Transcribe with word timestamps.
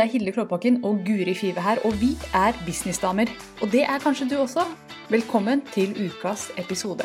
Det 0.00 0.06
er 0.06 0.12
Hilde 0.12 0.32
Klåbakken 0.32 0.84
og 0.84 1.00
Guri 1.06 1.34
Five 1.34 1.60
her, 1.60 1.76
og 1.84 2.00
vi 2.00 2.18
er 2.34 2.52
businessdamer. 2.66 3.26
Og 3.62 3.72
det 3.72 3.82
er 3.82 3.98
kanskje 3.98 4.28
du 4.30 4.36
også. 4.38 4.60
Velkommen 5.10 5.62
til 5.72 6.08
ukas 6.08 6.48
episode. 6.56 7.04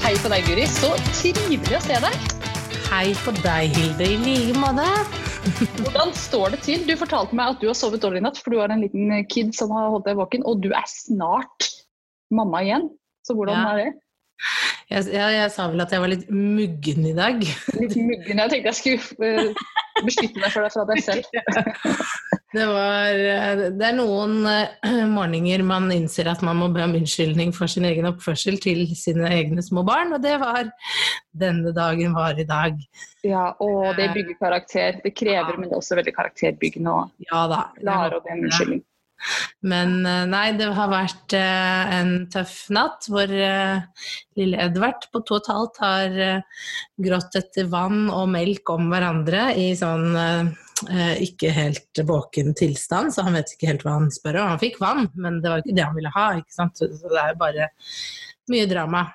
Hei 0.00 0.14
på 0.16 0.28
deg, 0.32 0.46
Guri. 0.48 0.64
Så 0.66 0.94
trivelig 1.12 1.76
å 1.76 1.84
se 1.90 2.00
deg. 2.06 2.30
Hei 2.88 3.10
på 3.20 3.36
deg, 3.42 3.76
Hilde. 3.76 4.14
I 4.14 4.16
like 4.24 4.56
måte. 4.56 5.21
Hvordan 5.42 6.12
står 6.14 6.54
det 6.54 6.60
til? 6.66 6.84
Du 6.86 6.92
fortalte 7.00 7.34
meg 7.34 7.56
at 7.56 7.62
du 7.62 7.66
har 7.66 7.74
sovet 7.78 8.02
dårlig 8.04 8.20
i 8.22 8.24
natt, 8.28 8.38
for 8.38 8.54
du 8.54 8.60
har 8.62 8.70
en 8.70 8.82
liten 8.84 9.10
kid 9.30 9.50
som 9.56 9.72
har 9.74 9.88
holdt 9.90 10.06
deg 10.06 10.18
våken, 10.20 10.44
og 10.46 10.60
du 10.62 10.70
er 10.70 10.86
snart 10.90 11.66
mamma 12.32 12.62
igjen. 12.62 12.88
Så 13.26 13.34
hvordan 13.38 13.58
Ja. 13.58 13.72
er 13.72 13.76
det? 13.82 13.90
Jeg, 14.90 15.06
jeg, 15.14 15.34
jeg 15.38 15.50
sa 15.54 15.68
vel 15.70 15.80
at 15.84 15.92
jeg 15.94 16.02
var 16.02 16.10
litt 16.10 16.24
muggen 16.30 17.06
i 17.06 17.14
dag. 17.16 17.42
Litt 17.78 17.94
muggen. 17.96 18.38
Jeg 18.42 18.50
tenkte 18.50 18.70
jeg 18.70 18.78
skulle 18.78 19.28
eh, 19.28 19.54
beskytte 20.04 20.42
meg 20.42 20.50
for 20.54 20.66
deg 20.66 20.74
fra 20.74 20.86
deg 20.90 21.02
selv. 21.06 21.22
Det, 22.52 22.66
var, 22.68 23.16
eh, 23.16 23.62
det 23.72 23.86
er 23.88 23.96
noen 23.96 24.44
eh, 24.48 25.06
morgener 25.16 25.64
man 25.64 25.88
innser 25.94 26.28
at 26.32 26.44
man 26.44 26.60
må 26.60 26.68
be 26.74 26.84
om 26.84 26.96
unnskyldning 26.98 27.54
for 27.56 27.70
sin 27.70 27.86
egen 27.88 28.10
oppførsel 28.10 28.60
til 28.60 28.84
sine 28.98 29.30
egne 29.32 29.64
små 29.64 29.86
barn, 29.88 30.12
og 30.12 30.20
det 30.24 30.36
var 30.42 30.68
denne 31.32 31.72
dagen 31.76 32.12
var 32.16 32.36
i 32.36 32.46
dag. 32.48 32.76
Ja, 33.24 33.50
og 33.62 33.96
det 33.96 34.10
bygger 34.12 34.36
karakter. 34.40 35.00
Det 35.04 35.14
krever, 35.16 35.56
men 35.56 35.70
det 35.70 35.76
er 35.76 35.80
også 35.80 35.96
veldig 36.00 36.16
karakterbyggende 36.16 36.92
å 36.92 37.04
Ja 37.30 37.46
da. 37.50 37.66
klare 37.80 38.18
å 38.18 38.24
be 38.24 38.36
om 38.36 38.48
unnskyldning. 38.48 38.82
Men 39.62 40.00
eh, 40.06 40.24
nei, 40.26 40.46
det 40.58 40.68
har 40.74 40.90
vært 40.90 41.34
eh, 41.38 41.92
en 41.98 42.12
tøff 42.32 42.56
natt 42.74 43.06
hvor 43.10 43.30
eh, 43.30 43.84
lille 44.38 44.66
Edvard 44.66 45.06
på 45.12 45.22
to 45.22 45.38
og 45.38 45.44
et 45.44 45.52
halvt 45.52 45.80
har 45.84 46.18
eh, 46.26 46.66
grått 47.06 47.38
etter 47.38 47.70
vann 47.70 48.08
og 48.10 48.26
melk 48.34 48.74
om 48.74 48.90
hverandre 48.92 49.52
i 49.58 49.70
sånn 49.78 50.08
eh, 50.18 50.40
eh, 50.42 50.70
ikke 51.22 51.52
helt 51.54 52.00
våken 52.08 52.52
tilstand, 52.58 53.14
så 53.14 53.24
han 53.26 53.36
vet 53.38 53.54
ikke 53.54 53.70
helt 53.70 53.84
hva 53.86 53.96
han 54.00 54.10
spør 54.12 54.40
om. 54.42 54.52
Han 54.54 54.62
fikk 54.62 54.78
vann, 54.82 55.08
men 55.14 55.40
det 55.42 55.52
var 55.52 55.62
ikke 55.62 55.76
det 55.78 55.86
han 55.86 55.98
ville 55.98 56.14
ha, 56.14 56.28
ikke 56.40 56.56
sant. 56.56 56.78
Så 56.78 56.88
det 56.90 57.20
er 57.20 57.34
jo 57.34 57.42
bare 57.42 57.68
mye 58.52 58.70
drama. 58.70 59.06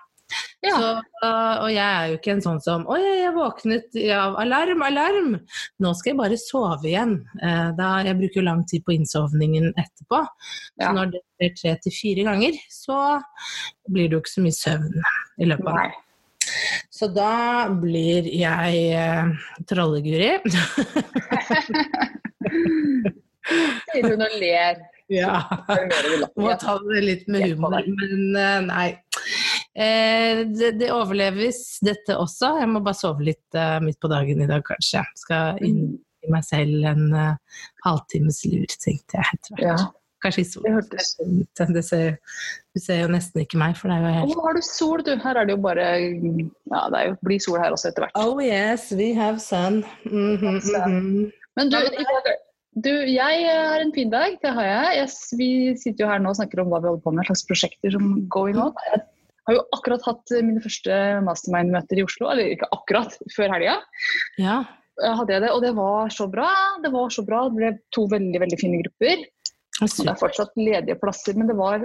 Ja. 0.62 0.74
Så, 0.76 0.88
øh, 1.26 1.56
og 1.64 1.70
jeg 1.72 1.86
er 1.86 2.08
jo 2.10 2.16
ikke 2.18 2.32
en 2.34 2.42
sånn 2.44 2.60
som 2.64 2.84
Oi, 2.92 3.00
jeg 3.22 3.34
våknet 3.36 3.98
av 4.16 4.36
alarm, 4.42 4.82
alarm! 4.88 5.36
Nå 5.84 5.94
skal 5.96 6.12
jeg 6.12 6.20
bare 6.20 6.40
sove 6.42 6.90
igjen. 6.90 7.14
Eh, 7.38 7.70
da, 7.78 7.92
jeg 8.08 8.18
bruker 8.20 8.42
jo 8.42 8.48
lang 8.48 8.66
tid 8.70 8.84
på 8.88 8.96
innsovningen 8.98 9.70
etterpå. 9.76 10.24
Ja. 10.80 10.90
Så 10.90 10.96
når 10.98 11.14
det 11.14 11.24
blir 11.38 11.54
tre 11.62 11.78
til 11.84 11.96
fire 11.96 12.28
ganger, 12.32 12.60
så 12.74 13.00
blir 13.88 14.10
det 14.10 14.18
jo 14.18 14.24
ikke 14.24 14.34
så 14.34 14.46
mye 14.48 14.58
søvn 14.58 15.00
i 15.38 15.50
løpet 15.52 15.72
av 15.72 15.80
Nei. 15.80 15.88
Så 16.94 17.08
da 17.14 17.68
blir 17.82 18.28
jeg 18.32 18.84
eh, 18.98 19.32
trolleguri. 19.70 20.32
Sier 23.92 24.08
hun 24.12 24.24
og 24.26 24.34
ler. 24.42 24.80
ja. 25.14 25.38
Må 26.36 26.52
ta 26.60 26.78
det 26.84 27.04
litt 27.06 27.28
med 27.32 27.46
humor, 27.52 27.78
men 27.88 28.36
eh, 28.36 28.58
nei. 28.68 28.88
Eh, 29.78 30.42
det, 30.58 30.74
det 30.82 30.90
overleves, 30.92 31.62
dette 31.86 32.16
også. 32.18 32.56
Jeg 32.64 32.70
må 32.74 32.82
bare 32.86 32.98
sove 32.98 33.24
litt 33.30 33.56
eh, 33.58 33.78
midt 33.86 34.00
på 34.02 34.10
dagen 34.12 34.42
i 34.44 34.50
dag, 34.50 34.64
kanskje. 34.68 35.06
Skal 35.24 35.62
inn 35.64 35.80
Mm. 35.88 35.96
i 36.26 36.32
meg 36.34 36.44
selv 36.44 36.84
en 36.90 37.04
eh, 37.16 37.62
halvtimes 37.86 38.42
lur, 38.50 38.66
tenkte 38.82 39.20
jeg 39.22 39.38
etter 39.38 39.54
hvert. 39.54 39.64
Ja, 39.70 39.76
Kanskje 40.24 40.42
i 40.42 40.46
det 40.46 40.52
sol. 40.52 40.68
hørtes 40.74 41.12
Det 41.78 41.84
ser, 41.86 42.18
du 42.74 42.82
ser 42.82 43.04
jo 43.04 43.10
nesten 43.14 43.44
ikke 43.44 43.60
meg, 43.62 43.78
for 43.78 43.92
det 43.92 44.00
er 44.00 44.06
jo 44.06 44.14
helt 44.16 44.34
nå 44.34 44.46
har 44.48 44.58
du 44.58 44.64
sol, 44.66 45.04
du. 45.06 45.14
Her 45.22 45.42
er 45.42 45.50
det 45.50 45.54
jo 45.54 45.62
bare 45.62 45.88
Ja, 46.02 46.82
det 46.94 47.04
jo, 47.10 47.18
blir 47.28 47.44
sol 47.44 47.60
her 47.62 47.76
også 47.76 47.92
etter 47.92 48.08
hvert. 48.08 48.18
Oh 48.18 48.42
yes, 48.42 48.90
we 48.98 49.14
have 49.18 49.40
sun. 49.44 49.84
Mm 50.10 50.38
-hmm, 50.38 51.32
Men 51.58 51.70
du, 51.70 51.78
men 51.78 52.10
du, 52.78 52.92
jeg 53.10 53.46
har 53.50 53.82
en 53.82 53.94
fin 53.94 54.10
dag. 54.10 54.38
Det 54.42 54.54
har 54.54 54.66
jeg. 54.66 55.04
Yes, 55.04 55.34
Vi 55.38 55.76
sitter 55.78 56.06
jo 56.06 56.10
her 56.12 56.20
nå 56.20 56.30
og 56.30 56.36
snakker 56.36 56.62
om 56.62 56.70
hva 56.70 56.82
vi 56.82 56.92
holder 56.92 57.04
på 57.04 57.14
med, 57.16 57.26
slags 57.26 57.46
prosjekter 57.50 57.92
som 57.92 58.28
going 58.30 58.60
on. 58.62 58.74
Jeg 58.94 59.02
har 59.48 59.56
jo 59.62 59.64
akkurat 59.78 60.04
hatt 60.04 60.34
mine 60.44 60.62
første 60.62 60.98
mastermind-møter 61.24 61.98
i 61.98 62.04
Oslo. 62.04 62.30
Eller 62.30 62.52
ikke 62.54 62.70
akkurat, 62.76 63.18
før 63.36 63.54
helga. 63.56 63.80
Ja. 64.38 64.66
eh, 65.02 65.14
Hadde 65.16 65.34
jeg 65.34 65.42
det, 65.42 65.52
og 65.56 65.62
det 65.64 65.74
var 65.78 66.10
så 66.14 66.28
bra. 66.28 66.50
Det 66.84 66.92
var 66.92 67.10
så 67.10 67.24
bra. 67.26 67.46
Det 67.48 67.56
ble 67.56 67.72
to 67.96 68.06
veldig 68.12 68.42
veldig 68.44 68.60
fine 68.60 68.82
grupper. 68.84 69.26
Og 69.82 69.94
Det 69.94 70.10
er 70.10 70.20
fortsatt 70.20 70.58
ledige 70.58 70.98
plasser, 71.02 71.38
men 71.38 71.50
det 71.50 71.56
var 71.58 71.84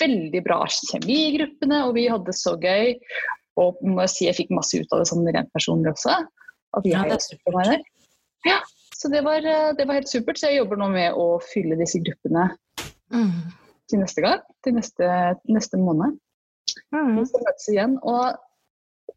veldig 0.00 0.40
bra 0.44 0.62
kjemi 0.72 1.18
i 1.26 1.34
gruppene, 1.36 1.82
og 1.86 1.94
vi 1.98 2.08
hadde 2.08 2.30
det 2.30 2.38
så 2.38 2.54
gøy. 2.58 2.94
Og 3.60 3.78
må 3.84 4.02
jeg 4.06 4.12
si 4.14 4.26
jeg 4.28 4.38
fikk 4.38 4.54
masse 4.54 4.78
ut 4.78 4.92
av 4.94 5.02
det 5.02 5.10
sånn 5.10 5.26
rent 5.26 5.52
personlig 5.54 5.92
også. 5.92 6.16
At 6.78 6.86
jeg 6.86 6.94
Ja, 6.94 7.04
det 7.04 7.38
er 7.48 7.70
der. 7.72 7.84
Ja, 8.46 8.58
så 8.94 9.10
det 9.10 9.22
var, 9.26 9.44
eh, 9.44 9.72
det 9.76 9.86
var 9.86 9.98
helt 9.98 10.10
supert. 10.10 10.38
Så 10.38 10.50
jeg 10.50 10.62
jobber 10.62 10.80
nå 10.80 10.90
med 10.94 11.12
å 11.12 11.40
fylle 11.42 11.78
disse 11.78 12.00
gruppene 12.02 12.50
Mm. 13.10 13.52
til 13.88 14.00
neste 14.00 14.22
gang. 14.22 14.40
Til 14.64 14.74
neste, 14.74 15.38
neste 15.48 15.76
måned. 15.80 16.18
Mm. 16.92 17.24
Så 17.26 17.40
møtes 17.42 17.68
igjen. 17.68 17.98
Og 18.02 18.36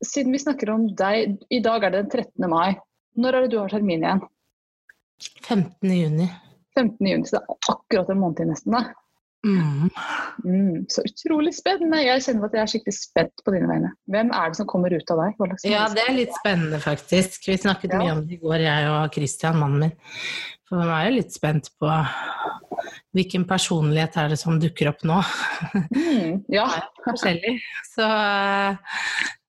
siden 0.03 0.31
vi 0.31 0.39
snakker 0.39 0.69
om 0.73 0.87
deg, 0.95 1.37
i 1.51 1.59
dag 1.59 1.83
er 1.83 1.89
det 1.91 2.09
den 2.09 2.23
13. 2.25 2.49
mai. 2.49 2.77
Når 3.17 3.35
er 3.35 3.41
det 3.41 3.51
du 3.51 3.59
har 3.59 3.69
termin 3.69 4.03
igjen? 4.03 4.21
15. 5.43 5.91
juni. 5.91 6.29
15. 6.77 7.07
juni, 7.07 7.25
så 7.27 7.37
det 7.37 7.41
er 7.43 7.73
akkurat 7.75 8.09
en 8.13 8.19
måned 8.21 8.37
til 8.41 8.51
nesten. 8.51 8.71
da. 8.77 8.83
Mm. 9.41 9.89
Mm, 10.45 10.85
så 10.93 11.01
utrolig 11.01 11.55
spennende. 11.57 11.97
Jeg 12.05 12.21
kjenner 12.27 12.45
at 12.45 12.53
jeg 12.53 12.61
er 12.61 12.71
skikkelig 12.75 12.93
spent 12.93 13.41
på 13.45 13.53
dine 13.55 13.69
vegne. 13.71 13.89
Hvem 14.13 14.29
er 14.37 14.51
det 14.53 14.59
som 14.59 14.67
kommer 14.69 14.93
ut 14.93 15.13
av 15.15 15.21
deg? 15.23 15.41
Ja, 15.65 15.87
det 15.89 16.03
er 16.07 16.13
litt 16.13 16.35
spennende, 16.37 16.77
faktisk. 16.83 17.47
Vi 17.49 17.57
snakket 17.57 17.95
Ja. 17.95 17.99
mye 18.03 18.11
om 18.17 18.21
det 18.27 18.37
i 18.37 18.41
går, 18.43 18.59
jeg 18.61 18.89
og 18.93 19.13
Christian, 19.17 19.57
mannen 19.57 19.79
min. 19.79 19.95
For 20.71 20.79
man 20.79 20.93
er 20.95 21.09
jo 21.09 21.17
litt 21.17 21.33
spent 21.35 21.67
på 21.83 21.87
hvilken 23.11 23.43
personlighet 23.47 24.15
er 24.21 24.29
det 24.31 24.37
som 24.39 24.59
dukker 24.59 24.87
opp 24.93 25.01
nå. 25.07 25.17
Mm, 25.91 26.37
ja. 26.57 26.63
Forskjellig. 27.03 27.57
Så 27.89 28.07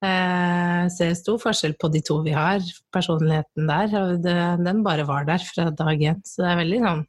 eh, 0.03 0.81
ser 0.91 1.13
stor 1.19 1.39
forskjell 1.45 1.77
på 1.79 1.93
de 1.95 2.03
to 2.03 2.19
vi 2.27 2.35
har. 2.35 2.65
Personligheten 2.95 3.71
der, 3.71 3.95
og 4.01 4.25
det, 4.25 4.35
den 4.67 4.83
bare 4.83 5.07
var 5.07 5.29
der 5.29 5.47
fra 5.47 5.69
dag 5.71 6.03
én. 6.03 6.19
Så 6.27 6.43
det 6.43 6.51
er 6.51 6.59
veldig 6.65 6.81
sånn 6.89 7.05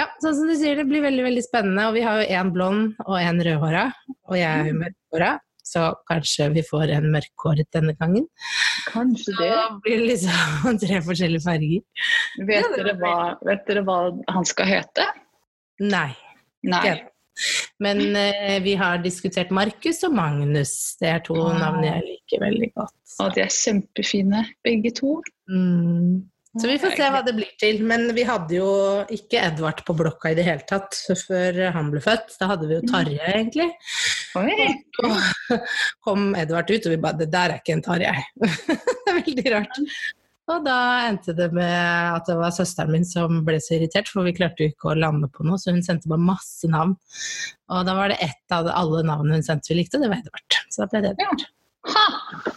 Ja, 0.00 0.08
sånn 0.22 0.36
som 0.40 0.50
du 0.50 0.56
sier, 0.58 0.82
det 0.82 0.88
blir 0.90 1.06
veldig, 1.06 1.28
veldig 1.28 1.46
spennende. 1.46 1.86
Og 1.86 2.00
vi 2.00 2.02
har 2.08 2.18
jo 2.18 2.40
én 2.40 2.50
blond 2.56 2.98
og 3.06 3.20
én 3.20 3.38
rødhåra, 3.46 3.86
og 4.26 4.36
jeg 4.38 4.50
er 4.50 4.72
jo 4.72 4.80
mørkhåra. 4.82 5.30
Så 5.64 5.84
kanskje 6.10 6.48
vi 6.54 6.62
får 6.66 6.90
en 6.96 7.10
mørkhåret 7.12 7.68
denne 7.74 7.94
gangen. 7.98 8.26
Kanskje 8.88 9.34
det. 9.38 9.50
Da 9.52 9.68
blir 9.84 10.00
det 10.02 10.08
liksom 10.14 10.78
tre 10.82 11.00
forskjellige 11.06 11.44
farger. 11.46 12.08
Vet 12.48 12.74
dere, 12.76 12.96
hva, 13.00 13.14
vet 13.46 13.64
dere 13.68 13.84
hva 13.86 14.00
han 14.34 14.48
skal 14.48 14.70
hete? 14.70 15.06
Nei. 15.80 16.10
Nei. 16.66 16.98
Men 17.80 18.02
eh, 18.16 18.58
vi 18.62 18.74
har 18.76 18.98
diskutert 19.00 19.50
Markus 19.54 20.02
og 20.04 20.12
Magnus. 20.12 20.96
Det 21.00 21.08
er 21.08 21.22
to 21.24 21.36
Ah. 21.40 21.54
navn 21.58 21.84
jeg 21.86 22.02
liker 22.04 22.42
veldig 22.44 22.72
godt. 22.76 22.96
Og 23.24 23.34
de 23.34 23.40
er 23.46 23.54
kjempefine, 23.54 24.44
begge 24.64 24.92
to. 24.98 25.22
Mm. 25.48 26.29
Så 26.58 26.66
vi 26.66 26.78
får 26.82 26.96
se 26.98 27.08
hva 27.14 27.20
det 27.22 27.34
blir 27.36 27.50
til. 27.62 27.82
Men 27.86 28.08
vi 28.16 28.24
hadde 28.26 28.56
jo 28.56 28.70
ikke 29.14 29.42
Edvard 29.46 29.84
på 29.86 29.94
blokka 29.94 30.32
i 30.32 30.38
det 30.38 30.46
hele 30.48 30.64
tatt 30.66 30.96
før 31.22 31.60
han 31.76 31.92
ble 31.92 32.02
født. 32.02 32.34
Da 32.40 32.48
hadde 32.50 32.66
vi 32.66 32.78
jo 32.78 32.86
Tarjei, 32.90 33.34
egentlig. 33.36 33.68
Og 34.38 34.48
Og 35.06 35.60
kom 36.06 36.32
Edvard 36.38 36.70
ut, 36.70 36.86
og 36.86 36.94
vi 36.94 37.02
bare 37.02 37.20
Det 37.20 37.30
der 37.30 37.54
er 37.54 37.62
ikke 37.62 37.76
en 37.76 37.84
Tarjei. 37.86 38.16
det 38.42 39.12
er 39.12 39.20
veldig 39.20 39.54
rart. 39.54 39.78
Og 40.50 40.64
da 40.66 40.78
endte 41.06 41.36
det 41.38 41.46
med 41.54 41.70
at 42.16 42.26
det 42.26 42.34
var 42.40 42.50
søsteren 42.54 42.90
min 42.96 43.06
som 43.06 43.44
ble 43.46 43.60
så 43.62 43.76
irritert, 43.76 44.10
for 44.10 44.26
vi 44.26 44.34
klarte 44.34 44.64
jo 44.64 44.72
ikke 44.72 44.90
å 44.90 44.96
lande 44.98 45.28
på 45.30 45.46
noe, 45.46 45.60
så 45.62 45.70
hun 45.70 45.84
sendte 45.86 46.10
bare 46.10 46.24
masse 46.32 46.66
navn. 46.70 46.96
Og 47.70 47.86
da 47.86 47.94
var 47.94 48.10
det 48.10 48.18
ett 48.26 48.56
av 48.56 48.66
alle 48.74 49.04
navnene 49.06 49.38
hun 49.38 49.46
sendte 49.46 49.70
vi 49.70 49.78
likte, 49.78 50.00
og 50.00 50.02
det 50.02 50.10
var 50.10 50.24
Edvard. 50.24 50.58
Så 50.66 50.82
da 50.82 50.90
ble 50.90 51.04
det 51.04 51.14
Edvard. 51.14 51.46
Ha! 51.94 52.56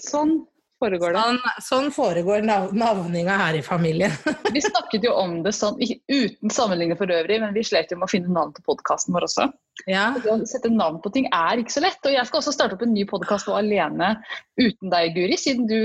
Sånn 0.00 0.38
foregår 0.84 1.14
det. 1.14 1.24
Sånn, 1.24 1.40
sånn 1.66 1.90
foregår 1.94 2.44
nav 2.46 2.72
navninga 2.76 3.36
her 3.40 3.58
i 3.58 3.62
familien. 3.64 4.14
Vi 4.54 4.62
snakket 4.62 5.06
jo 5.06 5.14
om 5.18 5.38
det 5.44 5.54
sånn, 5.56 5.78
uten 5.80 6.52
sammenligning 6.52 6.98
for 7.00 7.10
øvrig, 7.10 7.40
men 7.42 7.54
vi 7.56 7.64
slet 7.66 7.92
jo 7.92 7.98
med 8.00 8.08
å 8.08 8.12
finne 8.12 8.32
navn 8.34 8.52
til 8.56 8.66
podkasten 8.66 9.14
vår 9.16 9.26
også. 9.28 9.48
ja. 9.90 10.06
Å 10.14 10.36
sette 10.48 10.70
navn 10.72 11.00
på 11.04 11.12
ting 11.14 11.28
er 11.34 11.60
ikke 11.60 11.74
så 11.76 11.84
lett. 11.84 12.00
Og 12.04 12.14
jeg 12.14 12.28
skal 12.28 12.42
også 12.42 12.54
starte 12.54 12.76
opp 12.76 12.84
en 12.86 12.94
ny 12.94 13.06
podkast 13.10 13.50
alene 13.50 14.14
uten 14.60 14.92
deg, 14.92 15.16
Guri, 15.16 15.38
siden 15.40 15.68
du 15.70 15.80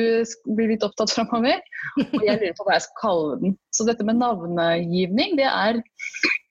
blir 0.58 0.74
litt 0.74 0.86
opptatt 0.86 1.14
framover. 1.16 1.64
Og 2.06 2.22
jeg 2.26 2.38
lurer 2.42 2.58
på 2.58 2.68
hva 2.68 2.78
jeg 2.78 2.88
skal 2.88 3.02
kalle 3.02 3.40
den. 3.44 3.58
Så 3.76 3.88
dette 3.90 4.06
med 4.06 4.20
navngivning, 4.22 5.38
det 5.40 5.50
er, 5.50 5.82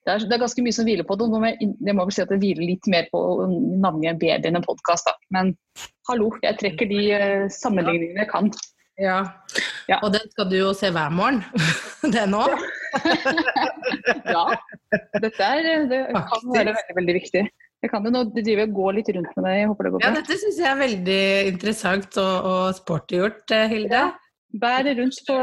det 0.08 0.14
er, 0.14 0.25
det 0.25 0.37
er 0.38 0.40
ganske 0.40 0.62
mye 0.64 0.72
som 0.72 0.87
hviler 0.88 1.05
på 1.05 1.19
det. 1.20 1.26
Nå 1.28 1.40
må 1.43 1.50
jeg, 1.50 1.69
jeg 1.84 1.96
må 1.96 2.06
vel 2.08 2.14
si 2.16 2.22
at 2.25 2.31
det 2.32 2.40
hviler 2.40 2.64
litt 2.64 2.88
mer 2.88 3.08
på 3.12 3.20
navngi 3.84 4.08
en 4.08 4.20
baby 4.22 4.49
enn 4.49 4.56
en 4.56 4.64
podkast. 4.64 5.10
Men 5.34 5.52
hallo, 6.08 6.31
jeg 6.40 6.56
trekker 6.62 6.88
de 6.88 7.02
eh, 7.12 7.44
sammenligningene 7.52 8.25
jeg 8.25 8.31
kan. 8.31 8.49
Ja. 8.99 9.19
Ja. 9.87 10.00
Og 10.00 10.14
den 10.16 10.25
skal 10.32 10.49
du 10.50 10.56
jo 10.56 10.72
se 10.75 10.90
hver 10.94 11.12
morgen. 11.14 11.44
Den 12.16 12.37
òg. 12.38 12.56
Ja. 14.28 14.44
Dette 15.20 15.44
er, 15.44 15.66
det 15.88 15.99
kan 16.12 16.43
være 16.52 16.72
veldig, 16.72 16.94
veldig 16.96 17.14
viktig. 17.16 17.43
Jeg 17.84 17.90
kan 17.93 18.04
jo 18.04 18.12
nå 18.12 18.22
drive 18.34 18.64
og 18.66 18.75
gå 18.76 18.87
litt 18.96 19.11
rundt 19.14 19.37
med 19.37 19.46
det. 19.46 19.52
Jeg 19.58 19.69
håper 19.70 19.87
det 19.87 19.93
går 19.93 20.02
bra. 20.02 20.08
Ja, 20.08 20.16
dette 20.16 20.38
syns 20.40 20.58
jeg 20.61 20.69
er 20.69 20.81
veldig 20.81 21.22
interessant 21.52 22.19
og, 22.20 22.49
og 22.50 22.64
sporty 22.76 23.20
gjort, 23.20 23.44
eh, 23.54 23.69
Hilde. 23.72 24.02
Ja. 24.02 24.08
Bære 24.56 24.95
rundt 24.97 25.19
på. 25.29 25.35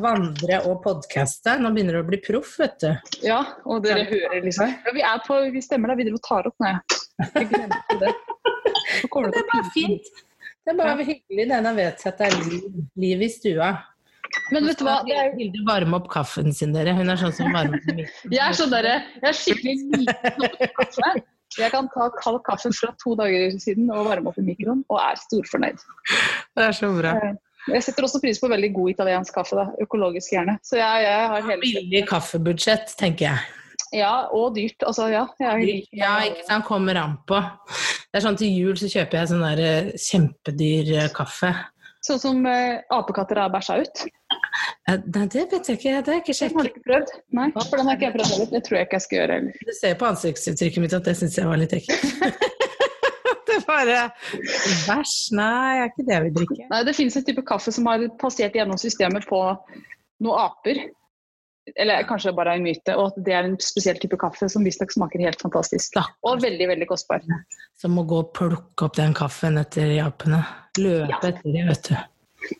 Vandre 0.00 0.60
og 0.64 0.78
podkaste. 0.84 1.58
Nå 1.60 1.72
begynner 1.74 1.98
du 1.98 2.00
å 2.00 2.06
bli 2.08 2.18
proff, 2.24 2.54
vet 2.60 2.78
du. 2.80 3.10
Ja, 3.26 3.42
og 3.68 3.82
dere 3.84 4.06
hører 4.08 4.40
liksom 4.46 4.70
ja, 4.72 4.94
Vi 4.96 5.02
er 5.04 5.20
på, 5.26 5.36
vi 5.52 5.60
stemmer 5.60 5.92
da, 5.92 5.98
vi 5.98 6.06
driver 6.06 6.22
og 6.22 6.24
tar 6.24 6.48
opp. 6.48 6.56
nå, 6.64 6.72
jeg 7.34 7.50
glemte 7.52 7.98
det. 8.00 8.14
Det 8.88 9.10
det 9.12 9.42
er 9.42 9.48
bare 9.50 9.70
fint. 9.74 10.08
Det 10.64 10.72
er 10.72 10.78
bare 10.78 11.04
hyggelig. 11.04 11.44
Denne 11.50 11.72
vet 11.76 12.06
at 12.08 12.20
det 12.20 12.30
er 12.30 12.38
liv, 12.48 12.78
liv 12.96 13.24
i 13.24 13.28
stua. 13.32 13.72
Men 14.52 14.68
vet 14.68 14.80
du 14.80 14.84
hva, 14.86 15.00
det 15.04 15.16
er, 15.16 15.28
Hilde 15.36 15.64
varme 15.68 15.98
opp 15.98 16.08
kaffen 16.12 16.52
sin, 16.56 16.72
dere. 16.76 16.94
Hun 16.96 17.12
er 17.12 17.20
sånn 17.20 17.34
som 17.36 17.52
varmer 17.52 17.76
opp 17.76 18.32
jeg 18.32 18.40
er 18.44 18.56
sånn 18.56 18.72
derre 18.72 18.94
Jeg 19.18 19.28
er 19.28 19.36
skikkelig 19.36 19.76
liten 19.82 20.72
kaffe. 20.78 21.12
Jeg 21.58 21.72
kan 21.72 21.88
ta 21.92 22.08
kald 22.16 22.40
kaffe 22.46 22.72
fra 22.76 22.92
to 23.02 23.14
dager 23.18 23.56
siden 23.60 23.88
og 23.92 24.08
varme 24.08 24.32
opp 24.32 24.40
i 24.40 24.44
mikroen, 24.48 24.82
og 24.92 25.00
er 25.00 25.20
storfornøyd. 25.20 25.84
Det 26.56 26.64
er 26.64 26.76
så 26.76 26.90
bra. 26.96 27.14
Jeg 27.74 27.84
setter 27.84 28.06
også 28.06 28.20
pris 28.22 28.40
på 28.40 28.50
veldig 28.50 28.72
god 28.76 28.90
italiensk 28.94 29.36
kaffe, 29.36 29.58
da. 29.58 29.68
økologisk 29.84 30.34
gjerne. 30.34 30.58
Så 30.64 30.80
jeg, 30.80 31.06
jeg 31.06 31.30
har 31.32 31.48
hele 31.48 31.62
Billig 31.62 32.04
kaffebudsjett, 32.08 32.94
tenker 33.00 33.30
jeg. 33.30 33.46
Ja, 33.96 34.28
og 34.34 34.54
dyrt. 34.56 34.82
Altså, 34.84 35.08
ja. 35.12 35.24
Jeg, 35.40 35.82
Ja, 35.96 36.18
ikke 36.28 36.44
sant. 36.48 36.66
Kommer 36.68 36.98
an 37.00 37.16
på. 37.28 37.40
Det 38.08 38.20
er 38.20 38.24
sånn 38.24 38.38
Til 38.40 38.52
jul 38.52 38.76
så 38.80 38.90
kjøper 38.92 39.20
jeg 39.20 39.30
sånn 39.32 39.44
der 39.44 39.64
eh, 39.64 39.90
kjempedyr 39.96 40.94
eh, 40.96 41.10
kaffe. 41.14 41.52
Sånn 42.04 42.20
som 42.22 42.44
eh, 42.48 42.80
apekatter 42.94 43.40
har 43.42 43.52
bæsja 43.52 43.80
ut. 43.82 44.04
Nei, 44.88 45.24
det 45.28 45.46
vet 45.50 45.68
jeg 45.68 45.80
ikke. 45.80 45.96
Det 46.04 46.12
har 46.12 46.20
jeg 46.20 46.24
ikke 46.24 46.36
Den 46.38 46.58
har 46.58 46.68
du 46.68 46.72
ikke 46.72 46.86
prøvd? 46.86 47.16
Nei, 47.36 47.48
for 47.58 47.76
den 47.76 47.88
har 47.90 47.98
ikke 47.98 48.08
jeg 48.08 48.16
prøvd 48.18 48.34
heller. 48.34 48.52
Det 48.52 48.62
tror 48.66 48.78
jeg 48.78 48.88
ikke 48.88 48.98
jeg 49.00 49.06
skal 49.06 49.20
gjøre 49.20 49.40
heller. 49.40 49.66
Du 49.68 49.74
ser 49.80 49.98
på 50.00 50.08
ansiktsuttrykket 50.12 50.84
mitt 50.84 50.96
at 51.00 51.10
det 51.10 51.16
syns 51.18 51.40
jeg 51.40 51.50
var 51.50 51.60
litt 51.60 51.76
ekkelt. 51.76 52.54
bare 53.68 53.98
Bæsj? 54.88 55.16
Nei, 55.36 55.78
er 55.82 55.90
ikke 55.90 56.06
det 56.08 56.20
vi 56.26 56.30
drikker. 56.40 56.64
Nei, 56.72 56.82
det 56.88 56.94
finnes 56.96 57.16
en 57.20 57.26
type 57.28 57.44
kaffe 57.48 57.72
som 57.74 57.86
har 57.90 58.06
passert 58.20 58.56
gjennom 58.58 58.80
systemet 58.80 59.26
på 59.28 59.42
noen 60.24 60.40
aper. 60.48 60.80
Eller 61.76 62.06
kanskje 62.08 62.32
bare 62.32 62.54
en 62.56 62.62
myte, 62.64 62.94
og 62.96 63.10
at 63.10 63.16
det 63.26 63.34
er 63.36 63.44
en 63.44 63.58
spesiell 63.60 63.98
type 64.00 64.16
kaffe 64.20 64.46
som 64.48 64.64
visstnok 64.64 64.94
smaker 64.94 65.20
helt 65.20 65.42
fantastisk. 65.44 65.98
Og 66.24 66.40
veldig, 66.40 66.68
veldig 66.70 66.86
kostbar. 66.88 67.20
Som 67.76 67.98
å 68.00 68.06
gå 68.08 68.22
og 68.24 68.30
plukke 68.38 68.86
opp 68.88 68.96
den 68.96 69.12
kaffen 69.16 69.60
etter 69.60 69.92
japene. 69.98 70.40
Løpe 70.80 71.10
Ja. 71.12 71.18
etter 71.28 71.52
dem, 71.52 71.68
vet 71.68 71.90
du. 71.90 72.56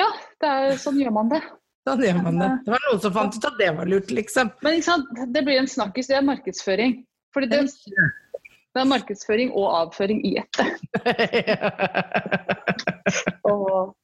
Ja, 0.00 0.06
det 0.40 0.48
er, 0.48 0.76
sånn 0.80 0.96
gjør 1.02 1.12
man 1.12 1.28
det. 1.34 1.42
Sånn 1.88 2.00
gjør 2.04 2.22
man 2.22 2.38
det. 2.40 2.48
Det 2.64 2.72
var 2.72 2.82
noen 2.86 3.00
som 3.04 3.12
fant 3.12 3.36
ut 3.36 3.44
at 3.50 3.58
det 3.60 3.68
var 3.76 3.88
lurt, 3.90 4.10
liksom. 4.16 4.50
Men 4.62 4.80
det 5.34 5.44
blir 5.44 5.58
en 5.60 5.68
snakkis, 5.68 6.08
det 6.08 6.16
er 6.16 6.24
markedsføring. 6.24 6.98
Fordi 7.34 7.48
det, 7.52 7.60
det 8.78 8.84
er 8.84 8.90
markedsføring 8.92 9.50
og 9.58 9.66
avføring 9.82 10.22
i 10.26 10.36
ett. 10.38 10.60
Og, 13.48 13.94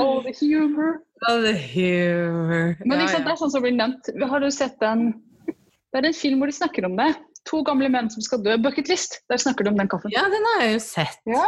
og 0.00 0.24
the 0.24 0.32
humor. 0.40 0.98
Oh, 1.28 1.38
the 1.44 1.54
humor. 1.54 2.74
Men 2.88 3.02
Ja, 3.02 3.06
det 3.12 3.30
er 3.30 3.38
sånn 3.40 3.52
som 3.52 3.62
blir 3.64 3.74
nevnt. 3.76 4.08
Har 4.30 4.42
du 4.42 4.48
sett 4.54 4.78
den 4.82 5.10
Det 5.46 6.00
er 6.00 6.08
en 6.08 6.16
film 6.16 6.42
hvor 6.42 6.50
de 6.50 6.56
snakker 6.56 6.86
om 6.88 6.96
det. 6.98 7.10
To 7.48 7.62
gamle 7.64 7.88
menn 7.92 8.10
som 8.12 8.24
skal 8.24 8.42
dø. 8.44 8.56
Bucketlist. 8.64 9.20
Der 9.30 9.40
snakker 9.40 9.64
de 9.64 9.72
om 9.72 9.78
den 9.80 9.88
kaffen. 9.88 10.12
ja, 10.12 10.24
den 10.32 10.48
har 10.52 10.64
jeg 10.66 10.74
jo 10.76 10.80
sett. 10.84 11.20
Ja. 11.28 11.44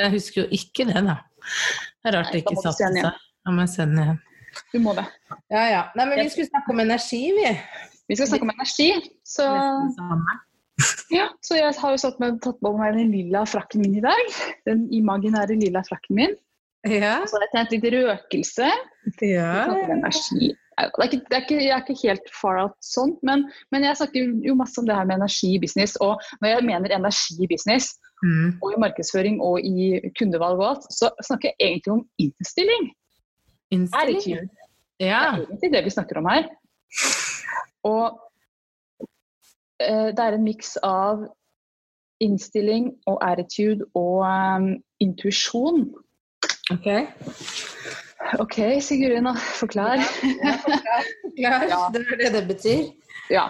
Jeg 0.00 0.14
husker 0.16 0.42
jo 0.42 0.46
ikke 0.56 0.86
det, 0.88 1.02
da. 1.06 1.18
Det 2.02 2.10
er 2.10 2.16
rart 2.18 2.32
det 2.32 2.40
Nei, 2.40 2.44
ikke 2.46 2.62
satte 2.62 2.90
seg. 2.96 3.20
Da 3.44 3.54
må 3.54 3.66
jeg 3.66 3.74
se 3.74 3.86
den 3.90 4.00
igjen. 4.02 4.22
Du 4.72 4.78
må 4.82 4.94
det. 4.96 5.04
Ja, 5.52 5.66
ja. 5.70 5.82
Nei, 5.98 6.08
men 6.08 6.22
vi 6.22 6.30
skulle 6.32 6.50
snakke 6.50 6.74
om 6.74 6.82
energi, 6.82 7.22
vi. 7.36 7.52
Vi 8.10 8.18
skal 8.18 8.30
snakke 8.32 8.46
om 8.48 8.54
energi. 8.54 8.90
Så. 9.26 9.46
Ja, 11.14 11.28
så 11.46 11.56
jeg 11.58 11.74
har 11.78 11.94
jo 11.94 12.00
satt 12.02 12.18
med, 12.22 12.40
tatt 12.44 12.58
på 12.62 12.72
meg 12.76 12.96
den 12.98 13.12
lilla 13.14 13.44
frakken 13.48 13.84
min 13.84 13.96
i 14.00 14.02
dag. 14.04 14.34
Den 14.68 14.84
imaginære 14.92 15.56
lilla 15.60 15.82
frakken 15.86 16.18
min. 16.18 16.34
Ja. 16.84 17.22
Så 17.24 17.38
har 17.38 17.46
jeg 17.46 17.52
tent 17.54 17.72
litt 17.78 17.86
røkelse. 17.94 18.68
ja. 19.24 19.54
Energi. 19.88 20.52
Det 20.74 20.82
er 20.82 21.06
ikke, 21.06 21.18
det 21.30 21.36
er 21.36 21.42
ikke, 21.44 21.58
jeg 21.62 21.70
er 21.70 21.82
ikke 21.84 22.00
helt 22.02 22.30
far 22.34 22.56
out 22.58 22.74
sånn, 22.82 23.12
men, 23.22 23.44
men 23.70 23.84
jeg 23.86 23.94
snakker 24.00 24.32
jo 24.42 24.56
masse 24.58 24.80
om 24.82 24.88
det 24.88 24.96
her 24.98 25.06
med 25.06 25.20
energi 25.20 25.52
i 25.54 25.60
business. 25.62 25.94
Og 26.02 26.18
når 26.42 26.50
jeg 26.56 26.64
mener 26.66 26.96
energi 26.98 27.38
i 27.46 27.50
business, 27.50 27.94
Mm. 28.24 28.54
og 28.62 28.72
i 28.72 28.78
markedsføring 28.80 29.34
og 29.44 29.58
i 29.66 29.98
kundevalg 30.16 30.56
og 30.56 30.68
alt, 30.70 30.84
så 30.94 31.10
snakker 31.26 31.50
jeg 31.50 31.56
egentlig 31.60 31.92
om 31.92 32.04
innstilling. 32.22 32.86
Innstilling. 33.74 34.38
Er 34.38 34.46
Det 34.98 35.06
Ja. 35.10 35.18
er 35.34 35.42
egentlig 35.42 35.72
det 35.74 35.82
vi 35.84 35.90
snakker 35.90 36.18
om 36.22 36.28
her. 36.30 36.46
Og 37.84 38.16
det 40.16 40.24
er 40.24 40.36
en 40.36 40.44
miks 40.44 40.76
av 40.82 41.24
innstilling 42.24 42.92
og 43.10 43.18
attitude 43.26 43.86
og 43.98 44.24
um, 44.24 44.68
intuisjon. 45.02 45.88
Ok. 46.72 46.86
OK, 48.40 48.58
Sigurd, 48.80 49.26
forklar. 49.60 50.00
Ja, 51.38 51.54
Ja. 51.72 51.88
det 51.92 52.04
er 52.06 52.20
det 52.22 52.32
det 52.34 52.44
betyr. 52.48 52.84
Ja. 53.30 53.48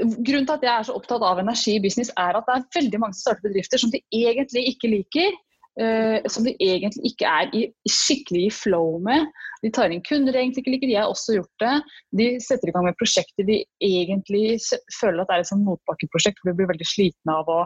Grunnen 0.00 0.46
til 0.46 0.54
at 0.56 0.62
jeg 0.62 0.72
er 0.74 0.86
så 0.86 0.94
opptatt 0.98 1.22
av 1.26 1.40
energi 1.42 1.76
i 1.76 1.82
business, 1.82 2.10
er 2.16 2.38
at 2.38 2.46
det 2.48 2.56
er 2.56 2.80
veldig 2.80 3.00
mange 3.02 3.16
som 3.18 3.26
starter 3.28 3.48
bedrifter 3.48 3.82
som 3.82 3.92
de 3.94 4.00
egentlig 4.14 4.64
ikke 4.72 4.90
liker. 4.94 5.36
Eh, 5.80 6.26
som 6.30 6.46
de 6.46 6.54
egentlig 6.62 7.12
ikke 7.12 7.28
er 7.30 7.52
i, 7.56 7.64
skikkelig 7.90 8.44
i 8.46 8.54
flow 8.54 8.98
med. 9.04 9.28
De 9.62 9.70
tar 9.74 9.92
inn 9.92 10.02
kunder 10.06 10.34
de 10.34 10.42
egentlig 10.42 10.64
ikke 10.64 10.74
liker, 10.74 10.90
de 10.90 10.98
har 10.98 11.10
også 11.12 11.38
gjort 11.38 11.64
det. 11.64 11.74
De 12.20 12.28
setter 12.44 12.70
i 12.70 12.74
gang 12.76 12.86
med 12.86 12.98
prosjekter 13.00 13.48
de 13.48 13.60
egentlig 13.84 14.58
føler 14.98 15.22
at 15.22 15.30
det 15.30 15.38
er 15.38 15.44
et 15.44 15.50
sånn 15.50 15.66
motbakkeprosjekt 15.66 16.40
hvor 16.40 16.52
de 16.52 16.58
blir 16.60 16.70
veldig 16.72 16.88
sliten 16.88 17.34
av 17.34 17.50
å 17.52 17.60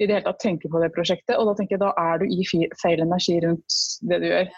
i 0.00 0.06
det 0.06 0.16
hele 0.16 0.26
tatt 0.28 0.42
tenke 0.42 0.70
på 0.70 0.82
det 0.82 0.92
prosjektet. 0.96 1.36
Og 1.36 1.50
da 1.50 1.56
tenker 1.58 1.76
jeg 1.76 1.84
da 1.84 1.92
er 2.00 2.22
du 2.22 2.28
i 2.30 2.46
feil 2.80 3.04
energi 3.04 3.40
rundt 3.44 3.80
det 4.10 4.22
du 4.22 4.30
gjør. 4.30 4.54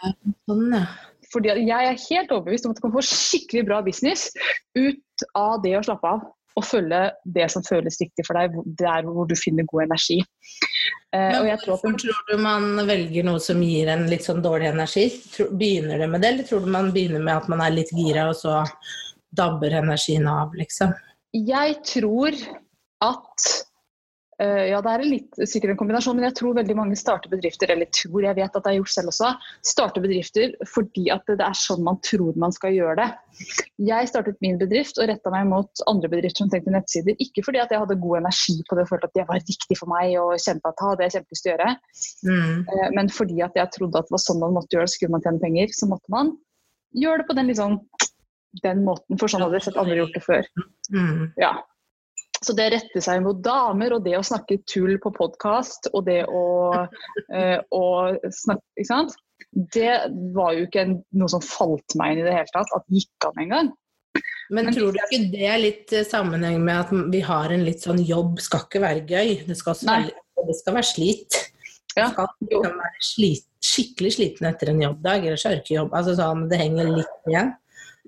Sånn, 0.51 0.69
ja. 0.77 0.85
Fordi 1.33 1.49
jeg 1.65 1.89
er 1.89 1.97
helt 1.97 2.33
overbevist 2.35 2.67
om 2.69 2.75
at 2.75 2.79
du 2.79 2.85
kan 2.85 2.93
få 2.93 3.03
skikkelig 3.09 3.65
bra 3.71 3.81
business 3.85 4.29
ut 4.77 5.27
av 5.39 5.63
det 5.65 5.79
å 5.79 5.85
slappe 5.87 6.11
av 6.11 6.27
og 6.59 6.65
følge 6.67 7.01
det 7.37 7.49
som 7.53 7.65
føles 7.65 7.99
riktig 8.01 8.25
for 8.27 8.39
deg, 8.39 8.57
der 8.79 9.07
hvor 9.09 9.29
du 9.29 9.35
finner 9.39 9.67
god 9.71 9.87
energi. 9.87 10.19
Eh, 11.13 11.31
Men 11.33 11.49
jeg 11.51 11.61
tror 11.63 11.75
hvorfor 11.75 11.97
tror 12.01 12.21
du 12.29 12.43
man 12.43 12.87
velger 12.89 13.27
noe 13.29 13.41
som 13.43 13.63
gir 13.65 13.91
en 13.93 14.07
litt 14.11 14.27
sånn 14.27 14.43
dårlig 14.45 14.71
energi? 14.73 15.07
Begynner 15.51 16.03
det 16.03 16.11
med 16.13 16.25
det, 16.25 16.35
eller 16.35 16.49
tror 16.49 16.65
du 16.65 16.73
man 16.75 16.93
begynner 16.95 17.25
med 17.25 17.37
at 17.41 17.49
man 17.53 17.65
er 17.65 17.75
litt 17.77 17.93
gira, 17.97 18.29
og 18.33 18.39
så 18.39 18.63
dabber 19.33 19.79
energien 19.81 20.29
av, 20.29 20.53
liksom? 20.59 20.93
Jeg 21.33 21.79
tror 21.89 22.37
at 23.03 23.53
Ja, 24.43 24.81
det 24.83 24.93
er 24.93 25.03
litt, 25.07 25.37
sikkert 25.49 25.75
en 25.75 25.79
kombinasjon, 25.81 26.17
men 26.19 26.27
jeg 26.27 26.37
tror 26.39 26.57
veldig 26.57 26.75
mange 26.79 26.97
starter 26.99 27.31
bedrifter, 27.33 27.71
eller 27.73 27.89
tror, 27.95 28.25
jeg 28.25 28.37
vet 28.39 28.57
at 28.59 28.65
det 28.65 28.71
er 28.73 28.79
gjort 28.79 28.93
selv 28.95 29.13
også, 29.13 29.31
starter 29.67 30.05
bedrifter 30.05 30.55
fordi 30.69 31.09
at 31.15 31.27
det 31.29 31.45
er 31.45 31.59
sånn 31.59 31.85
man 31.87 32.01
tror 32.05 32.39
man 32.41 32.55
skal 32.55 32.75
gjøre 32.75 32.97
det. 32.99 33.09
Jeg 33.83 34.11
startet 34.11 34.41
min 34.45 34.59
bedrift 34.61 34.99
og 35.01 35.09
retta 35.11 35.33
meg 35.35 35.49
mot 35.51 35.85
andre 35.91 36.11
bedrifter 36.13 36.45
som 36.45 36.53
tenkte 36.53 36.75
nettsider. 36.75 37.17
Ikke 37.23 37.45
fordi 37.47 37.63
at 37.63 37.73
jeg 37.73 37.83
hadde 37.83 37.99
god 38.03 38.21
energi 38.23 38.59
på 38.69 38.79
det 38.79 38.87
og 38.87 38.93
følte 38.93 39.11
at 39.11 39.19
det 39.19 39.27
var 39.31 39.43
riktig 39.43 39.79
for 39.79 39.93
meg 39.93 40.15
og 40.21 40.35
kjente 40.43 40.73
at 40.73 40.85
«Ha, 40.85 40.95
det 40.99 41.07
er 41.07 41.15
kjempelyst 41.17 41.47
til 41.47 41.53
å 41.53 41.55
gjøre. 41.55 41.75
Mm. 42.29 42.57
Eh, 42.63 42.89
Men 42.99 43.13
fordi 43.13 43.43
at 43.47 43.59
jeg 43.59 43.75
trodde 43.77 44.01
at 44.01 44.09
det 44.09 44.17
var 44.17 44.25
sånn 44.27 44.43
man 44.43 44.57
måtte 44.57 44.77
gjøre 44.77 44.89
det, 44.89 44.95
skulle 44.97 45.17
man 45.17 45.25
tjene 45.25 45.43
penger, 45.43 45.75
så 45.77 45.89
måtte 45.91 46.13
man 46.13 46.33
gjøre 46.99 47.23
det 47.23 47.29
på 47.29 47.37
den, 47.39 47.51
liksom, 47.53 47.79
den 48.63 48.85
måten, 48.87 49.19
for 49.21 49.33
sånn 49.33 49.45
hadde 49.45 49.59
jeg 49.59 49.71
sett 49.71 49.81
andre 49.81 50.01
gjort 50.03 50.17
det 50.17 50.25
før. 50.27 50.49
Mm. 50.93 51.31
Ja. 51.41 51.55
Så 52.43 52.55
det 52.59 52.71
rette 52.75 53.03
seg 53.05 53.23
mot 53.23 53.39
damer, 53.45 53.95
og 53.97 54.07
det 54.07 54.17
å 54.19 54.25
snakke 54.27 54.61
tull 54.67 54.97
på 55.03 55.13
podkast, 55.15 55.91
og 55.93 56.07
det 56.09 56.23
å, 56.27 56.47
eh, 57.37 57.59
å 57.71 57.85
snakke 58.43 58.65
Ikke 58.79 58.91
sant? 58.91 59.15
Det 59.53 59.95
var 60.33 60.55
jo 60.57 60.65
ikke 60.65 60.87
noe 61.19 61.29
som 61.29 61.43
falt 61.45 61.97
meg 61.99 62.15
inn 62.15 62.23
i 62.23 62.27
det 62.27 62.35
hele 62.35 62.53
tatt, 62.55 62.71
at 62.73 62.85
det 62.89 63.03
gikk 63.03 63.27
an 63.29 63.41
engang. 63.43 63.73
Men 64.53 64.69
tror 64.73 64.93
du 64.93 64.99
ikke 65.01 65.23
det 65.33 65.47
er 65.49 65.61
litt 65.61 65.95
eh, 65.97 66.07
sammenheng 66.09 66.59
med 66.65 66.83
at 66.83 66.93
vi 67.13 67.23
har 67.25 67.53
en 67.53 67.65
litt 67.67 67.85
sånn 67.85 68.01
jobb 68.05 68.41
skal 68.45 68.67
ikke 68.67 68.83
være 68.83 69.05
gøy, 69.09 69.35
det 69.49 69.57
skal, 69.59 69.79
være, 69.89 70.13
det 70.49 70.57
skal 70.59 70.77
være 70.79 70.89
slit. 70.89 71.41
Ja, 71.97 72.09
skal 72.13 72.31
jo. 72.49 72.63
kan 72.65 72.79
være 72.81 73.05
slit, 73.05 73.49
skikkelig 73.65 74.15
sliten 74.17 74.49
etter 74.49 74.73
en 74.73 74.81
jobbdag, 74.83 75.27
eller 75.29 75.41
sørkejobb. 75.41 75.93
Altså 75.97 76.17
sånn, 76.19 76.47
det 76.53 76.61
henger 76.61 76.93
litt 77.01 77.29
igjen. 77.31 77.53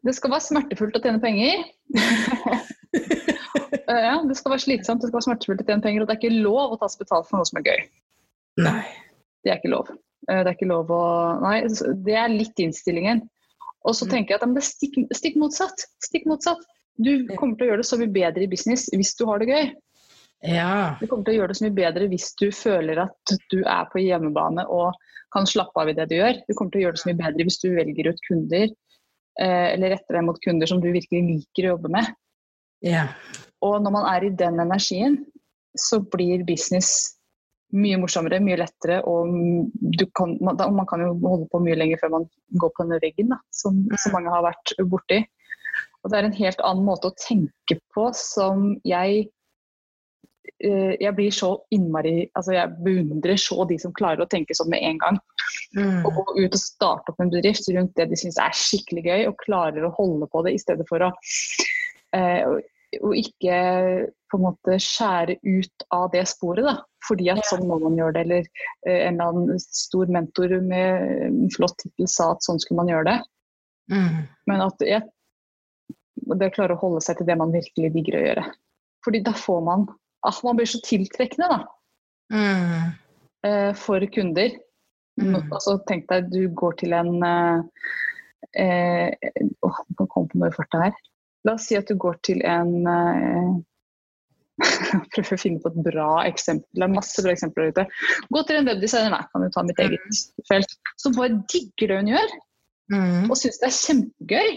Det 0.04 0.12
skal 0.16 0.34
være 0.34 0.44
smertefullt 0.44 0.96
å 0.98 1.02
tjene 1.04 1.20
penger. 1.22 1.64
Eh, 3.94 4.04
ja, 4.08 4.14
det 4.26 4.36
skal 4.38 4.54
være 4.54 4.64
slitsomt, 4.64 5.02
det 5.02 5.10
skal 5.10 5.20
være 5.20 5.28
smertefullt 5.28 5.62
å 5.62 5.66
tjene 5.68 5.84
penger, 5.84 6.02
og 6.02 6.08
det 6.08 6.16
er 6.16 6.22
ikke 6.22 6.42
lov 6.42 6.74
å 6.74 6.80
tas 6.80 6.96
betalt 6.98 7.28
for 7.28 7.38
noe 7.38 7.48
som 7.48 7.60
er 7.60 7.68
gøy. 7.68 7.84
Nei. 8.64 8.82
Det 9.44 9.52
er 9.52 9.60
ikke 9.60 9.70
lov. 9.74 9.90
Eh, 10.28 10.42
Det 10.42 10.50
er 10.50 10.54
ikke 10.56 10.70
lov 10.70 10.90
å 10.94 11.02
Nei, 11.44 11.56
det 12.06 12.16
er 12.16 12.28
litt 12.32 12.58
innstillingen. 12.58 13.24
Og 13.84 13.94
så 13.94 14.06
Mm. 14.06 14.10
tenker 14.10 14.28
jeg 14.32 14.40
at 14.40 14.46
men 14.46 14.54
det 14.54 14.62
er 14.64 14.70
stikk, 14.72 14.94
stikk 15.12 15.36
motsatt. 15.36 15.86
Stikk 16.02 16.24
motsatt. 16.26 16.62
Du 16.98 17.26
kommer 17.36 17.56
til 17.58 17.66
å 17.66 17.70
gjøre 17.70 17.82
det 17.82 17.90
så 17.90 17.98
mye 17.98 18.12
bedre 18.12 18.42
i 18.42 18.46
business 18.46 18.88
hvis 18.94 19.14
du 19.18 19.26
har 19.26 19.38
det 19.38 19.48
gøy. 19.48 19.74
Ja. 20.42 20.96
Du 21.00 21.06
kommer 21.06 21.24
til 21.24 21.34
å 21.34 21.38
gjøre 21.42 21.48
det 21.48 21.56
så 21.58 21.64
mye 21.68 21.76
bedre 21.76 22.08
hvis 22.08 22.34
du 22.40 22.50
føler 22.50 23.02
at 23.02 23.36
du 23.50 23.60
er 23.64 23.84
på 23.92 24.00
hjemmebane 24.00 24.64
og 24.68 24.94
kan 25.32 25.44
slappe 25.44 25.76
av 25.76 25.88
i 25.88 25.92
det 25.92 26.08
du 26.08 26.14
gjør. 26.16 26.40
Du 26.48 26.54
kommer 26.54 26.70
til 26.70 26.80
å 26.80 26.84
gjøre 26.84 26.96
det 26.96 27.02
så 27.02 27.08
mye 27.10 27.22
bedre 27.22 27.44
hvis 27.44 27.60
du 27.60 27.68
velger 27.74 28.08
ut 28.08 28.20
kunder, 28.28 28.68
eh, 29.40 29.66
eller 29.74 29.90
retter 29.90 30.14
deg 30.14 30.24
mot 30.24 30.40
kunder 30.40 30.66
som 30.66 30.80
du 30.80 30.92
virkelig 30.92 31.22
liker 31.28 31.68
å 31.68 31.76
jobbe 31.76 31.90
med. 31.90 32.06
ja. 32.82 33.08
Og 33.64 33.80
når 33.82 33.94
man 33.94 34.08
er 34.12 34.26
i 34.26 34.32
den 34.38 34.60
energien, 34.62 35.18
så 35.78 36.00
blir 36.12 36.44
business 36.46 37.14
mye 37.74 37.98
morsommere, 37.98 38.38
mye 38.44 38.58
lettere, 38.60 39.00
og 39.08 39.30
du 39.98 40.04
kan, 40.14 40.36
man, 40.44 40.60
man 40.76 40.86
kan 40.86 41.02
jo 41.02 41.14
holde 41.24 41.48
på 41.50 41.60
mye 41.64 41.78
lenger 41.78 42.02
før 42.02 42.12
man 42.18 42.26
går 42.60 42.74
på 42.74 42.84
denne 42.84 43.00
veggen, 43.02 43.32
da, 43.34 43.40
som, 43.54 43.80
som 43.98 44.14
mange 44.14 44.30
har 44.30 44.44
vært 44.46 44.74
borti. 44.90 45.24
Og 46.04 46.12
det 46.12 46.18
er 46.18 46.28
en 46.28 46.36
helt 46.36 46.60
annen 46.62 46.84
måte 46.86 47.10
å 47.10 47.16
tenke 47.18 47.78
på 47.96 48.10
som 48.14 48.74
jeg 48.86 49.24
eh, 50.60 50.92
jeg 51.00 51.12
blir 51.16 51.32
så 51.32 51.54
innmari 51.74 52.26
altså 52.36 52.54
Jeg 52.54 52.76
beundrer 52.84 53.40
så 53.40 53.64
de 53.70 53.78
som 53.80 53.94
klarer 53.96 54.22
å 54.22 54.28
tenke 54.30 54.54
sånn 54.56 54.70
med 54.70 54.84
en 54.84 55.00
gang. 55.00 55.18
Mm. 55.74 56.04
Å 56.04 56.12
gå 56.14 56.26
ut 56.36 56.54
og 56.54 56.60
starte 56.60 57.10
opp 57.10 57.24
en 57.24 57.32
bedrift 57.32 57.66
rundt 57.72 57.96
det 57.96 58.10
de 58.12 58.20
syns 58.20 58.38
er 58.38 58.54
skikkelig 58.54 59.06
gøy, 59.08 59.26
og 59.30 59.40
klarer 59.40 59.88
å 59.88 59.94
holde 59.96 60.28
på 60.30 60.44
det 60.46 60.54
i 60.54 60.62
stedet 60.62 60.86
for 60.90 61.08
å 61.08 61.10
eh, 62.14 62.60
å- 63.00 63.10
å 63.10 63.14
ikke 63.16 64.10
på 64.30 64.38
en 64.38 64.44
måte 64.44 64.76
skjære 64.82 65.36
ut 65.42 65.84
av 65.94 66.10
det 66.12 66.24
sporet, 66.28 66.64
da. 66.64 66.76
Fordi 67.06 67.28
at 67.30 67.44
sånn 67.44 67.66
må 67.68 67.78
man 67.82 67.96
gjøre 67.98 68.14
det, 68.14 68.22
eller 68.24 68.46
eh, 68.86 69.06
en 69.08 69.20
eller 69.20 69.30
annen 69.30 69.58
stor 69.60 70.06
mentor 70.06 70.54
med 70.64 71.26
en 71.28 71.50
flott 71.54 71.76
tittel 71.82 72.08
sa 72.08 72.30
at 72.32 72.42
sånn 72.46 72.58
skulle 72.62 72.80
man 72.82 72.88
gjøre 72.92 73.04
det. 73.10 73.18
Mm. 73.92 74.22
Men 74.48 74.60
at 74.64 74.80
jeg, 74.80 75.02
det 76.40 76.52
klarer 76.54 76.74
å 76.76 76.80
holde 76.80 77.02
seg 77.04 77.18
til 77.18 77.26
det 77.28 77.36
man 77.38 77.52
virkelig 77.52 77.92
digger 77.92 78.18
å 78.18 78.24
gjøre. 78.26 78.44
Fordi 79.04 79.20
da 79.26 79.32
får 79.36 79.60
man 79.66 79.86
ah, 80.24 80.38
Man 80.42 80.56
blir 80.56 80.66
så 80.66 80.80
tiltrekkende, 80.80 81.48
da. 81.52 81.64
Mm. 82.32 82.92
eh, 83.44 83.72
for 83.76 84.00
kunder. 84.14 84.54
Mm. 85.20 85.36
Altså, 85.52 85.76
tenk 85.86 86.08
deg 86.08 86.30
du 86.32 86.48
går 86.56 86.72
til 86.80 86.94
en 86.96 87.12
eh, 87.22 87.60
eh, 88.58 89.12
åh, 89.62 89.76
Jeg 89.84 89.96
kan 90.00 90.08
komme 90.08 90.30
på 90.32 90.40
noe 90.40 90.48
i 90.48 90.56
farta 90.56 90.80
her. 90.86 90.96
La 91.44 91.54
oss 91.58 91.68
si 91.68 91.76
at 91.76 91.88
du 91.90 91.96
går 92.00 92.18
til 92.24 92.40
en 92.48 92.74
eh, 92.88 93.54
Prøver 95.14 95.34
å 95.34 95.40
finne 95.40 95.58
på 95.60 95.72
et 95.72 95.78
bra 95.82 96.08
eksempel. 96.28 96.68
Det 96.78 96.84
er 96.86 96.92
masse 96.92 97.22
bra 97.24 97.32
eksempler 97.34 97.72
ute. 97.74 97.84
Gå 98.30 98.42
til 98.46 98.60
en 98.60 98.68
webdesigner, 98.70 99.10
nei, 99.10 99.24
kan 99.32 99.42
du 99.42 99.48
ta 99.50 99.64
mitt 99.66 99.80
eget 99.82 100.20
felt, 100.46 100.76
som 101.02 101.16
bare 101.16 101.40
digger 101.50 101.90
det 101.90 102.02
hun 102.02 102.12
gjør, 102.14 102.36
Mm. 102.92 103.30
og 103.32 103.38
syns 103.40 103.56
det 103.62 103.64
er 103.70 103.76
kjempegøy. 103.78 104.48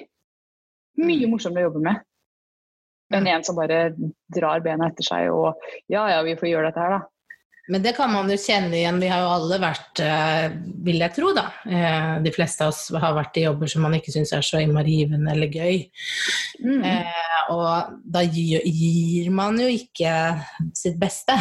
Mye 1.00 1.30
morsommere 1.32 1.64
å 1.64 1.70
jobbe 1.70 1.80
med 1.86 2.02
enn 3.16 3.28
en 3.32 3.46
som 3.48 3.56
bare 3.56 3.94
drar 4.36 4.64
bena 4.66 4.90
etter 4.92 5.06
seg 5.08 5.30
og 5.32 5.62
ja 5.88 6.02
ja, 6.12 6.18
vi 6.28 6.36
får 6.36 6.50
gjøre 6.52 6.72
dette 6.72 6.84
her, 6.84 6.98
da. 6.98 7.00
Men 7.68 7.84
det 7.84 7.96
kan 7.98 8.12
man 8.14 8.30
jo 8.32 8.38
kjenne 8.40 8.78
igjen. 8.78 9.00
Vi 9.02 9.10
har 9.12 9.24
jo 9.26 9.32
alle 9.36 9.60
vært, 9.60 10.00
eh, 10.00 10.48
vil 10.88 11.02
jeg 11.04 11.14
tro, 11.18 11.34
da. 11.36 11.48
Eh, 11.68 12.20
De 12.24 12.32
fleste 12.32 12.64
av 12.64 12.72
oss 12.72 12.88
har 12.90 13.14
vært 13.18 13.38
i 13.38 13.44
jobber 13.44 13.68
som 13.68 13.84
man 13.84 13.98
ikke 13.98 14.14
syns 14.14 14.32
er 14.34 14.46
så 14.46 14.62
innmari 14.64 15.02
givende 15.02 15.32
eller 15.34 15.52
gøy. 15.52 15.90
Mm. 16.64 16.84
Eh, 16.84 17.52
og 17.52 17.98
da 18.08 18.24
gir, 18.24 18.62
gir 18.64 19.32
man 19.32 19.60
jo 19.60 19.68
ikke 19.68 20.14
sitt 20.74 20.98
beste. 21.00 21.36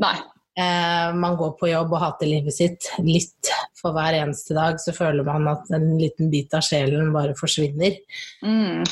Nei. 0.00 0.16
Eh, 0.52 1.12
man 1.16 1.36
går 1.36 1.54
på 1.56 1.70
jobb 1.70 1.94
og 1.94 2.00
hater 2.02 2.28
livet 2.28 2.52
sitt 2.52 2.88
litt 3.00 3.52
for 3.78 3.94
hver 3.96 4.18
eneste 4.18 4.52
dag, 4.56 4.76
så 4.80 4.92
føler 4.92 5.24
man 5.24 5.48
at 5.48 5.70
en 5.72 5.94
liten 5.96 6.28
bit 6.32 6.52
av 6.56 6.64
sjelen 6.66 7.12
bare 7.14 7.36
forsvinner. 7.38 7.96
Mm. 8.44 8.84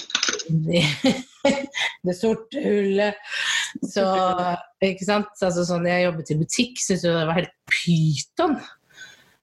I 0.51 0.83
det 2.07 2.17
sorte 2.19 2.65
hullet. 2.65 3.31
Så, 3.87 4.05
ikke 4.85 5.07
sant? 5.07 5.33
Altså, 5.39 5.65
sånn, 5.69 5.89
jeg 5.89 6.09
jobbet 6.09 6.35
i 6.35 6.39
butikk, 6.43 6.77
syntes 6.83 7.07
jo 7.07 7.17
det 7.17 7.25
var 7.31 7.41
helt 7.41 7.57
pyton. 7.71 8.61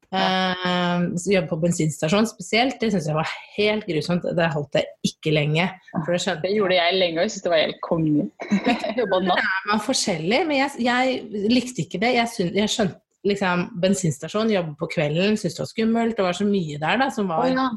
Eh, 0.07 1.01
så 1.19 1.31
jobbe 1.33 1.49
på 1.51 1.57
bensinstasjon 1.65 2.29
spesielt, 2.29 2.77
det 2.79 2.93
syntes 2.93 3.09
jeg 3.09 3.17
var 3.17 3.31
helt 3.57 3.87
grusomt. 3.89 4.27
Det 4.37 4.51
holdt 4.53 4.77
jeg 4.79 4.87
ikke 5.09 5.33
lenge. 5.35 5.65
Det 6.07 6.37
Det 6.43 6.53
gjorde 6.53 6.77
jeg 6.77 6.99
lenge, 6.99 7.23
òg, 7.23 7.31
syntes 7.31 7.43
det 7.43 7.51
var 7.51 7.65
helt 7.65 7.81
konge. 7.83 8.29
Jobba 9.01 9.19
natt. 9.25 9.43
er 9.43 9.67
man 9.71 9.83
forskjellig, 9.83 10.39
men 10.47 10.61
jeg, 10.61 10.71
jeg 10.87 11.49
likte 11.51 11.83
ikke 11.83 12.01
det. 12.03 12.13
Jeg, 12.15 12.31
synes, 12.35 12.55
jeg 12.55 12.73
skjønte 12.75 13.03
liksom 13.27 13.67
bensinstasjon, 13.83 14.53
jobbe 14.53 14.77
på 14.79 14.89
kvelden, 14.95 15.35
syntes 15.35 15.57
det 15.57 15.65
var 15.65 15.73
skummelt. 15.73 16.17
Det 16.17 16.27
var 16.29 16.39
så 16.39 16.47
mye 16.47 16.79
der 16.79 17.03
da, 17.03 17.09
som 17.11 17.27
var 17.27 17.51
ja. 17.51 17.67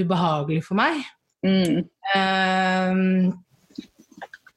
ubehagelig 0.00 0.64
for 0.64 0.80
meg. 0.80 1.02
Mm. 1.44 1.84
Um, 2.16 3.32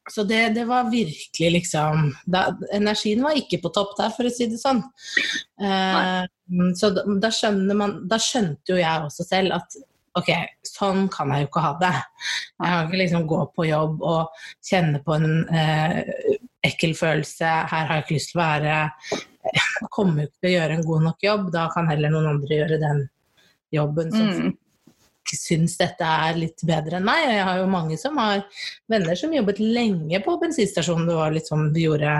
så 0.08 0.24
det, 0.24 0.40
det 0.56 0.64
var 0.70 0.88
virkelig 0.90 1.52
liksom 1.52 2.14
da, 2.26 2.48
Energien 2.74 3.26
var 3.26 3.36
ikke 3.38 3.60
på 3.64 3.74
topp 3.76 3.98
der, 4.00 4.14
for 4.16 4.30
å 4.30 4.32
si 4.34 4.48
det 4.48 4.60
sånn. 4.62 4.80
Uh, 5.60 6.24
så 6.80 6.94
da, 6.96 7.04
da, 7.28 7.32
man, 7.76 8.00
da 8.08 8.20
skjønte 8.22 8.72
jo 8.72 8.80
jeg 8.80 9.08
også 9.10 9.28
selv 9.28 9.60
at 9.60 9.80
ok, 10.18 10.32
sånn 10.66 11.08
kan 11.14 11.32
jeg 11.34 11.46
jo 11.46 11.50
ikke 11.50 11.64
ha 11.64 11.74
det. 11.82 11.94
Jeg 12.58 12.70
kan 12.72 12.88
ikke 12.88 13.02
liksom 13.04 13.26
gå 13.30 13.42
på 13.56 13.68
jobb 13.70 14.06
og 14.08 14.46
kjenne 14.66 15.02
på 15.06 15.18
en 15.18 15.28
eh, 15.54 16.00
ekkel 16.66 16.96
følelse. 16.98 17.52
Her 17.72 17.90
har 17.90 18.00
jeg 18.00 18.06
ikke 18.06 18.18
lyst 18.18 18.34
til 18.34 18.40
å 18.40 18.44
være. 18.44 18.80
Jeg 19.48 19.92
kommer 19.94 20.26
ikke 20.26 20.40
til 20.42 20.50
å 20.50 20.56
gjøre 20.56 20.78
en 20.78 20.88
god 20.88 21.06
nok 21.10 21.28
jobb. 21.28 21.52
Da 21.54 21.68
kan 21.74 21.92
heller 21.92 22.14
noen 22.14 22.32
andre 22.34 22.62
gjøre 22.62 22.80
den 22.82 23.04
jobben 23.76 24.16
som 24.16 24.32
Mm. 24.32 24.56
Syns 25.36 25.76
dette 25.80 26.08
er 26.08 26.38
litt 26.40 26.64
bedre 26.68 27.00
enn 27.00 27.08
meg. 27.08 27.26
Og 27.28 27.34
jeg 27.36 27.46
har 27.50 27.62
jo 27.62 27.70
mange 27.72 27.98
som 28.00 28.20
har 28.22 28.44
venner 28.92 29.20
som 29.20 29.34
jobbet 29.36 29.60
lenge 29.64 30.22
på 30.24 30.38
bensinstasjonen. 30.42 31.08
Det 31.10 31.18
var 31.20 31.36
litt 31.36 31.50
sånn 31.52 31.72
vi 31.76 31.88
gjorde 31.88 32.20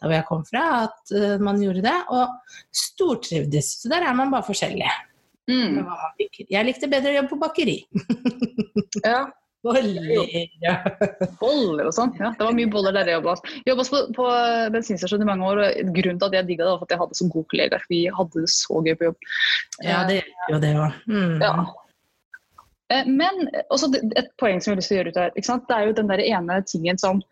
da 0.00 0.12
jeg 0.14 0.28
kom 0.28 0.44
fra, 0.48 0.66
at 0.86 1.16
eh, 1.16 1.36
man 1.42 1.60
gjorde 1.62 1.84
det. 1.84 1.96
Og 2.14 2.62
stortrivdes. 2.84 3.74
Så 3.82 3.92
der 3.92 4.06
er 4.06 4.16
man 4.16 4.32
bare 4.32 4.46
forskjellig. 4.46 4.92
Mm. 5.50 5.84
Jeg 6.50 6.66
likte 6.66 6.90
bedre 6.90 7.12
å 7.12 7.18
jobbe 7.20 7.34
på 7.34 7.42
bakeri. 7.42 7.80
Ja. 9.04 9.26
Boller. 9.66 10.28
Ja. 10.62 10.74
Boller 11.40 11.88
og 11.88 11.94
sånn. 11.96 12.12
Ja, 12.20 12.30
det 12.36 12.44
var 12.44 12.54
mye 12.54 12.70
boller 12.70 12.94
der 12.94 13.08
jeg 13.10 13.18
jobba. 13.18 13.32
Jobba 13.66 13.86
på, 13.90 14.02
på 14.14 14.26
bensinstasjon 14.74 15.24
i 15.24 15.26
mange 15.26 15.48
år. 15.48 15.62
og 15.64 15.90
Grunnen 15.96 16.20
til 16.20 16.28
at 16.28 16.36
jeg 16.38 16.48
digga 16.52 16.68
det, 16.68 16.74
var 16.74 16.84
at 16.86 16.94
jeg 16.94 17.00
hadde 17.02 17.18
så 17.18 17.26
gode 17.32 17.50
kollegaer. 17.50 17.88
Vi 17.90 18.04
hadde 18.18 18.44
det 18.44 18.52
så 18.52 18.82
gøy 18.84 18.94
på 19.00 19.08
jobb. 19.08 19.26
ja, 19.82 20.04
det 20.06 20.20
gjør 20.20 20.54
jo 20.54 20.60
det 20.62 20.72
òg. 20.84 21.02
Mm. 21.10 21.34
Ja. 21.42 21.52
Eh, 22.92 23.06
Men 23.06 23.48
også 23.70 23.90
et 24.16 24.28
poeng 24.40 24.60
som 24.60 24.72
jeg 24.72 24.76
har 24.76 24.80
lyst 24.82 24.92
til 24.92 24.96
å 24.96 25.00
gjøre 25.00 25.14
ut 25.14 25.50
av 25.50 25.64
det 25.66 25.76
er 25.76 25.86
jo 25.88 25.96
den 26.00 26.12
der 26.12 26.22
ene 26.22 26.60
tingen 26.68 27.00
som 27.00 27.22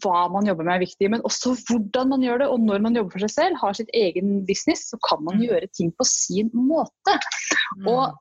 hva 0.00 0.28
man 0.32 0.46
jobber 0.48 0.64
med 0.64 0.78
er 0.78 0.86
viktig, 0.86 1.10
men 1.12 1.24
også 1.28 1.50
hvordan 1.68 2.08
man 2.14 2.22
gjør 2.24 2.38
det. 2.40 2.46
Og 2.48 2.60
når 2.64 2.84
man 2.86 2.94
jobber 2.96 3.12
for 3.12 3.24
seg 3.26 3.32
selv, 3.34 3.58
har 3.60 3.74
sitt 3.76 3.90
egen 3.92 4.38
business, 4.48 4.86
så 4.88 4.96
kan 5.04 5.20
man 5.24 5.36
Mm. 5.36 5.42
gjøre 5.44 5.68
ting 5.76 5.92
på 5.92 6.06
sin 6.08 6.48
måte. 6.54 7.18
Mm. 7.76 7.88
Og 7.92 8.14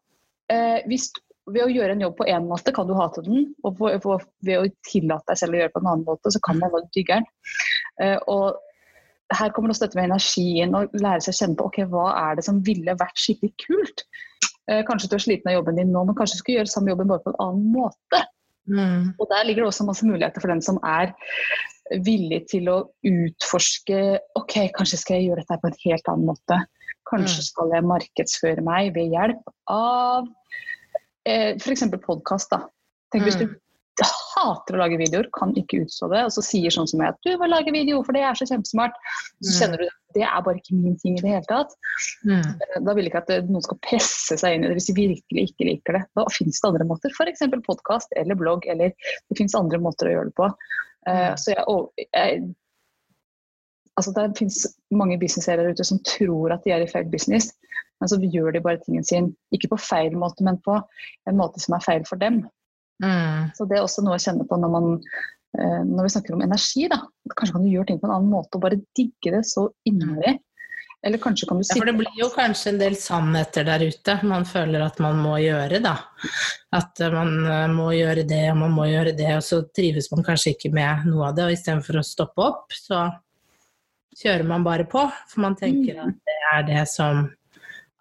eh, 0.49 0.81
hvis, 0.91 1.07
ved 1.47 1.63
å 1.63 1.71
gjøre 1.71 1.95
en 1.95 2.03
jobb 2.03 2.17
på 2.17 2.27
én 2.27 2.49
måte, 2.49 2.73
kan 2.75 2.87
du 2.87 2.93
hate 2.99 3.23
den. 3.23 3.55
Og 3.63 3.79
ved 3.79 4.57
å 4.59 4.67
tillate 4.89 5.23
deg 5.31 5.37
selv 5.39 5.53
å 5.53 5.57
gjøre 5.61 5.71
det 5.71 5.73
på 5.77 5.79
en 5.79 5.87
annen 5.93 6.05
måte, 6.05 6.31
så 6.35 6.39
kan 6.43 6.59
man 6.59 6.71
være 6.75 6.91
digger. 6.91 7.23
Eh, 8.01 8.19
og 8.27 8.59
her 9.31 9.49
kommer 9.55 9.71
også 9.71 9.87
dette 9.87 9.95
med 9.95 10.11
energien 10.11 10.75
og 10.75 10.91
lære 10.99 11.23
seg 11.23 11.33
å 11.33 11.39
kjenne 11.39 11.57
på 11.57 11.65
ok, 11.71 11.79
hva 11.87 12.09
er 12.29 12.35
det 12.35 12.43
som 12.43 12.59
ville 12.61 12.99
vært 12.99 13.23
skikkelig 13.23 13.53
kult. 13.63 14.03
Eh, 14.71 14.83
kanskje 14.87 15.09
du 15.11 15.15
er 15.17 15.23
sliten 15.25 15.49
av 15.51 15.57
jobben 15.57 15.75
din 15.79 15.91
nå, 15.91 16.05
men 16.07 16.15
kanskje 16.15 16.37
du 16.37 16.43
skal 16.43 16.55
gjøre 16.59 16.71
samme 16.71 16.93
jobben 16.93 17.09
bare 17.09 17.23
på 17.25 17.33
en 17.33 17.41
annen 17.43 17.71
måte. 17.73 18.21
Mm. 18.69 19.09
Og 19.19 19.27
der 19.27 19.43
ligger 19.43 19.65
det 19.65 19.71
også 19.73 19.83
masse 19.87 20.05
muligheter 20.07 20.39
for 20.39 20.47
den 20.53 20.61
som 20.63 20.77
er 20.87 21.11
villig 22.05 22.45
til 22.47 22.69
å 22.71 22.77
utforske 23.03 23.97
ok, 24.39 24.55
kanskje 24.77 24.99
skal 25.01 25.17
jeg 25.19 25.27
gjøre 25.27 25.43
dette 25.43 25.57
på 25.59 25.67
en 25.67 25.81
helt 25.83 26.07
annen 26.13 26.29
måte. 26.31 26.61
Kanskje 27.11 27.41
Mm. 27.43 27.47
skal 27.49 27.73
jeg 27.75 27.83
markedsføre 27.89 28.63
meg 28.63 28.93
ved 28.95 29.11
hjelp 29.11 29.51
av 29.67 30.29
eh, 31.27 31.55
f.eks. 31.59 31.83
podkast. 32.05 32.55
Tenk 33.11 33.27
hvis 33.27 33.37
du 33.43 33.49
hater 34.33 34.73
å 34.75 34.79
lage 34.79 34.97
videoer, 34.97 35.27
kan 35.35 35.51
ikke 35.59 35.83
utstå 35.83 36.07
det, 36.09 36.23
og 36.25 36.31
så 36.33 36.41
sier 36.41 36.71
sånn 36.73 36.87
som 36.89 37.03
jeg 37.03 37.13
at 37.13 37.19
du 37.27 37.35
må 37.37 37.45
lage 37.51 37.71
video, 37.75 37.99
for 38.03 38.15
det 38.15 38.23
er 38.23 38.33
så 38.33 38.47
kjempesmart. 38.49 38.95
Så 39.43 39.51
Mm. 39.51 39.59
kjenner 39.59 39.77
du 39.83 39.89
det 40.15 40.23
er 40.27 40.45
bare 40.45 40.59
ikke 40.61 40.77
min 40.77 40.97
ting 41.01 41.17
i 41.17 41.23
det 41.23 41.31
hele 41.31 41.47
tatt. 41.49 41.75
Mm. 42.27 42.61
Da 42.85 42.95
vil 42.95 43.05
jeg 43.05 43.11
ikke 43.11 43.23
at 43.23 43.33
eh, 43.33 43.45
noen 43.49 43.65
skal 43.65 43.79
presse 43.85 44.37
seg 44.39 44.55
inn 44.55 44.65
i 44.65 44.71
det 44.71 44.77
hvis 44.79 44.89
de 44.89 44.97
virkelig 44.97 45.45
ikke 45.49 45.69
liker 45.69 45.97
det. 45.99 46.03
Da 46.17 46.25
finnes 46.33 46.61
det 46.61 46.69
andre 46.69 46.87
måter, 46.89 47.13
f.eks. 47.13 47.45
podkast 47.67 48.15
eller 48.19 48.39
blogg, 48.39 48.67
eller 48.69 48.93
det 48.93 49.39
finnes 49.39 49.57
andre 49.57 49.81
måter 49.83 50.09
å 50.09 50.17
gjøre 50.17 50.31
det 50.31 50.37
på. 50.39 50.49
Eh, 50.49 51.23
Mm. 51.23 51.37
så 51.37 51.51
jeg, 51.51 51.63
og, 51.67 51.89
jeg 51.99 52.43
Altså, 53.93 54.09
det 54.15 54.37
finnes 54.39 54.55
mange 54.89 55.19
businesseiere 55.21 55.69
ute 55.69 55.85
som 55.85 55.99
tror 56.01 56.55
at 56.55 56.63
de 56.65 56.71
er 56.73 56.81
i 56.81 56.87
feil 56.89 57.05
business, 57.11 57.51
men 58.01 58.09
så 58.09 58.17
gjør 58.17 58.55
de 58.55 58.61
bare 58.65 58.81
tingen 58.81 59.05
sin 59.05 59.27
ikke 59.53 59.69
på 59.75 59.77
feil 59.85 60.15
måte, 60.17 60.41
men 60.41 60.57
på 60.65 60.79
en 61.29 61.37
måte 61.37 61.61
som 61.61 61.75
er 61.77 61.83
feil 61.85 62.07
for 62.09 62.17
dem. 62.17 62.39
Mm. 63.03 63.51
Så 63.53 63.67
det 63.69 63.77
er 63.77 63.85
også 63.85 64.01
noe 64.01 64.17
å 64.17 64.23
kjenne 64.23 64.47
på 64.49 64.57
når 64.57 64.73
man 64.73 64.89
eh, 64.97 65.29
når 65.53 66.07
vi 66.07 66.09
snakker 66.15 66.33
om 66.33 66.41
energi. 66.41 66.87
da. 66.89 66.97
Kanskje 67.37 67.53
kan 67.53 67.63
du 67.65 67.69
gjøre 67.69 67.87
ting 67.91 67.99
på 68.01 68.07
en 68.09 68.15
annen 68.15 68.31
måte 68.33 68.57
og 68.57 68.63
bare 68.65 68.79
digge 68.97 69.31
det 69.35 69.43
så 69.45 69.67
innmari. 69.85 70.39
Eller 71.03 71.19
kanskje 71.19 71.47
kan 71.49 71.59
du 71.59 71.65
Ja, 71.67 71.75
for 71.75 71.85
det 71.85 71.93
blir 71.99 72.15
jo 72.15 72.29
kanskje 72.31 72.69
en 72.71 72.77
del 72.79 72.95
sannheter 72.95 73.65
der 73.67 73.83
ute 73.83 74.13
man 74.23 74.45
føler 74.47 74.85
at 74.85 75.01
man 75.03 75.17
må 75.19 75.33
gjøre, 75.43 75.81
da. 75.83 75.97
At 76.71 77.01
eh, 77.03 77.11
man 77.11 77.33
eh, 77.43 77.67
må 77.75 77.89
gjøre 77.91 78.23
det 78.29 78.43
og 78.53 78.61
man 78.61 78.71
må 78.71 78.85
gjøre 78.87 79.11
det, 79.17 79.27
og 79.35 79.43
så 79.43 79.59
trives 79.75 80.07
man 80.13 80.23
kanskje 80.23 80.55
ikke 80.55 80.71
med 80.73 81.03
noe 81.11 81.27
av 81.27 81.35
det. 81.35 81.49
Og 81.49 81.57
istedenfor 81.57 81.99
å 81.99 82.05
stoppe 82.07 82.45
opp, 82.47 82.71
så 82.71 83.03
kjører 84.15 84.47
man 84.47 84.63
bare 84.63 84.87
på. 84.87 85.03
For 85.27 85.43
man 85.43 85.59
tenker 85.59 85.99
Mm. 85.99 86.07
at 86.07 86.15
det 86.31 86.39
er 86.53 86.63
det 86.71 86.87
som 86.87 87.27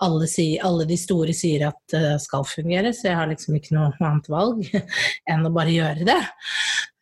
alle, 0.02 0.26
si, 0.30 0.46
alle 0.58 0.86
de 0.88 0.96
store 0.98 1.34
sier 1.36 1.66
at 1.68 1.94
det 1.94 2.16
skal 2.24 2.46
fungere, 2.48 2.92
så 2.96 3.10
jeg 3.10 3.18
har 3.18 3.30
liksom 3.30 3.58
ikke 3.58 3.76
noe 3.76 3.90
annet 4.00 4.30
valg 4.32 4.64
enn 5.30 5.46
å 5.46 5.52
bare 5.54 5.74
gjøre 5.74 6.08
det. 6.08 6.20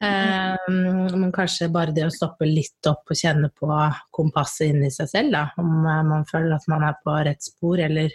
Um, 0.00 1.07
men 1.12 1.30
kanskje 1.37 1.71
bare 1.73 1.95
det 1.97 2.07
å 2.07 2.12
stoppe 2.14 2.49
litt 2.49 2.88
opp 2.88 3.11
og 3.12 3.21
kjenne 3.21 3.50
på 3.52 3.69
kompasset 4.16 4.71
inni 4.71 4.90
seg 4.92 5.11
selv, 5.12 5.33
da. 5.37 5.47
Om 5.61 5.73
eh, 5.85 6.02
man 6.09 6.26
føler 6.28 6.57
at 6.57 6.69
man 6.73 6.87
er 6.88 7.00
på 7.04 7.16
rett 7.28 7.45
spor 7.45 7.80
eller, 7.85 8.12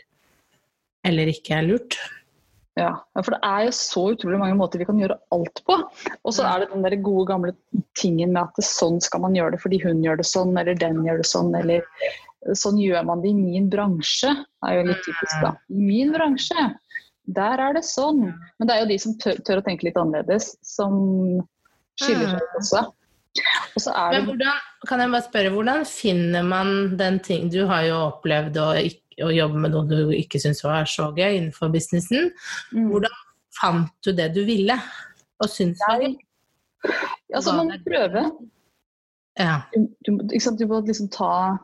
eller 1.05 1.33
ikke 1.33 1.59
er 1.59 1.67
lurt. 1.69 1.99
Ja, 2.75 2.89
for 3.21 3.31
det 3.31 3.39
er 3.47 3.61
jo 3.69 3.75
så 3.77 4.01
utrolig 4.11 4.37
mange 4.41 4.57
måter 4.59 4.81
vi 4.81 4.87
kan 4.87 4.97
gjøre 4.99 5.15
alt 5.31 5.61
på. 5.67 5.77
Og 6.27 6.33
så 6.35 6.43
er 6.49 6.63
det 6.63 6.73
den 6.73 6.83
der 6.83 6.97
gode 6.99 7.29
gamle 7.29 7.53
tingen 7.95 8.33
med 8.35 8.49
at 8.49 8.67
sånn 8.67 8.99
skal 9.03 9.23
man 9.23 9.37
gjøre 9.37 9.55
det 9.55 9.61
fordi 9.63 9.79
hun 9.85 10.01
gjør 10.03 10.19
det 10.19 10.27
sånn, 10.27 10.51
eller 10.59 10.75
den 10.81 10.99
gjør 11.05 11.21
det 11.21 11.27
sånn, 11.29 11.53
eller 11.55 11.85
sånn 12.53 12.77
gjør 12.81 13.05
man 13.07 13.23
det 13.23 13.31
i 13.33 13.37
min 13.37 13.69
bransje. 13.71 14.31
Er 14.65 14.79
jo 14.79 14.89
litt 14.89 15.01
typisk, 15.05 15.37
da. 15.41 15.55
I 15.73 15.79
min 15.81 16.11
bransje, 16.13 16.67
der 17.35 17.63
er 17.63 17.77
det 17.77 17.85
sånn. 17.87 18.27
Men 18.59 18.69
det 18.69 18.75
er 18.75 18.83
jo 18.83 18.91
de 18.91 18.99
som 19.01 19.15
tør, 19.21 19.39
tør 19.47 19.61
å 19.61 19.65
tenke 19.65 19.87
litt 19.87 19.97
annerledes, 19.99 20.53
som 20.65 20.93
skiller 22.01 22.35
seg 22.35 22.43
ut 22.43 22.59
også. 22.61 22.83
Og 23.75 23.83
så 23.83 23.91
er 23.91 24.13
Men 24.15 24.29
hvordan, 24.29 24.59
kan 24.87 25.01
jeg 25.03 25.11
bare 25.11 25.25
spørre, 25.25 25.51
hvordan 25.51 25.81
finner 25.89 26.45
man 26.47 26.69
den 26.95 27.17
ting 27.19 27.49
Du 27.51 27.65
har 27.67 27.81
jo 27.83 27.97
opplevd 28.05 28.59
å, 28.61 28.69
å 29.27 29.31
jobbe 29.35 29.63
med 29.65 29.75
noe 29.75 29.89
du 29.89 30.13
ikke 30.15 30.39
syns 30.39 30.63
var 30.63 30.87
så 30.87 31.09
gøy 31.17 31.41
innenfor 31.41 31.73
businessen. 31.73 32.29
Mm. 32.71 32.87
Hvordan 32.93 33.17
fant 33.59 33.91
du 34.07 34.13
det 34.15 34.29
du 34.37 34.43
ville? 34.47 34.77
Og 35.43 35.51
syntes 35.51 35.83
var 35.83 36.05
gøy? 36.05 36.15
Altså, 37.33 37.55
man 37.57 37.73
må 37.73 37.79
prøve. 37.83 38.27
Ja. 39.35 39.65
du, 39.73 39.89
du, 40.15 40.31
du 40.31 40.67
må 40.69 40.79
liksom 40.85 41.09
ta 41.11 41.57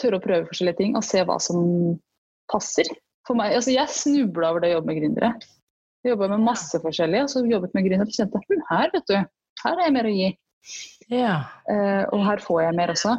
Tørre 0.00 0.18
å 0.18 0.24
prøve 0.24 0.48
forskjellige 0.48 0.80
ting 0.80 0.98
og 0.98 1.04
se 1.06 1.22
hva 1.28 1.36
som 1.42 1.62
passer. 2.50 2.88
For 3.28 3.38
meg, 3.38 3.54
altså 3.58 3.74
Jeg 3.74 3.92
snubla 3.94 4.52
over 4.52 4.64
det 4.64 4.72
å 4.72 4.78
jobbe 4.78 4.90
med 4.90 5.00
gründere. 5.00 5.32
Jeg 6.00 6.14
jobba 6.14 6.30
med 6.32 6.46
masse 6.46 6.80
forskjellige, 6.80 7.26
og 7.26 7.32
så 7.32 7.42
jobbet 7.44 7.74
med 7.76 7.86
gründere 7.86 8.08
og 8.08 8.16
kjente 8.16 8.40
hm, 8.46 8.62
her, 8.70 8.92
vet 8.94 9.10
du, 9.10 9.18
her 9.64 9.74
er 9.74 9.84
jeg 9.84 9.96
mer 9.96 10.08
å 10.08 10.14
gi. 10.14 10.30
ja. 11.12 11.34
Eh, 11.68 12.04
og 12.14 12.24
her 12.24 12.40
får 12.44 12.62
jeg 12.64 12.78
mer 12.78 12.94
også. 12.94 13.16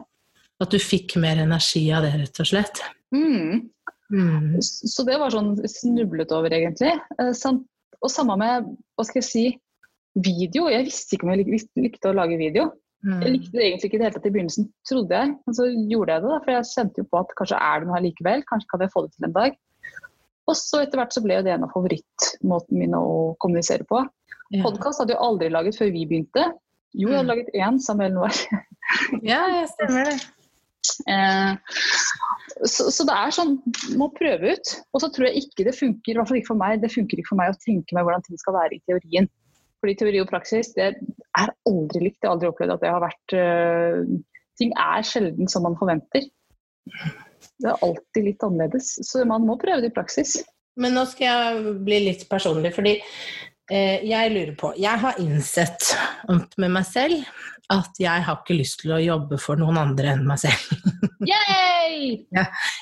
At 0.61 0.73
du 0.73 0.81
fikk 0.81 1.15
mer 1.21 1.41
energi 1.41 1.83
av 1.93 2.05
det, 2.05 2.15
rett 2.21 2.41
og 2.41 2.49
slett. 2.49 2.81
Mm. 3.13 3.69
Mm. 4.11 4.57
Så 4.61 5.05
det 5.07 5.17
var 5.21 5.33
sånn 5.33 5.53
snublet 5.69 6.33
over, 6.35 6.53
egentlig. 6.53 6.93
Eh, 7.21 7.31
samt, 7.37 7.65
og 8.01 8.09
samme 8.11 8.37
med, 8.41 8.71
hva 8.97 9.05
skal 9.05 9.21
jeg 9.21 9.29
si, 9.29 9.45
video. 10.17 10.67
Jeg 10.71 10.89
visste 10.89 11.15
ikke 11.15 11.27
om 11.27 11.33
jeg 11.35 11.45
lik, 11.45 11.69
likte 11.79 12.11
å 12.11 12.17
lage 12.17 12.39
video. 12.41 12.71
Jeg 13.01 13.17
Mm. 13.17 13.33
likte 13.33 13.51
det 13.57 13.63
egentlig 13.65 13.87
ikke 13.89 13.95
i 13.95 13.97
det 13.97 14.05
hele 14.05 14.13
tatt 14.13 14.25
i 14.29 14.33
begynnelsen, 14.35 14.65
trodde 14.85 15.09
jeg. 15.17 15.29
Men 15.47 15.55
så 15.57 15.63
gjorde 15.89 16.13
jeg 16.13 16.21
det, 16.21 16.29
da, 16.29 16.39
for 16.43 16.51
jeg 16.53 16.67
kjente 16.69 16.97
jo 17.01 17.05
på 17.09 17.19
at 17.19 17.31
kanskje 17.39 17.57
er 17.57 17.79
det 17.79 17.87
noe 17.87 17.95
her 17.97 18.03
likevel. 18.05 18.43
Kanskje 18.45 18.69
kan 18.69 18.79
jeg 18.85 18.91
få 18.93 19.01
det 19.07 19.11
til 19.15 19.25
en 19.25 19.33
dag. 19.33 19.55
Og 20.47 20.55
så 20.55 20.81
etter 20.83 20.99
hvert 21.01 21.13
så 21.15 21.23
ble 21.23 21.39
det 21.41 21.53
en 21.53 21.63
av 21.65 21.71
favorittmåtene 21.73 22.77
mine 22.83 22.97
å 23.01 23.15
kommunisere 23.41 23.87
på. 23.89 24.03
Ja. 24.51 24.61
Podkast 24.65 24.99
hadde 25.01 25.15
jeg 25.15 25.21
aldri 25.23 25.49
laget 25.49 25.77
før 25.79 25.91
vi 25.95 26.05
begynte. 26.05 26.45
Jo, 26.93 27.07
jeg 27.09 27.17
hadde 27.17 27.25
Mm. 27.25 27.33
laget 27.33 27.49
én, 27.55 27.79
Samuel 27.81 28.13
Noir. 28.13 28.29
ja, 29.23 29.41
jeg 29.61 29.69
stemmer 29.73 30.05
det. 30.11 30.17
Eh, 31.07 31.55
så, 32.65 32.89
så 32.91 33.05
det 33.07 33.15
er 33.15 33.31
sånn, 33.33 33.57
må 33.97 34.11
prøve 34.13 34.53
ut. 34.57 34.73
Og 34.93 35.01
så 35.01 35.09
tror 35.13 35.29
jeg 35.29 35.41
ikke 35.45 35.65
det 35.65 35.73
funker, 35.77 36.11
i 36.13 36.17
hvert 36.19 36.27
fall 36.27 36.37
ikke 36.41 36.51
for 36.53 36.61
meg, 36.61 36.81
det 36.81 36.91
funker 36.93 37.17
ikke 37.17 37.31
for 37.33 37.39
meg 37.41 37.53
å 37.53 37.59
tenke 37.65 37.95
meg 37.97 38.03
hvordan 38.05 38.25
ting 38.27 38.37
skal 38.37 38.53
være 38.57 38.75
i 38.77 38.81
teorien. 38.85 39.29
Fordi 39.81 39.95
teori 39.97 40.21
og 40.21 40.29
praksis 40.29 40.73
det 40.77 40.91
er 40.91 41.53
aldri 41.69 42.03
likt. 42.05 42.19
Jeg 42.21 42.27
har 42.27 42.35
aldri 42.35 42.51
opplevd 42.51 42.75
at 42.75 42.83
det 42.83 42.93
har 42.93 43.03
vært 43.03 43.35
uh, 43.37 44.19
Ting 44.59 44.73
er 44.77 45.05
sjelden 45.07 45.47
som 45.49 45.63
man 45.65 45.77
forventer. 45.79 46.27
Det 47.61 47.69
er 47.71 47.85
alltid 47.85 48.25
litt 48.27 48.43
annerledes. 48.45 48.91
Så 49.07 49.23
man 49.25 49.47
må 49.47 49.55
prøve 49.57 49.81
det 49.81 49.89
i 49.89 49.95
praksis. 49.95 50.35
Men 50.77 50.93
nå 50.93 51.05
skal 51.09 51.25
jeg 51.25 51.73
bli 51.87 51.97
litt 52.05 52.27
personlig, 52.29 52.73
fordi 52.75 52.93
eh, 53.71 54.03
jeg 54.05 54.33
lurer 54.35 54.53
på 54.59 54.71
Jeg 54.79 55.01
har 55.01 55.17
innsett 55.23 55.91
med 56.61 56.75
meg 56.77 56.85
selv 56.87 57.25
at 57.71 57.99
jeg 58.01 58.23
har 58.25 58.39
ikke 58.41 58.57
lyst 58.57 58.81
til 58.81 58.93
å 58.95 59.01
jobbe 59.01 59.37
for 59.39 59.59
noen 59.59 59.77
andre 59.79 60.15
enn 60.15 60.25
meg 60.27 60.41
selv. 60.41 60.89
Yay! 61.31 62.17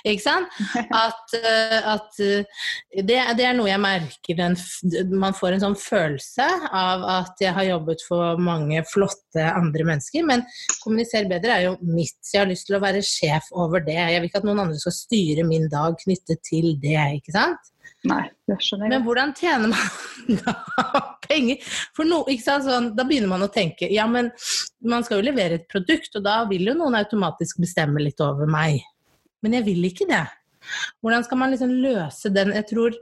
Ikke 0.08 0.24
sant? 0.24 0.54
At, 0.96 1.34
eh, 1.36 1.76
at 1.92 2.22
eh, 2.24 2.64
det, 3.04 3.18
det 3.38 3.46
er 3.46 3.58
noe 3.58 3.70
jeg 3.70 3.82
merker 3.84 4.38
den, 4.40 4.56
Man 5.12 5.36
får 5.38 5.58
en 5.58 5.66
sånn 5.66 5.78
følelse 5.80 6.48
av 6.72 7.06
at 7.20 7.44
jeg 7.44 7.54
har 7.58 7.68
jobbet 7.68 8.06
for 8.08 8.40
mange 8.42 8.82
flotte 8.90 9.46
andre 9.50 9.88
mennesker, 9.92 10.26
men 10.28 10.46
kommunisere 10.84 11.30
bedre 11.30 11.58
er 11.58 11.68
jo 11.68 11.76
mitt. 11.84 12.18
Så 12.24 12.38
jeg 12.38 12.46
har 12.46 12.54
lyst 12.54 12.70
til 12.70 12.80
å 12.80 12.84
være 12.84 13.04
sjef 13.06 13.52
over 13.52 13.84
det. 13.86 14.00
Jeg 14.00 14.22
vil 14.22 14.32
ikke 14.32 14.44
at 14.44 14.48
noen 14.48 14.64
andre 14.66 14.80
skal 14.80 14.96
styre 14.96 15.46
min 15.48 15.68
dag 15.72 15.98
knyttet 16.00 16.42
til 16.48 16.74
det, 16.82 16.98
ikke 17.20 17.36
sant? 17.36 17.74
Nei, 18.10 18.24
det 18.48 18.58
skjønner 18.64 18.88
jeg. 18.88 18.94
Men 18.94 19.06
hvordan 19.06 19.34
tjener 19.36 19.72
man 19.74 20.40
da 20.46 21.04
penger? 21.26 21.70
For 21.98 22.08
no? 22.08 22.22
Sånn, 22.44 22.94
da 22.98 23.06
begynner 23.08 23.32
man 23.32 23.46
å 23.46 23.52
tenke 23.54 23.90
ja, 23.92 24.08
men 24.10 24.32
man 24.88 25.06
skal 25.06 25.20
jo 25.20 25.30
levere 25.30 25.60
et 25.60 25.68
produkt, 25.72 26.16
og 26.16 26.26
da 26.26 26.42
vil 26.50 26.72
jo 26.72 26.78
noen 26.80 26.98
automatisk 27.00 27.60
bestemme 27.64 28.02
litt 28.04 28.22
over 28.24 28.50
meg. 28.50 28.82
Men 29.44 29.60
jeg 29.60 29.68
vil 29.70 29.90
ikke 29.90 30.08
det. 30.10 30.26
Hvordan 31.02 31.24
skal 31.24 31.40
man 31.40 31.54
liksom 31.54 31.72
løse 31.82 32.32
den? 32.36 32.54
Jeg 32.56 32.68
tror 32.72 32.96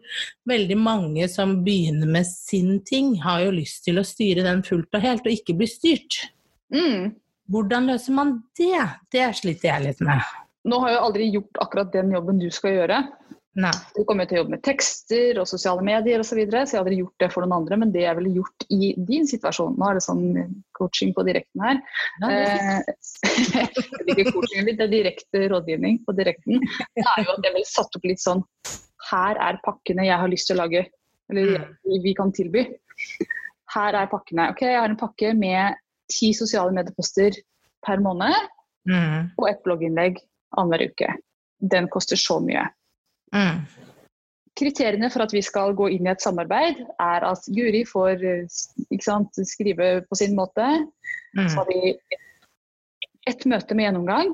veldig 0.50 0.78
mange 0.80 1.28
som 1.32 1.60
begynner 1.65 2.10
med 2.10 2.28
sin 2.30 2.82
ting, 2.86 3.15
har 3.23 3.45
jo 3.45 3.56
lyst 3.56 3.86
til 3.88 4.00
å 4.00 4.06
styre 4.08 4.45
den 4.45 4.63
fullt 4.65 4.93
og 4.97 5.04
helt, 5.04 5.26
og 5.26 5.34
ikke 5.34 5.58
bli 5.58 5.69
styrt. 5.69 6.19
Mm. 6.73 7.15
Hvordan 7.52 7.88
løser 7.91 8.15
man 8.15 8.36
det? 8.60 8.84
Det 9.13 9.30
sliter 9.39 9.71
jeg 9.71 9.86
litt 9.88 10.04
med. 10.06 10.21
Nå 10.67 10.82
har 10.84 10.93
jeg 10.93 11.04
aldri 11.04 11.30
gjort 11.32 11.62
akkurat 11.63 11.93
den 11.93 12.12
jobben 12.12 12.41
du 12.41 12.50
skal 12.52 12.76
gjøre. 12.76 13.02
Nei. 13.57 13.71
Du 13.95 14.03
kommer 14.05 14.25
jo 14.25 14.29
til 14.29 14.37
å 14.37 14.41
jobbe 14.43 14.53
med 14.53 14.61
tekster 14.67 15.39
og 15.41 15.47
sosiale 15.49 15.81
medier 15.81 16.21
osv., 16.21 16.29
så, 16.29 16.35
videre, 16.37 16.59
så 16.69 16.75
jeg 16.75 16.83
hadde 16.83 16.97
gjort 16.99 17.23
det 17.23 17.29
for 17.33 17.41
noen 17.41 17.55
andre. 17.57 17.79
Men 17.81 17.93
det 17.95 18.03
jeg 18.03 18.17
ville 18.19 18.33
gjort 18.35 18.65
i 18.69 18.91
din 19.07 19.25
situasjon 19.29 19.73
Nå 19.81 19.87
er 19.89 19.97
det 19.97 20.03
sånn 20.05 20.27
coaching 20.77 21.13
på 21.17 21.25
direkten 21.25 21.63
her. 21.65 21.79
Ja, 22.21 22.27
det- 22.29 22.51
Eh, 22.57 22.83
er 23.63 24.11
ikke 24.13 24.31
coaching, 24.35 24.67
det 24.69 24.77
er 24.85 24.91
direkte 24.93 25.41
rådgivning 25.49 26.03
på 26.05 26.13
direkten. 26.19 26.61
Det 26.93 27.05
er 27.15 27.23
jo 27.25 27.33
at 27.33 27.49
jeg 27.49 27.55
ville 27.57 27.71
satt 27.71 27.97
opp 27.97 28.05
litt 28.05 28.21
sånn 28.21 28.43
Her 29.09 29.41
er 29.49 29.59
pakkene 29.65 30.05
jeg 30.05 30.19
har 30.21 30.29
lyst 30.29 30.47
til 30.51 30.57
å 30.59 30.61
lage. 30.65 30.85
Eller 31.31 31.65
vi 32.03 32.13
kan 32.15 32.31
tilby. 32.31 32.67
Her 33.73 33.97
er 34.03 34.07
pakkene. 34.11 34.51
Ok, 34.53 34.61
jeg 34.67 34.77
har 34.79 34.89
en 34.89 34.99
pakke 34.99 35.33
med 35.35 35.75
ti 36.13 36.29
sosiale 36.33 36.71
medieposter 36.77 37.41
per 37.85 37.97
måned 38.03 38.35
Mm. 38.87 39.31
og 39.37 39.49
et 39.49 39.57
blogginnlegg 39.65 40.21
annenhver 40.55 40.85
uke. 40.87 41.09
Den 41.59 41.89
koster 41.91 42.15
så 42.15 42.37
mye. 42.39 42.61
Mm. 43.35 43.65
Kriteriene 44.57 45.09
for 45.13 45.21
at 45.25 45.33
vi 45.35 45.41
skal 45.45 45.75
gå 45.77 45.89
inn 45.93 46.07
i 46.07 46.11
et 46.11 46.23
samarbeid, 46.23 46.79
er 47.03 47.25
at 47.27 47.49
Guri 47.53 47.83
får 47.85 48.23
sant, 49.03 49.37
skrive 49.45 50.01
på 50.07 50.17
sin 50.17 50.33
måte. 50.37 50.65
Mm. 51.37 51.49
Så 51.49 51.59
har 51.61 51.67
vi 51.69 51.93
ett 53.27 53.45
møte 53.45 53.75
med 53.75 53.85
gjennomgang. 53.85 54.33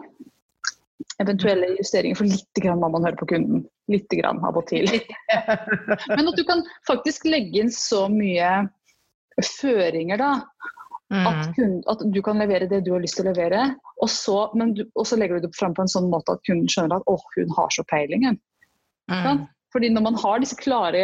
Eventuelle 1.19 1.73
justeringer, 1.75 2.15
for 2.15 2.29
litt 2.29 2.62
grann 2.63 2.79
må 2.79 2.89
man 2.93 3.03
høre 3.03 3.19
på 3.19 3.27
kunden. 3.34 3.65
Litt 3.91 4.08
grann 4.15 4.39
av 4.47 4.56
og 4.58 4.67
til. 4.69 4.88
Men 6.15 6.29
at 6.29 6.39
du 6.39 6.43
kan 6.47 6.63
faktisk 6.88 7.27
legge 7.27 7.60
inn 7.60 7.73
så 7.73 8.06
mye 8.12 8.69
føringer, 9.60 10.21
da. 10.21 10.34
At, 11.13 11.43
Mm. 11.45 11.53
kunden, 11.53 11.84
at 11.91 11.99
du 12.10 12.21
kan 12.25 12.39
levere 12.41 12.65
det 12.65 12.86
du 12.86 12.93
har 12.93 13.01
lyst 13.03 13.19
til 13.19 13.27
å 13.27 13.34
levere, 13.34 13.75
og 14.01 14.10
så, 14.10 14.47
men 14.58 14.71
du, 14.73 14.86
og 14.95 15.06
så 15.06 15.17
legger 15.19 15.38
du 15.38 15.45
det 15.45 15.56
fram 15.58 15.75
på 15.75 15.84
en 15.84 15.91
sånn 15.91 16.08
måte 16.10 16.34
at 16.34 16.41
kunden 16.47 16.65
skjønner 16.71 16.95
at 16.95 17.06
'å, 17.06 17.19
hun 17.36 17.51
har 17.53 17.69
så 17.69 17.84
peiling. 17.86 18.23
Hun». 19.10 19.38
Mm. 19.38 19.48
Fordi 19.74 19.89
når 19.89 20.04
man 20.06 20.13
har 20.22 20.38
disse 20.38 20.54
klare 20.54 21.00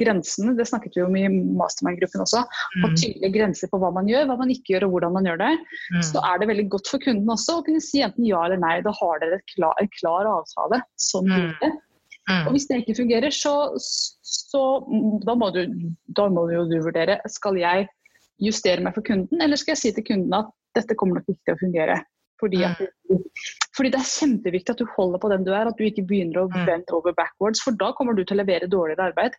grensene, 0.00 0.54
det 0.56 0.64
snakket 0.64 0.94
vi 0.96 1.02
om 1.04 1.16
i 1.20 1.26
mastermind-gruppen 1.28 2.22
også, 2.24 2.40
og 2.82 2.86
Mm. 2.88 2.96
tydelige 2.96 3.32
grenser 3.34 3.68
på 3.68 3.76
hva 3.76 3.90
man 3.92 4.06
gjør, 4.08 4.24
hva 4.24 4.38
man 4.38 4.48
ikke 4.48 4.72
gjør 4.72 4.86
og 4.86 4.90
hvordan 4.94 5.12
man 5.12 5.24
gjør 5.28 5.36
det, 5.36 5.58
Mm. 5.92 6.00
så 6.08 6.22
er 6.24 6.38
det 6.38 6.48
veldig 6.48 6.68
godt 6.70 6.88
for 6.88 6.98
kunden 6.98 7.28
også 7.28 7.58
å 7.60 7.64
kunne 7.66 7.80
si 7.84 8.00
enten 8.00 8.24
ja 8.24 8.40
eller 8.46 8.56
nei. 8.56 8.80
Da 8.80 8.90
har 8.90 9.18
dere 9.20 9.34
et 9.36 9.44
klar, 9.54 9.74
en 9.78 9.90
klar 10.00 10.24
avtale. 10.24 10.80
Sånn 10.96 11.28
Mm. 11.28 11.36
blir 11.36 11.60
det. 11.60 11.72
Og 12.30 12.46
Mm. 12.48 12.52
hvis 12.54 12.66
det 12.68 12.86
ikke 12.86 12.96
fungerer, 12.96 13.30
så, 13.30 13.76
så 13.76 14.62
da, 15.26 15.34
må 15.34 15.52
du, 15.52 15.66
da 16.08 16.28
må 16.28 16.50
jo 16.50 16.64
du 16.64 16.80
vurdere 16.80 17.20
skal 17.28 17.54
jeg 17.56 17.86
justere 18.40 18.80
meg 18.80 18.94
for 18.94 19.02
kunden, 19.02 19.42
eller 19.42 19.56
skal 19.56 19.72
jeg 19.72 19.78
si 19.78 19.92
til 19.92 20.04
kunden 20.04 20.32
at 20.32 20.46
dette 20.74 20.96
kommer 20.96 21.16
nok 21.16 21.28
ikke 21.28 21.44
til 21.44 21.54
å 21.54 21.60
fungere. 21.60 22.04
Fordi, 22.40 22.62
at, 22.64 22.80
fordi 23.76 23.92
det 23.92 24.00
er 24.00 24.08
kjempeviktig 24.08 24.74
at 24.74 24.80
du 24.80 24.88
holder 24.96 25.20
på 25.22 25.30
den 25.32 25.44
du 25.46 25.52
er, 25.52 25.68
at 25.68 25.76
du 25.78 25.84
ikke 25.86 26.06
begynner 26.08 26.42
å 26.42 26.48
bent 26.50 26.90
over 26.96 27.14
backwards, 27.16 27.60
for 27.64 27.76
da 27.76 27.90
kommer 27.96 28.16
du 28.16 28.24
til 28.24 28.38
å 28.38 28.40
levere 28.42 28.68
dårligere 28.70 29.10
arbeid. 29.10 29.36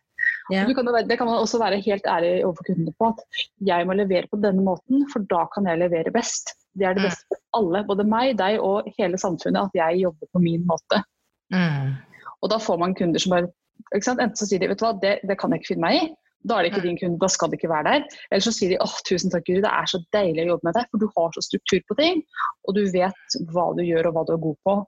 Yeah. 0.52 0.68
Du 0.68 0.74
kan, 0.78 0.86
det 0.86 1.18
kan 1.18 1.28
man 1.28 1.42
også 1.42 1.60
være 1.62 1.80
helt 1.82 2.06
ærlig 2.06 2.32
overfor 2.46 2.70
kundene 2.70 2.94
på, 2.98 3.10
at 3.10 3.42
jeg 3.72 3.88
må 3.88 3.98
levere 3.98 4.30
på 4.30 4.38
denne 4.42 4.62
måten, 4.64 5.06
for 5.12 5.26
da 5.30 5.44
kan 5.54 5.66
jeg 5.70 5.82
levere 5.82 6.14
best. 6.14 6.54
Det 6.78 6.86
er 6.88 6.94
det 6.96 7.02
Mm. 7.02 7.08
beste 7.10 7.26
for 7.28 7.58
alle, 7.58 7.84
både 7.84 8.04
meg, 8.08 8.36
deg 8.38 8.60
og 8.62 8.88
hele 8.96 9.18
samfunnet, 9.20 9.68
at 9.68 9.74
jeg 9.76 10.04
jobber 10.06 10.30
på 10.32 10.40
min 10.40 10.62
måte. 10.66 11.02
Mm. 11.52 11.98
Og 12.40 12.50
da 12.50 12.58
får 12.62 12.78
man 12.80 12.94
kunder 12.94 13.20
som 13.20 13.34
bare? 13.34 13.50
Enten 13.92 14.36
så 14.38 14.46
sier 14.46 14.62
de 14.62 14.68
vet 14.70 14.78
du 14.78 14.84
hva, 14.86 14.94
det, 15.02 15.18
det 15.26 15.36
kan 15.40 15.52
jeg 15.52 15.60
ikke 15.60 15.74
finne 15.74 15.84
meg 15.84 15.98
i. 15.98 16.04
Da 16.48 16.58
er 16.58 16.64
det 16.64 16.72
ikke 16.72 16.84
din 16.86 16.98
kunde, 16.98 17.20
da 17.22 17.28
skal 17.30 17.50
det 17.50 17.60
ikke 17.60 17.70
være 17.70 17.88
der. 17.88 18.06
Eller 18.30 18.44
så 18.44 18.52
sier 18.54 18.72
de 18.72 18.80
åh, 18.82 18.94
tusen 19.08 19.30
takk, 19.32 19.44
Guri, 19.46 19.62
det 19.64 19.70
er 19.70 19.90
så 19.90 20.00
deilig 20.14 20.46
å 20.46 20.54
jobbe 20.54 20.68
med 20.68 20.78
deg, 20.78 20.88
for 20.90 21.02
du 21.02 21.06
har 21.16 21.36
så 21.36 21.44
struktur 21.44 21.82
på 21.88 21.98
ting, 22.00 22.24
og 22.66 22.78
du 22.78 22.82
vet 22.94 23.36
hva 23.52 23.68
du 23.78 23.84
gjør 23.86 24.10
og 24.10 24.16
hva 24.16 24.24
du 24.26 24.34
er 24.34 24.42
god 24.46 24.58
på. 24.66 24.78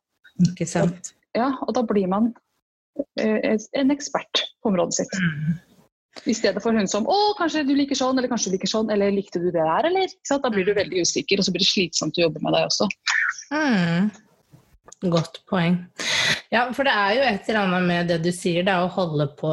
Ikke 0.48 0.66
sant. 0.66 1.12
Ja, 1.34 1.52
og 1.62 1.74
da 1.76 1.84
blir 1.86 2.10
man 2.10 2.32
eh, 3.20 3.54
en 3.54 3.94
ekspert 3.94 4.44
på 4.62 4.72
området 4.72 4.98
sitt. 4.98 5.14
Mm. 5.22 5.54
I 6.30 6.34
stedet 6.34 6.62
for 6.62 6.70
hun 6.72 6.86
som 6.86 7.06
'Å, 7.10 7.34
kanskje 7.38 7.64
du 7.66 7.74
liker 7.74 7.98
sånn', 7.98 8.18
eller 8.18 8.30
'kanskje 8.30 8.52
du 8.52 8.56
liker 8.56 8.70
sånn', 8.70 8.90
eller 8.94 9.10
'likte 9.10 9.42
du 9.42 9.50
det 9.50 9.62
der', 9.62 9.88
eller? 9.90 10.06
Da 10.30 10.50
blir 10.50 10.64
du 10.64 10.74
veldig 10.74 11.02
usikker, 11.02 11.38
og 11.38 11.44
så 11.44 11.50
blir 11.50 11.64
det 11.64 11.70
slitsomt 11.70 12.18
å 12.18 12.26
jobbe 12.28 12.42
med 12.42 12.54
deg 12.54 12.68
også. 12.70 12.86
Mm. 13.50 14.10
Godt 15.10 15.42
poeng. 15.50 15.80
Ja, 16.54 16.70
for 16.72 16.86
det 16.86 16.94
er 16.94 17.16
jo 17.16 17.22
et 17.26 17.48
eller 17.48 17.66
annet 17.66 17.88
med 17.88 18.08
det 18.08 18.22
du 18.22 18.30
sier, 18.32 18.62
det 18.62 18.72
er 18.72 18.84
å 18.84 18.92
holde 18.94 19.26
på 19.36 19.50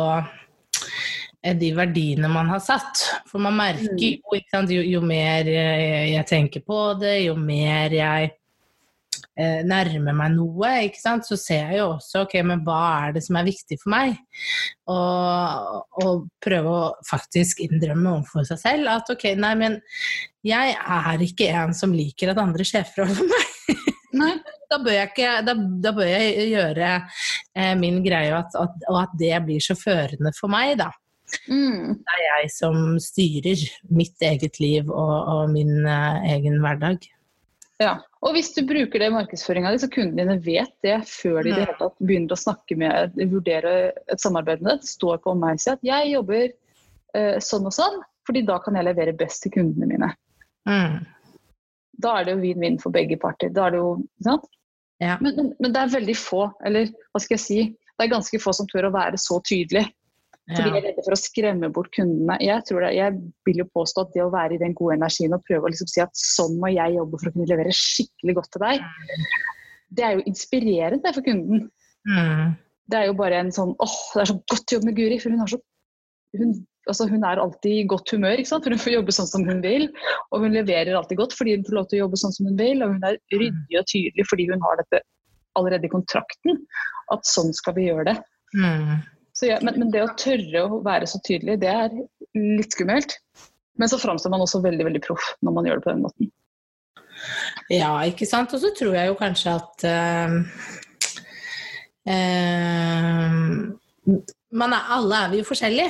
de 1.42 1.72
verdiene 1.74 2.30
man 2.30 2.50
har 2.52 2.62
satt. 2.64 3.02
For 3.30 3.42
man 3.42 3.58
merker 3.58 3.98
jo, 3.98 4.36
ikke 4.38 4.54
sant, 4.54 4.74
jo, 4.74 4.84
jo 4.86 5.02
mer 5.06 5.50
eh, 5.50 6.14
jeg 6.14 6.28
tenker 6.30 6.64
på 6.66 6.84
det, 7.02 7.18
jo 7.26 7.36
mer 7.40 7.96
jeg 7.96 8.30
eh, 9.42 9.62
nærmer 9.66 10.16
meg 10.18 10.36
noe, 10.36 10.74
så 11.26 11.38
ser 11.40 11.74
jeg 11.74 11.82
jo 11.82 11.90
også 11.96 12.26
ok, 12.28 12.38
men 12.46 12.62
hva 12.68 12.82
er 13.08 13.18
det 13.18 13.26
som 13.26 13.40
er 13.42 13.50
viktig 13.50 13.80
for 13.82 13.94
meg? 13.96 14.16
Og, 14.94 15.82
og 16.06 16.28
prøve 16.44 16.78
å 16.78 16.88
faktisk 17.10 17.66
innrømme 17.66 18.20
overfor 18.20 18.46
seg 18.52 18.62
selv 18.62 18.94
at 18.94 19.14
ok, 19.16 19.32
nei, 19.42 19.54
men 19.58 19.82
jeg 20.46 20.78
er 20.78 21.26
ikke 21.26 21.50
en 21.54 21.74
som 21.78 21.94
liker 21.94 22.34
at 22.34 22.42
andre 22.42 22.66
sjefer 22.68 23.08
over 23.08 23.30
meg. 23.34 23.48
Nei. 24.22 24.34
Da 24.72 24.78
bør 24.80 24.94
jeg, 24.94 25.10
ikke, 25.10 25.30
da, 25.44 25.54
da 25.84 25.92
bør 25.92 26.08
jeg 26.08 26.46
gjøre 26.54 26.90
eh, 26.96 27.74
min 27.76 27.98
greie, 28.06 28.32
at, 28.32 28.54
at, 28.56 28.86
og 28.88 28.98
at 29.02 29.16
det 29.20 29.34
blir 29.44 29.64
så 29.64 29.76
førende 29.76 30.32
for 30.38 30.52
meg, 30.52 30.78
da. 30.80 30.88
Mm. 31.48 31.98
Det 32.02 32.18
er 32.18 32.24
jeg 32.28 32.52
som 32.54 32.78
styrer 33.02 33.64
mitt 33.94 34.24
eget 34.26 34.60
liv 34.62 34.90
og, 34.90 35.16
og 35.34 35.52
min 35.54 35.82
uh, 35.86 36.22
egen 36.32 36.60
hverdag. 36.64 37.08
Ja. 37.82 37.98
Og 38.22 38.36
hvis 38.36 38.52
du 38.54 38.62
bruker 38.70 39.02
det 39.02 39.08
i 39.10 39.14
markedsføringa 39.16 39.72
di, 39.74 39.80
så 39.82 39.90
kundene 39.90 40.22
dine 40.22 40.38
vet 40.46 40.74
det 40.86 41.00
før 41.10 41.42
de 41.46 41.56
det 41.58 41.72
tatt 41.80 41.96
begynner 41.98 42.36
å 42.36 42.38
snakke 42.38 42.78
med, 42.78 43.18
vurdere 43.32 43.72
et 44.06 44.22
samarbeid 44.22 44.62
med 44.62 44.76
deg. 44.76 44.84
Det 44.84 44.92
står 44.92 45.24
på 45.24 45.34
meg 45.40 45.64
at 45.72 45.82
jeg 45.86 46.12
jobber 46.14 46.46
uh, 46.52 47.38
sånn 47.42 47.66
og 47.70 47.76
sånn, 47.76 47.98
fordi 48.28 48.46
da 48.48 48.60
kan 48.62 48.78
jeg 48.78 48.90
levere 48.92 49.18
best 49.18 49.46
til 49.46 49.56
kundene 49.56 49.90
mine. 49.90 50.12
Mm. 50.70 51.00
Da 52.02 52.18
er 52.18 52.28
det 52.28 52.36
jo 52.36 52.44
vinn-vinn 52.44 52.78
for 52.82 52.94
begge 52.94 53.18
parter. 53.22 53.50
Da 53.54 53.68
er 53.68 53.76
det 53.76 53.82
jo, 53.82 53.96
ikke 54.06 54.28
sant? 54.30 54.52
Ja. 55.02 55.18
Men, 55.18 55.34
men, 55.40 55.54
men 55.58 55.74
det 55.74 55.82
er 55.82 55.96
veldig 55.96 56.18
få, 56.18 56.46
eller 56.66 56.92
hva 57.10 57.22
skal 57.24 57.40
jeg 57.40 57.44
si, 57.44 57.62
det 57.98 58.06
er 58.06 58.14
ganske 58.14 58.40
få 58.42 58.54
som 58.54 58.70
tør 58.70 58.92
å 58.92 58.94
være 58.94 59.18
så 59.22 59.40
tydelig. 59.46 59.88
Fordi 60.56 60.72
de 60.72 60.80
er 60.80 60.86
redde 60.90 61.06
for 61.06 61.16
å 61.16 61.20
skremme 61.20 61.70
bort 61.74 61.92
kundene. 61.96 62.38
Jeg, 62.44 62.66
tror 62.68 62.86
det, 62.86 62.92
jeg 62.98 63.18
vil 63.48 63.62
jo 63.64 63.68
påstå 63.76 64.06
at 64.06 64.16
det 64.16 64.24
å 64.26 64.32
være 64.34 64.58
i 64.58 64.62
den 64.62 64.76
gode 64.78 64.98
energien 65.00 65.36
og 65.36 65.46
prøve 65.48 65.68
å 65.68 65.72
liksom 65.74 65.90
si 65.92 66.04
at 66.04 66.12
sånn 66.18 66.58
må 66.62 66.72
jeg 66.74 66.98
jobbe 66.98 67.20
for 67.22 67.30
å 67.30 67.36
kunne 67.36 67.50
levere 67.52 67.76
skikkelig 67.76 68.38
godt 68.40 68.52
til 68.56 68.66
deg, 68.66 68.84
det 69.92 70.08
er 70.08 70.18
jo 70.18 70.26
inspirerende 70.32 71.14
for 71.16 71.26
kunden. 71.26 71.70
Mm. 72.08 72.52
Det 72.92 73.00
er 73.00 73.08
jo 73.08 73.16
bare 73.20 73.40
en 73.44 73.54
sånn 73.56 73.72
åh, 73.80 73.96
det 74.16 74.24
er 74.24 74.32
så 74.32 74.38
godt 74.52 74.76
jobb 74.76 74.88
med 74.88 74.98
Guri, 74.98 75.20
for 75.22 75.34
hun, 75.34 75.42
har 75.44 75.52
så, 75.52 75.60
hun, 76.40 76.54
altså, 76.90 77.08
hun 77.12 77.26
er 77.28 77.42
alltid 77.44 77.78
i 77.78 77.88
godt 77.92 78.12
humør, 78.16 78.42
ikke 78.42 78.52
sant? 78.52 78.68
for 78.68 78.76
hun 78.76 78.84
får 78.84 78.96
jobbe 78.98 79.16
sånn 79.16 79.32
som 79.32 79.48
hun 79.48 79.64
vil. 79.64 79.88
Og 80.32 80.46
hun 80.46 80.58
leverer 80.58 80.98
alltid 80.98 81.22
godt 81.22 81.38
fordi 81.38 81.58
hun 81.58 81.66
får 81.68 81.80
lov 81.80 81.90
til 81.90 82.00
å 82.00 82.04
jobbe 82.06 82.22
sånn 82.24 82.36
som 82.36 82.52
hun 82.52 82.60
vil. 82.60 82.84
Og 82.84 82.96
hun 82.98 83.08
er 83.08 83.20
ryddig 83.36 83.80
og 83.80 83.90
tydelig 83.92 84.28
fordi 84.32 84.50
hun 84.52 84.68
har 84.68 84.82
dette 84.84 85.04
allerede 85.60 85.88
i 85.88 85.92
kontrakten, 85.92 86.62
at 87.12 87.28
sånn 87.28 87.52
skal 87.56 87.76
vi 87.76 87.90
gjøre 87.90 88.08
det. 88.12 88.18
Mm. 88.56 89.02
Så 89.42 89.48
ja, 89.50 89.56
men, 89.66 89.74
men 89.82 89.90
det 89.90 90.04
å 90.06 90.12
tørre 90.22 90.60
å 90.68 90.80
være 90.86 91.08
så 91.10 91.18
tydelig, 91.26 91.56
det 91.64 91.70
er 91.74 91.94
litt 92.38 92.76
skummelt. 92.76 93.16
Men 93.82 93.90
så 93.90 93.98
framstår 93.98 94.30
man 94.30 94.44
også 94.46 94.60
veldig 94.62 94.86
veldig 94.86 95.00
proff 95.02 95.32
når 95.42 95.56
man 95.56 95.66
gjør 95.66 95.80
det 95.80 95.86
på 95.88 95.90
den 95.90 96.04
måten. 96.04 96.28
Ja, 97.74 97.96
ikke 98.06 98.28
sant. 98.30 98.54
Og 98.54 98.62
så 98.62 98.70
tror 98.78 98.94
jeg 98.94 99.10
jo 99.10 99.16
kanskje 99.18 99.56
at 99.58 99.86
uh, 99.90 100.36
uh, 102.06 103.32
man 104.62 104.76
er, 104.78 104.92
Alle 104.94 105.24
er 105.24 105.34
vi 105.34 105.40
jo 105.42 105.48
forskjellige. 105.50 105.90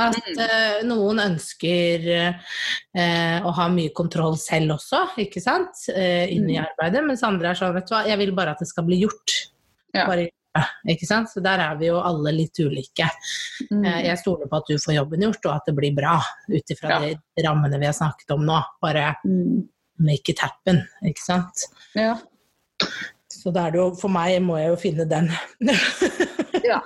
At 0.00 0.20
uh, 0.20 0.82
noen 0.84 1.22
ønsker 1.24 2.04
uh, 2.10 3.38
å 3.48 3.54
ha 3.56 3.70
mye 3.72 3.94
kontroll 3.96 4.36
selv 4.40 4.76
også, 4.76 5.06
ikke 5.24 5.40
sant, 5.40 5.86
uh, 5.92 6.26
inni 6.28 6.58
i 6.58 6.60
arbeidet. 6.60 7.00
Mens 7.08 7.24
andre 7.24 7.54
er 7.54 7.62
sånn, 7.62 7.72
vet 7.76 7.88
du 7.88 7.96
hva, 7.96 8.04
jeg 8.12 8.20
vil 8.20 8.36
bare 8.36 8.52
at 8.52 8.60
det 8.60 8.68
skal 8.68 8.84
bli 8.88 9.00
gjort. 9.06 9.38
Ja. 9.96 10.04
Bare, 10.04 10.28
ikke 10.88 11.06
sant? 11.06 11.30
Så 11.30 11.42
der 11.44 11.60
er 11.62 11.76
vi 11.78 11.86
jo 11.90 12.00
alle 12.02 12.32
litt 12.34 12.58
ulike. 12.58 13.06
Mm. 13.70 13.84
Eh, 13.84 14.00
Jeg 14.08 14.18
stoler 14.22 14.48
på 14.50 14.56
at 14.60 14.66
du 14.70 14.78
får 14.78 14.96
jobben 14.96 15.22
gjort, 15.26 15.44
og 15.46 15.54
at 15.56 15.68
det 15.70 15.76
blir 15.76 15.94
bra 15.96 16.16
ut 16.48 16.74
ifra 16.74 16.88
Ja. 16.96 17.14
de 17.36 17.44
rammene 17.46 17.78
vi 17.78 17.86
har 17.86 17.94
snakket 17.94 18.30
om 18.34 18.44
nå. 18.46 18.58
Bare 18.82 19.16
Mm. 19.24 19.68
make 19.98 20.28
it 20.32 20.38
happen, 20.40 20.82
ikke 21.04 21.20
sant. 21.22 21.66
Ja. 21.94 22.16
Så 23.30 23.52
da 23.52 23.66
er 23.66 23.70
det 23.70 23.78
jo, 23.78 23.94
for 23.94 24.08
meg 24.08 24.40
må 24.42 24.56
jeg 24.58 24.68
jo 24.72 24.76
finne 24.76 25.04
den. 25.08 25.28
ja. 26.64 26.80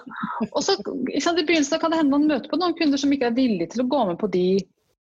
Og 0.52 0.62
så 0.62 0.74
I 0.76 1.44
begynnelsen 1.44 1.80
kan 1.80 1.90
det 1.90 1.98
hende 2.02 2.10
man 2.10 2.26
møter 2.28 2.50
på 2.50 2.58
noen 2.60 2.74
kunder 2.76 2.98
som 3.00 3.10
ikke 3.14 3.30
er 3.30 3.36
villige 3.38 3.70
til 3.72 3.84
å 3.84 3.88
gå 3.88 4.06
med 4.10 4.18
på 4.18 4.30
de, 4.30 4.60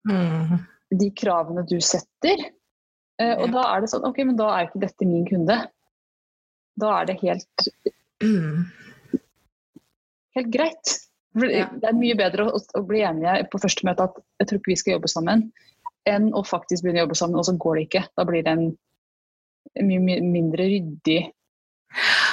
mm. 0.08 0.56
de 0.98 1.10
kravene 1.16 1.64
du 1.68 1.78
setter. 1.80 2.50
Eh, 3.20 3.34
og 3.36 3.46
Ja. 3.46 3.52
da 3.52 3.62
er 3.76 3.80
det 3.84 3.90
sånn 3.92 4.04
Ok, 4.08 4.18
men 4.24 4.36
da 4.36 4.48
er 4.56 4.66
ikke 4.66 4.80
dette 4.80 5.06
min 5.06 5.26
kunde. 5.28 5.68
Da 6.80 7.00
er 7.00 7.04
det 7.06 7.20
helt. 7.20 7.68
helt 10.36 10.52
greit. 10.52 10.96
Ja. 11.38 11.68
Det 11.70 11.86
er 11.86 11.94
mye 11.98 12.16
bedre 12.18 12.48
å, 12.50 12.58
å 12.58 12.82
bli 12.86 13.04
enige 13.06 13.44
på 13.52 13.60
første 13.62 13.86
møte 13.86 14.08
at 14.08 14.16
jeg 14.40 14.50
tror 14.50 14.60
ikke 14.60 14.72
vi 14.72 14.78
skal 14.80 14.96
jobbe 14.96 15.10
sammen, 15.12 15.44
enn 16.10 16.30
å 16.34 16.42
faktisk 16.46 16.82
begynne 16.82 17.02
å 17.02 17.06
jobbe 17.06 17.18
sammen, 17.20 17.38
og 17.38 17.46
så 17.46 17.54
går 17.60 17.76
det 17.78 17.84
ikke. 17.88 18.02
Da 18.18 18.24
blir 18.26 18.42
det 18.46 18.54
en, 18.56 18.64
mye 19.86 20.02
mi- 20.02 20.22
mindre 20.26 20.66
ryddig 20.72 21.20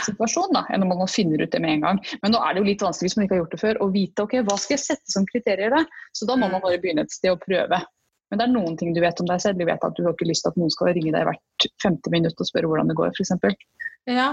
situasjon 0.07 0.53
da, 0.53 0.63
enn 0.73 0.85
om 0.85 0.91
man 0.93 1.09
finner 1.09 1.41
ut 1.43 1.51
det 1.53 1.61
med 1.61 1.75
en 1.75 1.85
gang. 1.85 1.99
Men 2.23 2.33
nå 2.33 2.41
er 2.41 2.53
det 2.55 2.61
jo 2.61 2.69
litt 2.69 2.83
vanskelig 2.85 3.09
hvis 3.09 3.17
man 3.17 3.27
ikke 3.27 3.35
har 3.35 3.43
gjort 3.43 3.55
det 3.55 3.61
før, 3.61 3.79
å 3.83 3.89
vite 3.93 4.25
ok, 4.25 4.35
hva 4.47 4.57
skal 4.61 4.77
jeg 4.77 4.83
sette 4.85 5.13
som 5.13 5.25
kriterier. 5.29 5.73
da? 5.73 5.83
Så 6.15 6.29
da 6.29 6.37
må 6.39 6.49
man 6.51 6.63
bare 6.63 6.79
begynne 6.81 7.05
et 7.05 7.13
sted 7.13 7.33
å 7.33 7.39
prøve. 7.41 7.81
Men 8.27 8.39
det 8.41 8.45
er 8.45 8.53
noen 8.53 8.75
ting 8.79 8.93
du 8.95 9.01
vet 9.03 9.19
om 9.23 9.29
deg 9.29 9.41
selv. 9.43 9.59
Du 9.59 9.67
vet 9.67 9.83
at 9.83 9.97
du 9.97 10.03
har 10.05 10.15
ikke 10.15 10.27
lyst 10.29 10.43
til 10.45 10.51
at 10.51 10.59
noen 10.59 10.73
skal 10.73 10.91
ringe 10.95 11.13
deg 11.15 11.27
hvert 11.29 11.67
femte 11.83 12.11
minutt 12.13 12.39
og 12.43 12.49
spørre 12.49 12.69
hvordan 12.69 12.91
det 12.91 12.97
går, 12.99 13.13
f.eks. 13.15 13.33
Ja, 14.07 14.29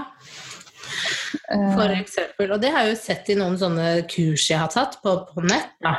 for 1.75 1.93
eksempel. 1.95 2.51
Og 2.55 2.61
det 2.61 2.71
har 2.73 2.85
jeg 2.85 2.95
jo 2.95 3.01
sett 3.01 3.29
i 3.29 3.37
noen 3.39 3.57
sånne 3.59 3.89
kurs 4.11 4.47
jeg 4.49 4.61
har 4.61 4.71
tatt 4.73 4.99
på, 5.03 5.17
på 5.31 5.45
nett. 5.45 5.75
Da. 5.83 5.97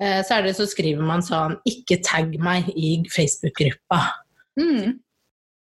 Eh, 0.00 0.20
Så 0.26 0.40
det 0.44 0.56
så 0.56 0.68
skriver 0.68 1.02
man 1.02 1.24
sånn 1.24 1.58
'ikke 1.66 2.02
tagg 2.04 2.38
meg 2.40 2.68
i 2.76 3.02
Facebook-gruppa'. 3.12 4.04
Mm. 4.58 4.98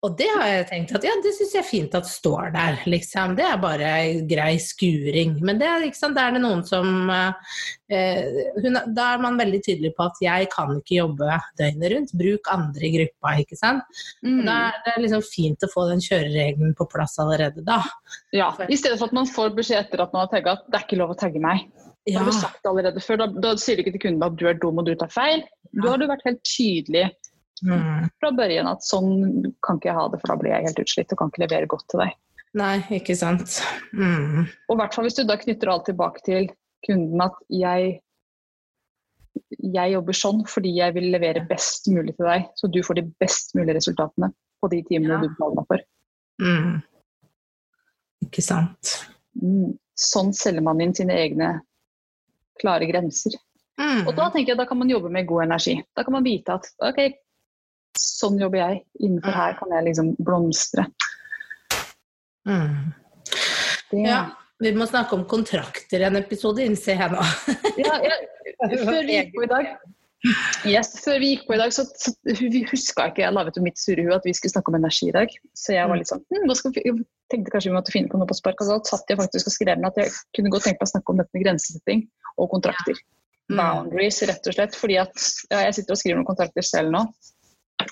Og 0.05 0.13
det 0.19 0.27
har 0.29 0.45
jeg 0.45 0.65
tenkt 0.69 0.91
at 0.97 1.05
ja, 1.07 1.13
det 1.23 1.31
syns 1.33 1.53
jeg 1.55 1.61
er 1.63 1.65
fint 1.65 1.95
at 1.97 2.05
står 2.05 2.51
der, 2.53 2.77
liksom. 2.89 3.33
Det 3.37 3.45
er 3.47 3.61
bare 3.61 3.91
grei 4.29 4.53
skuring. 4.61 5.39
Men 5.45 5.57
det 5.61 5.65
er, 5.65 5.85
ikke 5.87 5.97
sant, 5.97 6.19
er 6.21 6.35
det 6.35 6.41
noen 6.43 6.61
som 6.67 7.09
eh, 7.09 8.43
hun, 8.61 8.77
Da 8.93 9.07
er 9.15 9.23
man 9.23 9.39
veldig 9.39 9.63
tydelig 9.65 9.95
på 9.97 10.05
at 10.05 10.21
jeg 10.21 10.49
kan 10.53 10.75
ikke 10.77 10.99
jobbe 10.99 11.39
døgnet 11.57 11.95
rundt. 11.95 12.13
Bruk 12.21 12.51
andre 12.53 12.85
i 12.85 12.93
gruppa, 12.99 13.33
ikke 13.41 13.57
sant. 13.57 14.03
Mm. 14.21 14.43
Da 14.45 14.59
er 14.67 14.91
det 14.91 15.07
liksom 15.07 15.25
fint 15.25 15.65
å 15.65 15.71
få 15.73 15.87
den 15.89 16.03
kjøreregelen 16.05 16.77
på 16.77 16.89
plass 16.91 17.17
allerede 17.23 17.65
da. 17.65 17.81
Ja, 18.35 18.51
I 18.67 18.77
stedet 18.77 18.99
for 19.01 19.09
at 19.09 19.17
man 19.17 19.29
får 19.31 19.55
beskjed 19.57 19.87
etter 19.87 20.05
at 20.05 20.13
man 20.13 20.27
har 20.27 20.33
tagga 20.35 20.59
at 20.59 20.69
det 20.69 20.81
er 20.81 20.89
ikke 20.89 21.01
lov 21.01 21.15
å 21.15 21.19
tagge 21.25 21.41
meg. 21.41 21.65
Da 22.05 22.19
har 22.19 22.27
du 22.29 22.35
sagt 22.37 22.61
det 22.61 22.69
allerede 22.69 23.01
før. 23.01 23.23
Da, 23.23 23.31
da 23.41 23.55
sier 23.57 23.79
du 23.79 23.81
ikke 23.81 23.95
til 23.95 24.09
kunden 24.11 24.27
at 24.27 24.37
du 24.37 24.45
er 24.51 24.59
dum 24.61 24.77
og 24.77 24.85
du 24.85 24.93
tar 24.99 25.09
feil. 25.09 25.41
Da 25.73 25.95
har 25.95 25.97
du 25.97 26.05
vært 26.11 26.27
helt 26.27 26.43
tydelig 26.45 27.09
Mm. 27.63 28.09
fra 28.19 28.31
børjen 28.35 28.67
at 28.67 28.83
sånn 28.83 29.53
kan 29.63 29.77
ikke 29.79 29.87
jeg 29.87 29.95
ha 29.95 30.07
det, 30.11 30.19
for 30.21 30.33
da 30.33 30.35
blir 30.41 30.51
jeg 30.51 30.65
helt 30.67 30.81
utslitt 30.83 31.13
og 31.13 31.19
kan 31.21 31.29
ikke 31.31 31.43
levere 31.45 31.69
godt 31.71 31.85
til 31.91 32.01
deg. 32.03 32.15
Nei, 32.55 32.75
ikke 32.97 33.15
sant. 33.19 33.59
Mm. 33.95 34.43
Og 34.67 34.73
i 34.75 34.79
hvert 34.79 34.95
fall 34.95 35.07
hvis 35.07 35.17
du 35.19 35.23
da 35.27 35.37
knytter 35.39 35.71
alt 35.71 35.87
tilbake 35.89 36.23
til 36.27 36.49
kunden 36.87 37.23
at 37.23 37.37
jeg 37.51 38.01
jeg 39.59 39.91
jobber 39.91 40.15
sånn 40.15 40.43
fordi 40.47 40.71
jeg 40.77 40.95
vil 40.95 41.09
levere 41.13 41.43
best 41.49 41.89
mulig 41.91 42.15
til 42.15 42.27
deg, 42.29 42.45
så 42.55 42.69
du 42.71 42.79
får 42.85 42.99
de 42.99 43.05
best 43.21 43.55
mulige 43.57 43.77
resultatene 43.79 44.29
på 44.63 44.69
de 44.71 44.81
timene 44.87 45.17
Ja. 45.17 45.21
du 45.21 45.29
betaler 45.33 45.55
meg 45.59 45.67
for. 45.71 45.83
Mm. 46.41 46.75
Ikke 48.27 48.43
sant. 48.45 48.93
Mm. 49.41 49.75
Sånn 49.95 50.31
selger 50.35 50.63
man 50.63 50.81
inn 50.83 50.95
sine 50.95 51.15
egne 51.19 51.49
klare 52.61 52.87
grenser. 52.89 53.35
Mm. 53.79 54.07
Og 54.07 54.15
da 54.15 54.29
tenker 54.31 54.53
jeg 54.53 54.59
da 54.61 54.65
kan 54.67 54.79
man 54.79 54.89
jobbe 54.91 55.11
med 55.11 55.27
god 55.27 55.43
energi. 55.49 55.75
Da 55.95 56.03
kan 56.03 56.15
man 56.15 56.23
vite 56.23 56.55
at 56.55 56.69
ok, 56.79 57.01
sånn 57.99 58.39
jobber 58.41 58.61
jeg. 58.61 58.81
Innenfor 59.01 59.35
her 59.35 59.57
kan 59.59 59.73
jeg 59.75 59.87
liksom 59.89 60.13
blomstre. 60.19 60.87
Mm. 62.45 62.93
Ja, 63.95 64.21
vi 64.61 64.71
må 64.77 64.87
snakke 64.89 65.17
om 65.17 65.25
kontrakter 65.29 66.03
i 66.03 66.07
en 66.07 66.19
episode, 66.19 66.63
innser 66.65 67.01
jeg 67.01 67.13
nå. 67.13 67.25
Ja, 67.85 67.99
ja, 68.03 68.15
før 68.71 69.03
vi 69.03 69.17
gikk 69.17 69.35
på 69.35 69.45
i 69.45 69.51
dag 69.51 69.75
Yes, 70.65 70.95
før 71.03 71.19
vi 71.21 71.33
gikk 71.33 71.43
på 71.45 71.53
i 71.53 71.59
dag, 71.59 71.73
så, 71.75 71.83
så 71.99 72.13
jeg 72.25 72.63
huska 72.71 73.09
ikke 73.11 73.21
jeg 73.21 73.35
la 73.35 73.43
ut 73.45 73.59
mitt 73.61 73.77
sure 73.77 74.01
hue 74.01 74.15
at 74.15 74.23
vi 74.25 74.33
skulle 74.33 74.55
snakke 74.55 74.71
om 74.71 74.77
energi 74.79 75.11
i 75.11 75.13
dag. 75.13 75.33
Så 75.53 75.75
jeg 75.75 75.89
var 75.91 75.99
litt 75.99 76.09
sånn 76.09 76.23
hm, 76.33 76.53
skal 76.57 76.73
vi, 76.73 76.81
jeg 76.87 77.03
tenkte 77.33 77.53
kanskje 77.53 77.69
vi 77.69 77.75
måtte 77.75 77.93
finne 77.93 78.09
på 78.09 78.17
noe 78.17 78.29
på 78.29 78.37
spark. 78.37 78.63
Og 78.63 78.71
så 78.71 78.79
satt 78.89 79.11
jeg 79.11 79.19
faktisk 79.19 79.51
og 79.51 79.53
skrev 79.53 79.77
ned 79.77 79.91
at 79.91 79.99
jeg 80.01 80.15
kunne 80.37 80.53
godt 80.55 80.65
tenke 80.65 80.81
meg 80.81 80.89
å 80.89 80.93
snakke 80.95 81.13
om 81.13 81.21
dette 81.21 81.37
med 81.37 81.45
grensesetting 81.45 82.07
og 82.41 82.49
kontrakter. 82.55 82.97
Mm. 83.45 83.59
boundaries, 83.59 84.23
rett 84.25 84.47
og 84.49 84.57
slett. 84.57 84.75
Fordi 84.79 84.97
at 85.03 85.13
ja, 85.51 85.59
jeg 85.67 85.77
sitter 85.77 85.93
og 85.93 86.01
skriver 86.01 86.17
noen 86.17 86.29
kontrakter 86.31 86.65
selv 86.65 86.95
nå 86.95 87.05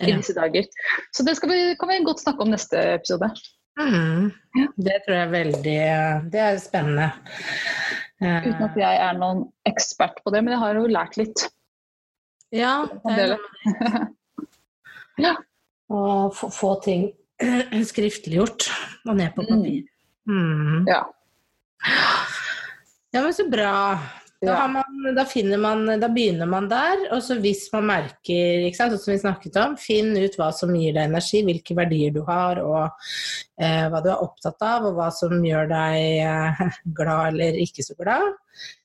i 0.02 0.12
disse 0.15 0.34
dager. 0.38 0.65
Så 1.13 1.24
det 1.28 1.36
vi, 1.50 1.60
kan 1.80 1.89
vi 1.91 2.00
godt 2.06 2.24
snakke 2.24 2.41
om 2.46 2.52
neste 2.54 2.80
episode. 2.96 3.30
Mm. 3.80 4.30
Ja. 4.60 4.67
Det 4.78 5.00
tror 5.04 5.15
jeg 5.17 5.24
er 5.26 5.32
veldig 5.34 5.78
Det 6.34 6.41
er 6.46 6.58
spennende. 6.62 7.08
Eh, 8.22 8.46
Uten 8.46 8.67
at 8.67 8.76
jeg 8.78 9.00
er 9.08 9.17
noen 9.17 9.48
ekspert 9.65 10.19
på 10.24 10.34
det, 10.34 10.43
men 10.46 10.54
jeg 10.54 10.62
har 10.62 10.78
jo 10.78 10.84
lært 10.93 11.17
litt. 11.17 11.48
Ja, 12.54 12.76
det 13.08 13.32
er. 13.34 13.39
Ja. 15.22 15.36
Å 15.93 16.30
få, 16.34 16.48
få 16.50 16.69
ting 16.82 17.04
skriftliggjort 17.91 18.65
og 19.10 19.17
ned 19.19 19.34
på 19.36 19.43
Mm. 19.46 19.50
papir. 19.52 19.84
Mm. 20.30 20.86
Ja. 20.88 21.02
Ja, 23.13 23.22
men 23.22 23.34
så 23.36 23.46
bra. 23.52 24.00
Da, 24.43 24.53
har 24.53 24.67
man, 24.67 25.15
da, 25.15 25.23
finner 25.25 25.58
man, 25.62 25.86
da 25.99 26.10
begynner 26.12 26.49
man 26.49 26.67
der, 26.71 27.06
og 27.15 27.21
så 27.23 27.38
hvis 27.41 27.65
man 27.73 27.86
merker, 27.88 28.65
ikke 28.67 28.79
sant, 28.79 28.95
sånn 28.95 29.03
som 29.03 29.13
vi 29.13 29.21
snakket 29.21 29.60
om, 29.62 29.77
finn 29.79 30.12
ut 30.17 30.36
hva 30.39 30.49
som 30.56 30.73
gir 30.75 30.95
deg 30.95 31.08
energi, 31.08 31.43
hvilke 31.47 31.77
verdier 31.77 32.12
du 32.15 32.21
har, 32.27 32.60
og 32.63 32.84
eh, 33.62 33.86
hva 33.91 34.01
du 34.03 34.10
er 34.12 34.25
opptatt 34.25 34.65
av, 34.67 34.89
og 34.89 34.99
hva 34.99 35.08
som 35.15 35.38
gjør 35.47 35.71
deg 35.71 35.99
eh, 36.25 36.63
glad 36.99 37.34
eller 37.34 37.62
ikke 37.63 37.86
så 37.86 37.95
glad. 37.99 38.36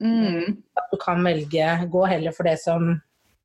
Mm. 0.05 0.57
At 0.79 0.95
du 0.95 0.99
kan 1.03 1.27
velge, 1.27 1.75
gå 1.91 2.07
heller 2.13 2.37
for 2.37 2.51
det 2.51 2.59
som 2.63 2.97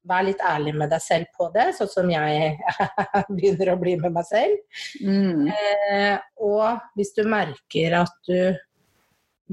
Vær 0.04 0.26
litt 0.28 0.42
ærlig 0.44 0.74
med 0.76 0.90
deg 0.92 1.00
selv 1.00 1.30
på 1.32 1.46
det, 1.54 1.70
sånn 1.78 1.88
som 1.88 2.10
jeg 2.12 2.58
begynner 3.38 3.70
å 3.72 3.76
bli 3.80 3.94
med 4.02 4.12
meg 4.12 4.26
selv. 4.28 4.82
Mm. 5.00 5.46
Eh, 5.48 6.18
og 6.44 6.82
hvis 7.00 7.14
du 7.16 7.22
merker 7.32 7.96
at 8.02 8.18
du 8.28 8.52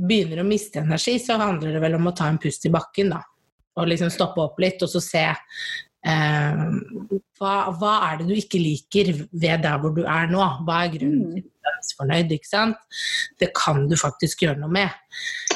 begynner 0.07 0.43
å 0.43 0.47
miste 0.49 0.81
energi, 0.83 1.19
så 1.23 1.37
handler 1.41 1.77
det 1.77 1.83
vel 1.83 1.97
om 1.99 2.09
å 2.11 2.15
ta 2.17 2.29
en 2.31 2.39
pust 2.41 2.65
i 2.67 2.73
bakken, 2.73 3.13
da. 3.15 3.21
Og 3.79 3.89
liksom 3.91 4.11
stoppe 4.13 4.43
opp 4.43 4.59
litt, 4.63 4.83
og 4.83 4.91
så 4.91 5.01
se 5.05 5.23
eh, 5.31 6.61
hva, 7.41 7.55
hva 7.79 7.93
er 8.09 8.21
det 8.21 8.29
du 8.31 8.35
ikke 8.37 8.61
liker 8.61 9.13
ved 9.31 9.65
der 9.65 9.81
hvor 9.81 9.95
du 9.97 10.03
er 10.05 10.31
nå? 10.31 10.43
Hva 10.67 10.85
er 10.85 10.95
grunnen 10.97 11.27
Mm. 11.31 11.35
til 11.35 11.45
at 11.45 11.51
du 11.51 11.69
er 11.71 11.79
misfornøyd? 11.79 12.33
Ikke 12.37 12.51
sant? 12.51 12.77
Det 13.39 13.51
kan 13.57 13.85
du 13.89 13.97
faktisk 14.01 14.43
gjøre 14.47 14.61
noe 14.61 14.73
med. 14.73 14.91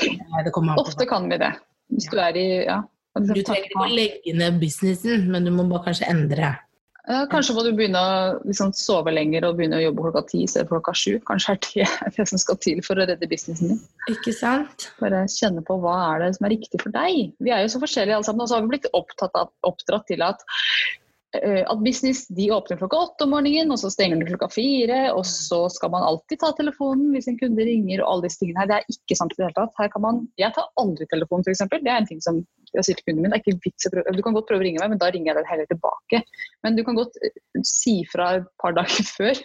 Eh, 0.03 0.51
Ofte 0.77 1.07
kan 1.09 1.29
vi 1.31 1.39
det. 1.41 1.53
Hvis 1.93 2.11
du 2.11 2.19
er 2.21 2.37
i 2.37 2.49
ja. 2.65 2.83
Du 3.15 3.31
trenger 3.47 3.69
ikke 3.69 3.79
å 3.85 3.91
legge 3.95 4.33
ned 4.35 4.57
businessen, 4.59 5.29
men 5.31 5.45
du 5.47 5.53
må 5.55 5.69
bare 5.71 5.85
kanskje 5.87 6.09
endre. 6.11 6.49
Ja, 7.05 7.27
Kanskje 7.29 7.53
må 7.53 7.63
du 7.67 7.75
begynne 7.77 8.01
å 8.01 8.21
liksom, 8.49 8.71
sove 8.77 9.13
lenger 9.13 9.45
og 9.45 9.59
begynne 9.59 9.77
å 9.77 9.83
jobbe 9.83 10.07
klokka 10.07 10.23
ti 10.31 10.39
istedenfor 10.47 10.79
klokka 10.79 10.95
sju. 10.97 11.19
Kanskje 11.29 11.53
er 11.53 11.61
det 11.67 11.89
det 12.17 12.27
som 12.31 12.41
skal 12.41 12.59
til 12.65 12.81
for 12.87 12.97
å 12.97 13.05
redde 13.11 13.29
businessen 13.29 13.75
din. 13.75 13.83
Ikke 14.13 14.33
sant? 14.33 14.89
Bare 15.03 15.27
kjenne 15.29 15.65
på 15.69 15.77
hva 15.83 15.99
er 16.15 16.25
det 16.25 16.33
som 16.39 16.49
er 16.49 16.55
riktig 16.57 16.81
for 16.81 16.95
deg. 16.95 17.35
Vi 17.45 17.53
er 17.53 17.65
jo 17.65 17.75
så 17.75 17.83
forskjellige 17.83 18.17
alle 18.17 18.29
sammen, 18.29 18.47
og 18.47 18.49
så 18.49 18.57
har 18.57 18.65
vi 18.65 18.73
blitt 18.73 18.89
opptatt 18.97 19.37
av, 19.37 19.53
oppdratt 19.69 20.09
til 20.09 20.25
at 20.25 20.41
eh, 20.49 21.04
at 21.43 21.81
business 21.85 22.25
de 22.35 22.49
åpner 22.55 22.79
klokka 22.79 23.01
åtte 23.09 23.27
om 23.27 23.33
morgenen, 23.35 23.73
og 23.75 23.81
så 23.81 23.91
stenger 23.93 24.21
de 24.21 24.29
klokka 24.29 24.49
fire. 24.53 24.99
Og 25.15 25.25
så 25.29 25.65
skal 25.73 25.93
man 25.95 26.07
alltid 26.07 26.41
ta 26.43 26.53
telefonen 26.57 27.11
hvis 27.15 27.29
en 27.31 27.39
kunde 27.41 27.67
ringer 27.67 28.03
og 28.03 28.11
alle 28.11 28.29
disse 28.29 28.43
tingene 28.43 28.63
her. 28.63 28.71
Det 28.71 28.77
er 28.79 28.97
ikke 28.97 29.19
sant 29.19 29.35
i 29.35 29.41
det 29.41 29.49
hele 29.49 29.57
tatt. 29.59 29.75
Her 29.81 29.91
kan 29.93 30.05
man, 30.05 30.21
jeg 30.41 30.55
tar 30.57 30.71
aldri 30.81 31.09
telefonen 31.11 31.47
f.eks. 31.47 31.65
Det 31.75 31.83
er 31.83 31.97
en 31.99 32.11
ting 32.11 32.23
som 32.25 32.43
jeg 32.75 32.87
sier 32.87 32.99
til 32.99 33.09
kunden 33.09 33.25
min. 33.25 33.33
Det 33.33 33.39
er 33.39 33.45
ikke 33.45 33.65
vits 33.69 33.89
å 33.89 33.93
prøve. 33.95 34.15
Du 34.17 34.23
kan 34.27 34.37
godt 34.37 34.49
prøve 34.51 34.63
å 34.63 34.67
ringe 34.67 34.83
meg, 34.83 34.93
men 34.93 35.01
da 35.03 35.11
ringer 35.15 35.31
jeg 35.31 35.39
deg 35.39 35.51
heller 35.51 35.71
tilbake. 35.71 36.23
Men 36.67 36.79
du 36.79 36.83
kan 36.87 36.99
godt 36.99 37.19
eh, 37.23 37.41
si 37.67 37.97
fra 38.11 38.31
et 38.41 38.49
par 38.63 38.77
dager 38.79 39.11
før. 39.17 39.43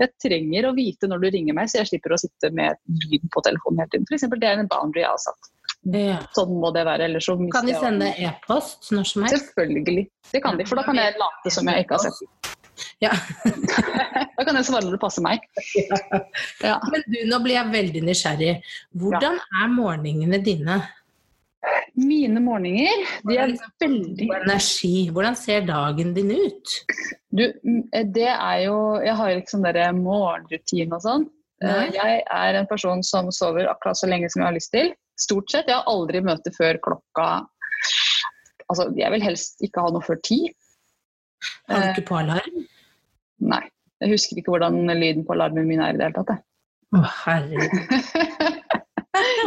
jeg 0.00 0.10
trenger 0.24 0.68
å 0.68 0.74
vite 0.76 1.10
når 1.10 1.24
du 1.24 1.30
ringer 1.36 1.56
meg, 1.56 1.70
så 1.70 1.82
jeg 1.82 1.92
slipper 1.92 2.16
å 2.16 2.20
sitte 2.20 2.52
med 2.56 2.80
lyd 3.04 3.26
på 3.34 3.44
telefonen 3.46 3.84
hele 3.84 3.94
tiden. 3.94 4.08
Eksempel, 4.10 4.42
det 4.42 4.52
er 4.52 4.62
en 4.62 4.70
boundary 4.70 5.04
jeg 5.04 5.12
har 5.12 5.24
satt. 5.28 5.52
Ja. 5.88 6.18
Sånn 6.36 6.52
må 6.60 6.70
det 6.76 6.84
være. 6.84 7.06
ellers 7.08 7.24
så 7.24 7.36
Kan 7.54 7.66
de 7.68 7.74
sende 7.78 8.10
e-post 8.20 8.90
når 8.92 9.06
som 9.08 9.24
helst? 9.24 9.46
Selvfølgelig. 9.48 10.04
Det 10.30 10.42
kan 10.44 10.58
de, 10.60 10.66
for 10.68 10.76
da 10.76 10.84
kan 10.84 11.00
jeg 11.00 11.16
late 11.16 11.52
som 11.54 11.70
jeg 11.72 11.86
ikke 11.86 11.96
har 11.96 12.10
sett. 12.10 12.50
Ja. 13.04 13.12
Da 14.40 14.44
kan 14.48 14.56
jeg 14.56 14.64
svare 14.64 14.86
når 14.86 14.94
det 14.94 15.00
passer 15.02 15.20
meg. 15.20 15.42
Ja. 16.64 16.78
Men 16.88 17.02
du, 17.12 17.18
nå 17.28 17.38
blir 17.44 17.58
jeg 17.58 17.72
veldig 17.74 18.00
nysgjerrig. 18.06 18.54
Hvordan 18.96 19.36
er 19.36 19.66
morgenene 19.74 20.38
dine? 20.40 20.78
Mine 22.00 22.40
morgener, 22.40 23.02
de 23.28 23.36
er 23.36 23.52
veldig 23.82 24.30
energi. 24.38 25.10
Hvordan 25.12 25.36
ser 25.36 25.66
dagen 25.68 26.14
din 26.16 26.32
ut? 26.32 26.72
Du, 27.36 27.44
mm, 27.52 27.82
det 28.16 28.30
er 28.32 28.62
jo 28.64 28.78
Jeg 29.04 29.14
har 29.18 29.34
liksom 29.36 29.66
derre 29.66 29.90
morgenrutine 29.98 30.96
og 30.96 31.04
sånn. 31.04 31.28
Eh, 31.60 31.90
Jeg 31.98 32.22
er 32.24 32.56
en 32.62 32.70
person 32.70 33.04
som 33.04 33.28
sover 33.34 33.68
akkurat 33.68 34.00
så 34.00 34.08
lenge 34.08 34.32
som 34.32 34.40
jeg 34.40 34.48
har 34.48 34.56
lyst 34.56 34.72
til. 34.72 34.94
Stort 35.20 35.50
sett. 35.52 35.68
Jeg 35.68 35.76
har 35.76 35.88
aldri 35.90 36.22
møte 36.24 36.52
før 36.56 36.78
klokka 36.82 37.26
Altså, 38.70 38.84
jeg 38.94 39.10
vil 39.10 39.24
helst 39.24 39.62
ikke 39.66 39.82
ha 39.82 39.90
noe 39.90 40.04
før 40.06 40.20
ti. 40.22 40.36
Har 41.66 41.80
du 41.80 41.86
Eh. 41.88 41.92
ikke 41.96 42.06
på 42.06 42.18
alarm? 42.20 42.60
Nei. 43.42 43.64
Jeg 44.00 44.12
husker 44.12 44.38
ikke 44.38 44.52
hvordan 44.54 44.76
lyden 44.94 45.24
på 45.26 45.34
alarmen 45.34 45.66
min 45.66 45.80
er 45.82 45.90
i 45.92 45.98
det 45.98 46.06
hele 46.06 46.22
tatt. 46.22 46.44
Å, 46.94 47.00
herregud. 47.24 47.74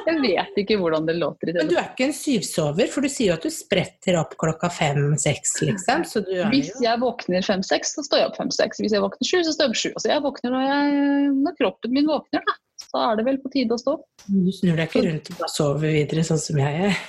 Jeg 0.04 0.18
vet 0.20 0.58
ikke 0.60 0.76
hvordan 0.78 1.06
det 1.08 1.16
låter 1.18 1.50
i 1.50 1.54
Men 1.56 1.70
du 1.72 1.78
er 1.80 1.88
ikke 1.88 2.06
en 2.10 2.16
syvsover, 2.16 2.90
for 2.92 3.06
du 3.06 3.10
sier 3.12 3.32
jo 3.32 3.38
at 3.38 3.46
du 3.48 3.52
spretter 3.54 4.18
opp 4.20 4.36
klokka 4.40 4.68
fem-seks, 4.74 5.56
liksom. 5.64 6.04
Så 6.10 6.22
du 6.28 6.34
Hvis 6.52 6.74
jo 6.76 6.84
jeg 6.84 7.00
våkner 7.02 7.46
fem-seks, 7.48 7.96
så 7.96 8.04
står 8.06 8.22
jeg 8.22 8.30
opp 8.32 8.38
fem-seks. 8.42 8.82
Hvis 8.84 8.94
jeg 8.96 9.04
våkner 9.06 9.30
sju, 9.30 9.40
så 9.48 9.54
står 9.56 9.66
jeg 9.66 9.72
opp 9.72 9.80
sju. 9.80 9.90
Altså 9.96 10.12
jeg 10.12 10.24
våkner 10.28 10.54
når, 10.54 10.66
jeg, 10.68 11.32
når 11.48 11.58
kroppen 11.62 11.96
min 11.96 12.12
våkner, 12.12 12.44
da. 12.50 12.58
Så 12.94 13.02
er 13.02 13.16
det 13.18 13.24
vel 13.26 13.40
på 13.42 13.50
tide 13.50 13.74
å 13.74 13.80
stå. 13.82 13.96
Du 14.30 14.52
snur 14.54 14.76
deg 14.78 14.86
ikke 14.86 15.02
rundt 15.08 15.32
og 15.34 15.40
bare 15.40 15.50
sover 15.50 15.94
videre, 15.96 16.24
sånn 16.28 16.42
som 16.42 16.60
jeg 16.62 16.76
gjør. 16.78 17.00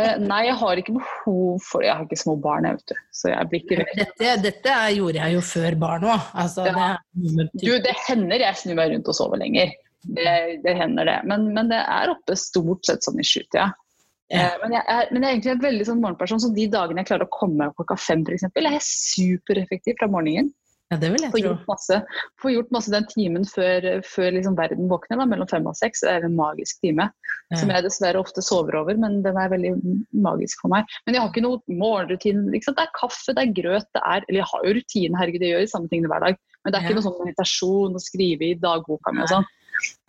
Eh, 0.00 0.16
nei, 0.22 0.40
jeg 0.46 0.56
har 0.58 0.78
ikke 0.78 0.94
behov 0.94 1.62
for 1.66 1.82
Jeg 1.82 1.90
har 1.98 2.02
ikke 2.06 2.18
små 2.18 2.34
barn, 2.42 2.66
jeg, 2.66 2.78
vet 2.78 2.92
du. 2.92 2.98
Så 3.14 3.30
jeg 3.30 3.50
blir 3.50 3.62
ikke 3.62 3.78
rødt. 3.80 4.00
Dette, 4.00 4.32
dette 4.44 4.74
gjorde 4.96 5.22
jeg 5.22 5.36
jo 5.36 5.44
før 5.46 5.76
barn 5.84 6.06
òg. 6.10 6.26
Altså, 6.42 6.66
Ja. 6.66 6.88
det, 7.14 7.46
Du, 7.62 7.70
det 7.86 7.94
hender 8.08 8.42
jeg 8.42 8.58
snur 8.58 8.78
meg 8.78 8.90
rundt 8.94 9.10
og 9.10 9.18
sover 9.18 9.38
lenger. 9.42 9.70
Det, 10.02 10.34
det 10.64 10.74
hender 10.78 11.06
det. 11.10 11.18
Men, 11.30 11.46
men 11.54 11.70
det 11.70 11.78
er 11.82 12.10
oppe 12.10 12.34
stort 12.38 12.86
sett 12.90 13.06
sånn 13.06 13.22
i 13.22 13.26
sjutida. 13.26 13.70
Ja. 14.30 14.44
Ja. 14.46 14.50
Men, 14.62 14.76
jeg 14.78 14.84
er, 14.86 15.08
men 15.10 15.22
jeg 15.22 15.28
er 15.28 15.34
egentlig 15.36 15.52
en 15.56 15.64
veldig 15.64 15.86
sånn 15.88 16.02
morgenperson, 16.02 16.42
så 16.42 16.52
de 16.54 16.66
dagene 16.70 17.02
jeg 17.02 17.08
klarer 17.10 17.26
å 17.26 17.34
komme 17.34 17.66
klokka 17.74 17.96
fem, 17.98 18.22
f.eks., 18.26 18.46
er 18.46 18.68
jeg 18.76 18.84
supereffektiv 18.86 19.98
fra 19.98 20.06
morgenen. 20.10 20.52
Ja, 20.90 20.96
det 20.98 21.10
vil 21.12 21.22
jeg 21.22 21.30
få 21.30 21.40
gjort 21.42 21.68
masse, 21.70 21.96
få 22.42 22.50
gjort 22.50 22.72
masse 22.74 22.90
den 22.90 23.04
timen 23.10 23.44
før, 23.46 23.84
før 24.02 24.32
liksom 24.34 24.56
verden 24.58 24.88
våkner, 24.90 25.20
da, 25.20 25.26
mellom 25.30 25.48
fem 25.50 25.68
og 25.70 25.76
seks. 25.78 26.02
Det 26.02 26.10
er 26.10 26.26
en 26.26 26.34
magisk 26.34 26.80
time 26.82 27.06
som 27.58 27.70
jeg 27.70 27.84
dessverre 27.86 28.18
ofte 28.18 28.42
sover 28.42 28.76
over, 28.80 28.98
men 28.98 29.20
den 29.22 29.38
er 29.38 29.52
veldig 29.52 29.72
magisk 30.26 30.64
for 30.64 30.72
meg. 30.74 30.90
Men 31.06 31.16
jeg 31.16 31.22
har 31.22 31.30
ikke 31.30 31.44
noe 31.46 31.62
morgenrutine. 31.80 32.50
Ikke? 32.58 32.74
Det 32.74 32.84
er 32.86 32.92
kaffe, 32.98 33.34
det 33.36 33.44
er 33.44 33.54
grøt, 33.54 33.88
det 33.94 34.02
er 34.02 34.26
Eller 34.26 34.40
jeg 34.40 34.50
har 34.50 34.66
jo 34.66 34.74
rutine, 34.80 35.20
herregud, 35.20 35.46
jeg 35.46 35.54
gjør 35.54 35.70
samme 35.74 35.92
tingene 35.92 36.10
hver 36.10 36.26
dag. 36.26 36.40
Men 36.64 36.72
det 36.72 36.78
er 36.78 36.82
Ja. 36.82 36.88
ikke 36.88 36.98
noe 36.98 37.06
sånn 37.06 37.22
meditasjon 37.24 37.94
å 37.98 38.02
skrive 38.02 38.50
i 38.50 38.58
dagboka 38.58 39.14
mi 39.14 39.22
og 39.22 39.30
sånn. 39.30 39.46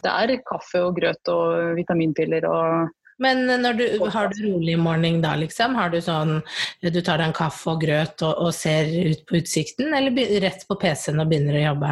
Det 0.04 0.12
er 0.12 0.42
kaffe 0.50 0.82
og 0.84 0.98
grøt 0.98 1.30
og 1.32 1.78
vitaminpiller 1.78 2.50
og 2.50 2.90
Men 3.22 3.44
når 3.62 3.78
du, 3.78 3.84
har 4.14 4.32
du 4.32 4.40
rolig 4.48 4.78
morgen 4.82 5.20
da, 5.22 5.36
liksom? 5.38 5.76
Har 5.78 5.92
du 5.94 6.00
sånn 6.02 6.40
Du 6.82 7.02
tar 7.02 7.22
deg 7.22 7.28
en 7.30 7.38
kaffe 7.38 7.76
og 7.76 7.84
grøt 7.84 8.24
og, 8.26 8.48
og 8.48 8.56
ser 8.58 8.90
ut 8.90 9.22
på 9.30 9.38
utsikten, 9.42 9.94
eller 9.94 10.42
rett 10.42 10.66
på 10.68 10.80
PC-en 10.82 11.22
og 11.22 11.30
begynner 11.30 11.60
å 11.60 11.68
jobbe? 11.68 11.92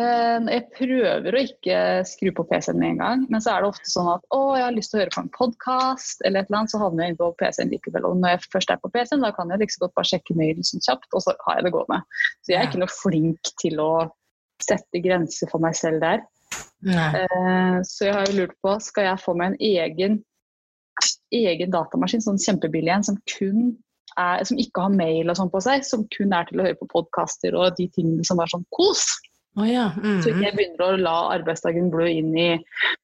Eh, 0.00 0.38
Jeg 0.50 0.64
prøver 0.74 1.36
å 1.36 1.42
ikke 1.46 1.76
skru 2.08 2.32
på 2.34 2.46
PC-en 2.50 2.80
med 2.80 2.94
en 2.94 3.02
gang, 3.02 3.26
men 3.30 3.44
så 3.44 3.52
er 3.52 3.62
det 3.62 3.70
ofte 3.70 3.92
sånn 3.92 4.10
at 4.16 4.24
å, 4.34 4.40
jeg 4.58 4.64
har 4.66 4.74
lyst 4.74 4.90
til 4.90 4.98
å 4.98 5.02
høre 5.04 5.14
på 5.14 5.22
en 5.22 5.30
podkast, 5.36 6.24
eller 6.24 6.42
et 6.42 6.50
eller 6.50 6.62
annet, 6.62 6.72
så 6.72 6.80
havner 6.82 7.04
jeg 7.04 7.14
inn 7.14 7.20
på 7.20 7.30
PC-en 7.42 7.70
likevel. 7.76 8.08
Og 8.08 8.18
når 8.18 8.34
jeg 8.34 8.44
først 8.56 8.74
er 8.74 8.82
på 8.82 8.90
PC-en, 8.96 9.22
da 9.22 9.30
kan 9.36 9.52
jeg 9.54 9.62
liksom 9.62 9.84
godt 9.84 9.96
bare 10.00 10.10
sjekke 10.10 10.38
mailen 10.40 10.66
sånn 10.66 10.82
kjapt, 10.88 11.10
og 11.12 11.22
så 11.22 11.36
har 11.46 11.60
jeg 11.60 11.68
det 11.68 11.74
gående. 11.76 12.00
Så 12.42 12.54
jeg 12.54 12.60
er 12.62 12.70
ikke 12.70 12.82
noe 12.82 12.94
flink 12.96 13.54
til 13.62 13.82
å 13.84 13.90
sette 14.64 15.02
grenser 15.04 15.50
for 15.52 15.62
meg 15.62 15.78
selv 15.78 16.02
der. 16.02 16.24
Nei. 16.84 17.10
Eh, 17.22 17.78
Så 17.86 18.08
jeg 18.08 18.16
har 18.16 18.26
jo 18.30 18.38
lurt 18.40 18.58
på, 18.64 18.74
skal 18.82 19.12
jeg 19.12 19.22
få 19.22 19.34
meg 19.38 19.52
en 19.54 19.60
egen, 19.70 20.22
egen 21.34 21.72
datamaskin, 21.74 22.22
sånn 22.24 22.40
kjempebillig 22.40 22.92
en, 22.94 23.04
som 23.06 23.18
kun 23.30 23.76
er, 24.20 24.44
som 24.46 24.58
ikke 24.60 24.84
har 24.86 24.94
mail 24.94 25.30
og 25.32 25.36
sånn 25.38 25.50
på 25.50 25.60
seg, 25.64 25.84
som 25.86 26.04
kun 26.14 26.32
er 26.36 26.46
til 26.48 26.60
å 26.60 26.66
høre 26.68 26.78
på 26.78 26.90
podkaster 26.92 27.56
og 27.58 27.74
de 27.78 27.88
tingene 27.96 28.26
som 28.26 28.38
er 28.42 28.50
sånn 28.52 28.66
kos. 28.74 29.06
Oh, 29.56 29.62
ja. 29.66 29.92
Så 29.94 30.32
ikke 30.32 30.40
Mm. 30.40 30.42
jeg 30.42 30.56
begynner 30.56 30.82
å 30.82 30.96
la 30.98 31.18
arbeidsdagen 31.36 31.90
blø 31.92 32.08
inn 32.10 32.32
i 32.36 32.48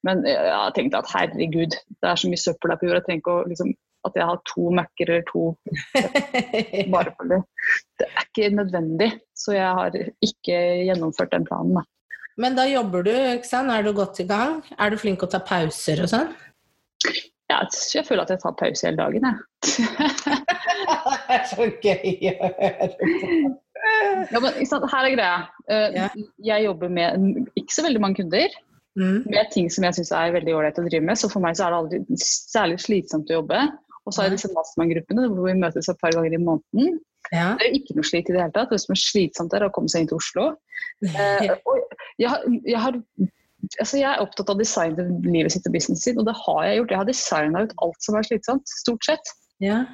Men 0.02 0.24
jeg 0.26 0.34
har 0.50 0.72
tenkt 0.74 0.96
at 0.98 1.06
herregud, 1.06 1.70
det 1.70 2.08
er 2.10 2.16
så 2.18 2.26
mye 2.26 2.42
søppel 2.42 2.72
der 2.72 2.76
på 2.80 2.88
jorda. 2.88 2.98
Jeg 2.98 3.06
trenger 3.06 3.22
ikke 3.22 3.36
å 3.36 3.48
liksom 3.48 3.70
at 4.08 4.16
jeg 4.16 4.26
har 4.26 4.40
to 4.48 4.70
Mac-er 4.74 5.10
eller 5.12 5.24
to 5.28 5.42
bare 6.94 7.12
for 7.14 7.28
det. 7.30 7.40
Det 8.00 8.08
er 8.08 8.26
ikke 8.26 8.50
nødvendig. 8.56 9.10
Så 9.36 9.54
jeg 9.54 9.74
har 9.78 9.94
ikke 10.24 10.58
gjennomført 10.88 11.30
den 11.34 11.46
planen, 11.46 11.74
da. 11.78 11.84
Men 12.40 12.56
da 12.56 12.64
jobber 12.66 13.04
du, 13.04 13.10
ikke 13.12 13.46
sant? 13.46 13.70
Er 13.70 13.82
du 13.84 13.92
godt 13.92 14.18
i 14.22 14.26
gang? 14.26 14.62
Er 14.78 14.90
du 14.90 14.96
flink 14.96 15.22
å 15.22 15.28
ta 15.30 15.38
pauser 15.44 16.00
og 16.02 16.08
sånn? 16.10 16.30
Ja, 17.50 17.58
jeg 17.96 18.04
føler 18.06 18.22
at 18.22 18.30
jeg 18.30 18.40
tar 18.44 18.54
pause 18.60 18.86
hele 18.86 19.00
dagen, 19.00 19.26
jeg. 19.26 19.36
det 21.26 21.34
er 21.36 21.44
så 21.50 21.66
gøy 21.82 22.30
å 22.30 22.50
høre. 22.60 22.88
Ja, 24.30 24.40
men 24.44 24.58
her 24.92 25.06
er 25.08 25.14
greia. 25.16 25.36
Eh, 25.70 26.18
Jeg 26.46 26.64
jobber 26.68 26.88
med 26.92 27.46
ikke 27.58 27.74
så 27.74 27.86
veldig 27.88 28.02
mange 28.06 28.22
kunder, 28.22 28.48
Mm. 28.98 29.20
med 29.30 29.46
ting 29.54 29.68
som 29.70 29.84
jeg 29.86 29.94
syns 29.94 30.08
er 30.18 30.32
veldig 30.34 30.50
ålreit 30.58 30.78
å 30.80 30.82
drive 30.82 31.04
med. 31.06 31.14
Så 31.16 31.28
for 31.30 31.38
meg 31.40 31.54
så 31.56 31.68
er 31.68 31.70
det 31.70 31.76
aldri 31.78 32.16
særlig 32.18 32.80
slitsomt 32.82 33.28
å 33.30 33.36
jobbe. 33.38 33.60
Og 34.02 34.12
så 34.12 34.24
er 34.24 34.32
det 34.32 34.40
disse 34.40 34.50
mastermind-gruppene 34.50 35.28
hvor 35.30 35.46
vi 35.46 35.54
møtes 35.60 35.86
et 35.88 36.00
par 36.02 36.10
ganger 36.16 36.34
i 36.34 36.40
måneden. 36.42 36.96
Ja. 37.30 37.52
Det 37.60 37.68
er 37.68 37.70
jo 37.70 37.78
ikke 37.78 37.94
noe 38.00 38.08
slit 38.08 38.26
i 38.28 38.34
det 38.34 38.40
hele 38.42 38.52
tatt. 38.56 38.72
Det 38.74 38.80
som 38.82 38.96
er 38.96 39.00
slitsomt, 39.04 39.54
er 39.54 39.68
å 39.68 39.70
komme 39.76 39.88
seg 39.92 40.02
inn 40.02 40.10
til 40.10 40.18
Oslo. 40.18 40.48
Eh, 41.06 41.54
og 41.70 41.94
jeg, 42.18 42.32
har- 42.34 42.44
jeg, 42.66 42.80
har, 42.82 42.98
altså 43.78 44.00
jeg 44.00 44.08
er 44.10 44.22
opptatt 44.22 44.50
av 44.50 44.56
å 44.56 44.60
designe 44.60 45.06
livet 45.26 45.54
sitt 45.54 45.66
og 45.68 45.74
businessen 45.74 46.00
sin, 46.00 46.20
og 46.20 46.28
det 46.28 46.36
har 46.38 46.60
jeg 46.66 46.80
gjort. 46.80 46.92
Jeg 46.94 47.00
har 47.00 47.08
designa 47.08 47.64
ut 47.64 47.74
alt 47.86 48.06
som 48.06 48.18
er 48.18 48.28
slitsomt, 48.28 48.76
stort 48.82 49.08
sett. 49.08 49.34
ja. 49.64 49.84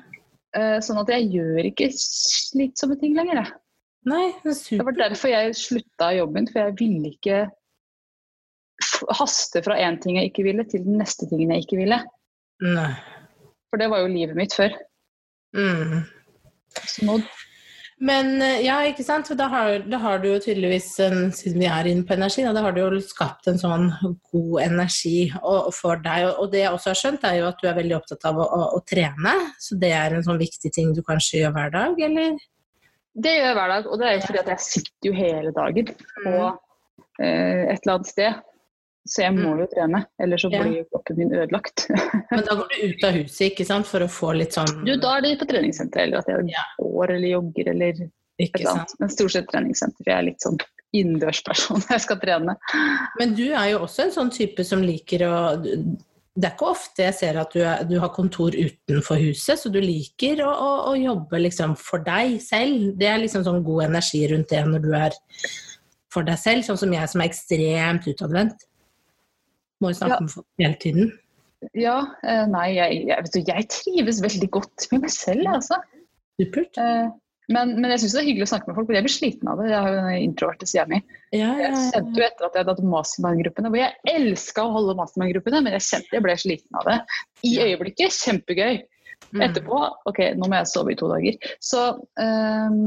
Eh, 0.57 0.79
sånn 0.81 0.97
at 1.03 1.11
jeg 1.13 1.27
gjør 1.35 1.67
ikke 1.69 1.91
slitsomme 1.93 2.97
ting 2.97 3.13
lenger. 3.17 3.43
Jeg. 3.43 3.53
Nei, 4.09 4.31
det 4.41 4.55
er 4.55 4.79
Det 4.79 4.87
var 4.87 4.95
derfor 4.97 5.29
jeg 5.29 5.57
slutta 5.59 6.13
jobben, 6.17 6.47
for 6.49 6.63
jeg 6.63 6.77
ville 6.79 7.11
ikke 7.13 7.41
haste 9.19 9.61
fra 9.67 9.77
én 9.83 9.99
ting 10.01 10.17
jeg 10.17 10.31
ikke 10.31 10.47
ville, 10.47 10.65
til 10.65 10.85
den 10.87 10.97
neste 11.03 11.29
tingen 11.29 11.53
jeg 11.53 11.67
ikke 11.67 11.81
ville. 11.83 11.99
Nei. 12.65 12.93
For 13.69 13.83
det 13.83 13.91
var 13.93 14.05
jo 14.05 14.13
livet 14.15 14.39
mitt 14.39 14.55
før. 14.57 14.73
Mm. 15.57 16.07
Så 16.87 17.05
nå 17.05 17.19
Men 17.97 18.43
eh, 18.45 18.61
ja, 18.67 18.77
ikke 18.85 19.05
sant. 19.07 19.31
Da 19.39 19.47
har, 19.49 19.79
da 19.89 20.01
har 20.03 20.21
du 20.21 20.29
jo 20.29 20.41
tydeligvis, 20.43 20.89
en, 21.01 21.31
siden 21.33 21.63
vi 21.63 21.69
er 21.71 21.89
inne 21.89 22.05
på 22.05 22.13
energi, 22.17 22.45
da, 22.45 22.65
har 22.67 22.75
du 22.77 22.83
jo 22.83 23.01
skapt 23.01 23.49
en 23.49 23.61
sånn 23.61 23.87
god 24.33 24.59
energi 24.67 25.31
og, 25.41 25.71
for 25.77 26.03
deg. 26.05 26.27
Og, 26.29 26.43
og 26.45 26.53
det 26.53 26.65
jeg 26.65 26.75
også 26.75 26.93
har 26.93 27.01
skjønt, 27.01 27.25
er 27.25 27.39
jo 27.41 27.49
at 27.49 27.63
du 27.63 27.71
er 27.71 27.79
veldig 27.79 27.97
opptatt 27.97 28.29
av 28.29 28.43
å, 28.43 28.45
å, 28.45 28.67
å 28.77 28.83
trene. 28.89 29.33
Så 29.63 29.79
det 29.81 29.95
er 29.97 30.17
en 30.17 30.27
sånn 30.27 30.43
viktig 30.43 30.73
ting 30.77 30.93
du 30.97 31.01
kanskje 31.07 31.41
gjør 31.41 31.57
hver 31.57 31.73
dag, 31.79 32.05
eller? 32.09 32.37
Det 33.17 33.33
gjør 33.33 33.49
jeg 33.49 33.57
hver 33.57 33.73
dag, 33.73 33.89
og 33.89 34.01
det 34.01 34.09
er 34.09 34.19
jo 34.19 34.27
fordi 34.27 34.43
at 34.43 34.53
jeg 34.53 34.65
sitter 34.67 35.09
jo 35.09 35.17
hele 35.17 35.53
dagen 35.57 35.93
på 35.97 36.35
eh, 36.37 37.63
et 37.73 37.79
eller 37.79 37.95
annet 37.95 38.11
sted. 38.13 38.43
Så 39.07 39.23
jeg 39.23 39.35
må 39.37 39.55
jo 39.61 39.67
trene, 39.71 40.03
ellers 40.23 40.43
så 40.43 40.51
blir 40.51 40.81
jo 40.81 40.85
kroppen 40.91 41.19
min 41.21 41.33
ødelagt. 41.35 41.87
Men 42.33 42.45
da 42.47 42.57
går 42.59 42.71
du 42.73 42.79
ut 42.91 43.05
av 43.07 43.19
huset, 43.21 43.43
ikke 43.51 43.67
sant, 43.69 43.87
for 43.89 44.03
å 44.03 44.09
få 44.11 44.33
litt 44.37 44.57
sånn 44.57 44.73
Du, 44.87 44.95
da 45.03 45.17
er 45.17 45.27
det 45.27 45.37
på 45.41 45.49
treningssenter, 45.51 46.07
eller 46.07 46.25
at 46.25 46.31
jeg 46.33 46.51
Ja. 46.55 46.65
går 46.83 47.15
eller 47.17 47.29
jogger 47.37 47.71
eller 47.75 48.01
et 48.03 48.51
eller 48.59 48.73
annet. 48.73 48.97
Men 49.01 49.13
stort 49.15 49.37
sett 49.37 49.47
treningssenter, 49.53 50.03
for 50.03 50.13
jeg 50.13 50.19
er 50.19 50.29
litt 50.31 50.45
sånn 50.45 50.59
innendørsperson 50.97 51.81
når 51.83 51.97
jeg 51.97 52.05
skal 52.07 52.21
trene. 52.23 52.57
Men 53.21 53.33
du 53.39 53.47
er 53.49 53.73
jo 53.75 53.85
også 53.87 54.07
en 54.07 54.15
sånn 54.19 54.35
type 54.35 54.65
som 54.67 54.85
liker 54.85 55.27
å 55.29 55.37
Det 56.37 56.45
er 56.45 56.53
ikke 56.53 56.69
ofte 56.69 57.07
jeg 57.07 57.17
ser 57.17 57.39
at 57.41 57.55
du, 57.55 57.63
er, 57.65 57.85
du 57.89 57.95
har 58.03 58.11
kontor 58.13 58.53
utenfor 58.53 59.17
huset, 59.23 59.57
så 59.57 59.71
du 59.73 59.79
liker 59.81 60.43
å, 60.45 60.51
å, 60.53 60.73
å 60.91 60.97
jobbe 61.01 61.41
liksom 61.47 61.73
for 61.81 62.05
deg 62.05 62.37
selv. 62.45 62.91
Det 63.01 63.09
er 63.09 63.23
liksom 63.23 63.47
sånn 63.47 63.63
god 63.65 63.87
energi 63.87 64.21
rundt 64.29 64.53
det 64.53 64.61
når 64.69 64.85
du 64.85 64.91
er 64.99 65.17
for 66.13 66.27
deg 66.29 66.37
selv, 66.41 66.65
sånn 66.67 66.81
som 66.81 66.93
jeg 66.93 67.09
som 67.13 67.23
er 67.23 67.31
ekstremt 67.31 68.09
utadvendt. 68.13 68.67
Må 69.83 69.93
jo 69.93 69.99
snakke 70.01 70.17
Ja. 70.17 70.25
med 70.25 70.33
folk 70.33 70.47
hele 70.63 70.81
tiden. 70.83 71.13
Ja, 71.75 71.99
eh, 72.23 72.47
nei, 72.53 72.67
jeg, 72.77 73.05
jeg, 73.09 73.23
vet 73.27 73.35
du, 73.35 73.53
jeg 73.53 73.69
trives 73.73 74.19
veldig 74.23 74.49
godt 74.55 74.89
med 74.93 75.07
meg 75.07 75.13
selv, 75.15 75.47
altså. 75.51 75.79
Supert. 76.41 76.77
Eh, 76.81 77.07
men, 77.53 77.77
men 77.79 77.93
jeg 77.95 78.03
syns 78.03 78.17
det 78.17 78.21
er 78.21 78.27
hyggelig 78.27 78.47
å 78.49 78.51
snakke 78.51 78.69
med 78.69 78.77
folk, 78.77 78.89
for 78.89 78.97
jeg 78.97 79.07
blir 79.07 79.15
sliten 79.15 79.51
av 79.51 79.61
det. 79.61 79.69
Jeg 79.71 79.79
har 79.85 79.93
jo 79.93 80.03
den 80.03 80.25
introverte 80.25 80.67
sida 80.67 80.85
mi. 80.91 80.99
Ja, 81.31 81.53
ja, 81.55 81.69
Jeg 81.69 81.93
kjente 81.95 82.19
jo 82.19 82.27
etter 82.27 82.49
at 82.49 82.57
jeg 82.57 82.65
hadde 82.65 82.75
hatt 82.75 82.91
mastermind-gruppene, 82.95 83.71
hvor 83.71 83.81
jeg 83.81 84.17
elska 84.17 84.65
å 84.67 84.75
holde 84.75 84.97
mastermind-gruppene, 84.99 85.63
men 85.63 85.77
jeg 85.79 85.87
kjente 85.87 86.19
jeg 86.19 86.27
ble 86.27 86.37
sliten 86.43 86.81
av 86.81 86.91
det. 86.91 86.99
I 87.47 87.53
øyeblikket 87.69 88.19
kjempegøy. 88.19 88.83
Mm. 89.33 89.43
Etterpå 89.47 89.79
ok, 90.11 90.21
nå 90.39 90.51
må 90.51 90.59
jeg 90.59 90.71
sove 90.71 90.93
i 90.93 90.99
to 90.99 91.09
dager. 91.11 91.39
Så 91.65 91.87
um, 92.19 92.81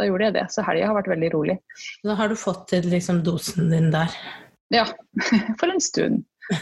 da 0.00 0.08
gjorde 0.08 0.28
jeg 0.28 0.36
det. 0.38 0.46
Så 0.54 0.64
helga 0.66 0.88
har 0.88 0.96
vært 0.98 1.12
veldig 1.12 1.30
rolig. 1.36 1.58
Da 2.06 2.16
har 2.18 2.32
du 2.32 2.36
fått 2.38 2.64
til 2.72 2.88
liksom 2.88 3.20
dosen 3.26 3.68
din 3.72 3.92
der. 3.92 4.14
Ja, 4.74 4.86
for 5.60 5.72
en 5.72 5.80
stund. 5.80 6.24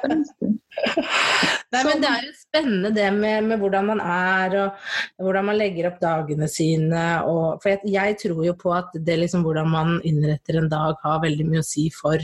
For 0.00 0.12
en 0.14 0.20
stund. 0.22 0.58
Nei, 1.74 1.80
men 1.88 2.02
Det 2.02 2.10
er 2.10 2.26
jo 2.28 2.34
spennende 2.38 2.92
det 2.94 3.06
med, 3.16 3.48
med 3.48 3.58
hvordan 3.58 3.88
man 3.88 4.02
er 4.02 4.54
og 4.60 5.24
hvordan 5.26 5.48
man 5.48 5.58
legger 5.58 5.88
opp 5.88 5.96
dagene 5.98 6.46
sine. 6.50 7.02
Og, 7.26 7.58
for 7.62 7.72
jeg, 7.72 7.80
jeg 7.90 8.18
tror 8.22 8.44
jo 8.46 8.54
på 8.60 8.70
at 8.76 8.94
det 8.94 9.18
liksom 9.18 9.42
hvordan 9.46 9.72
man 9.72 9.96
innretter 10.06 10.60
en 10.60 10.70
dag 10.70 11.02
har 11.02 11.24
veldig 11.24 11.48
mye 11.48 11.64
å 11.64 11.66
si 11.66 11.88
for 11.94 12.22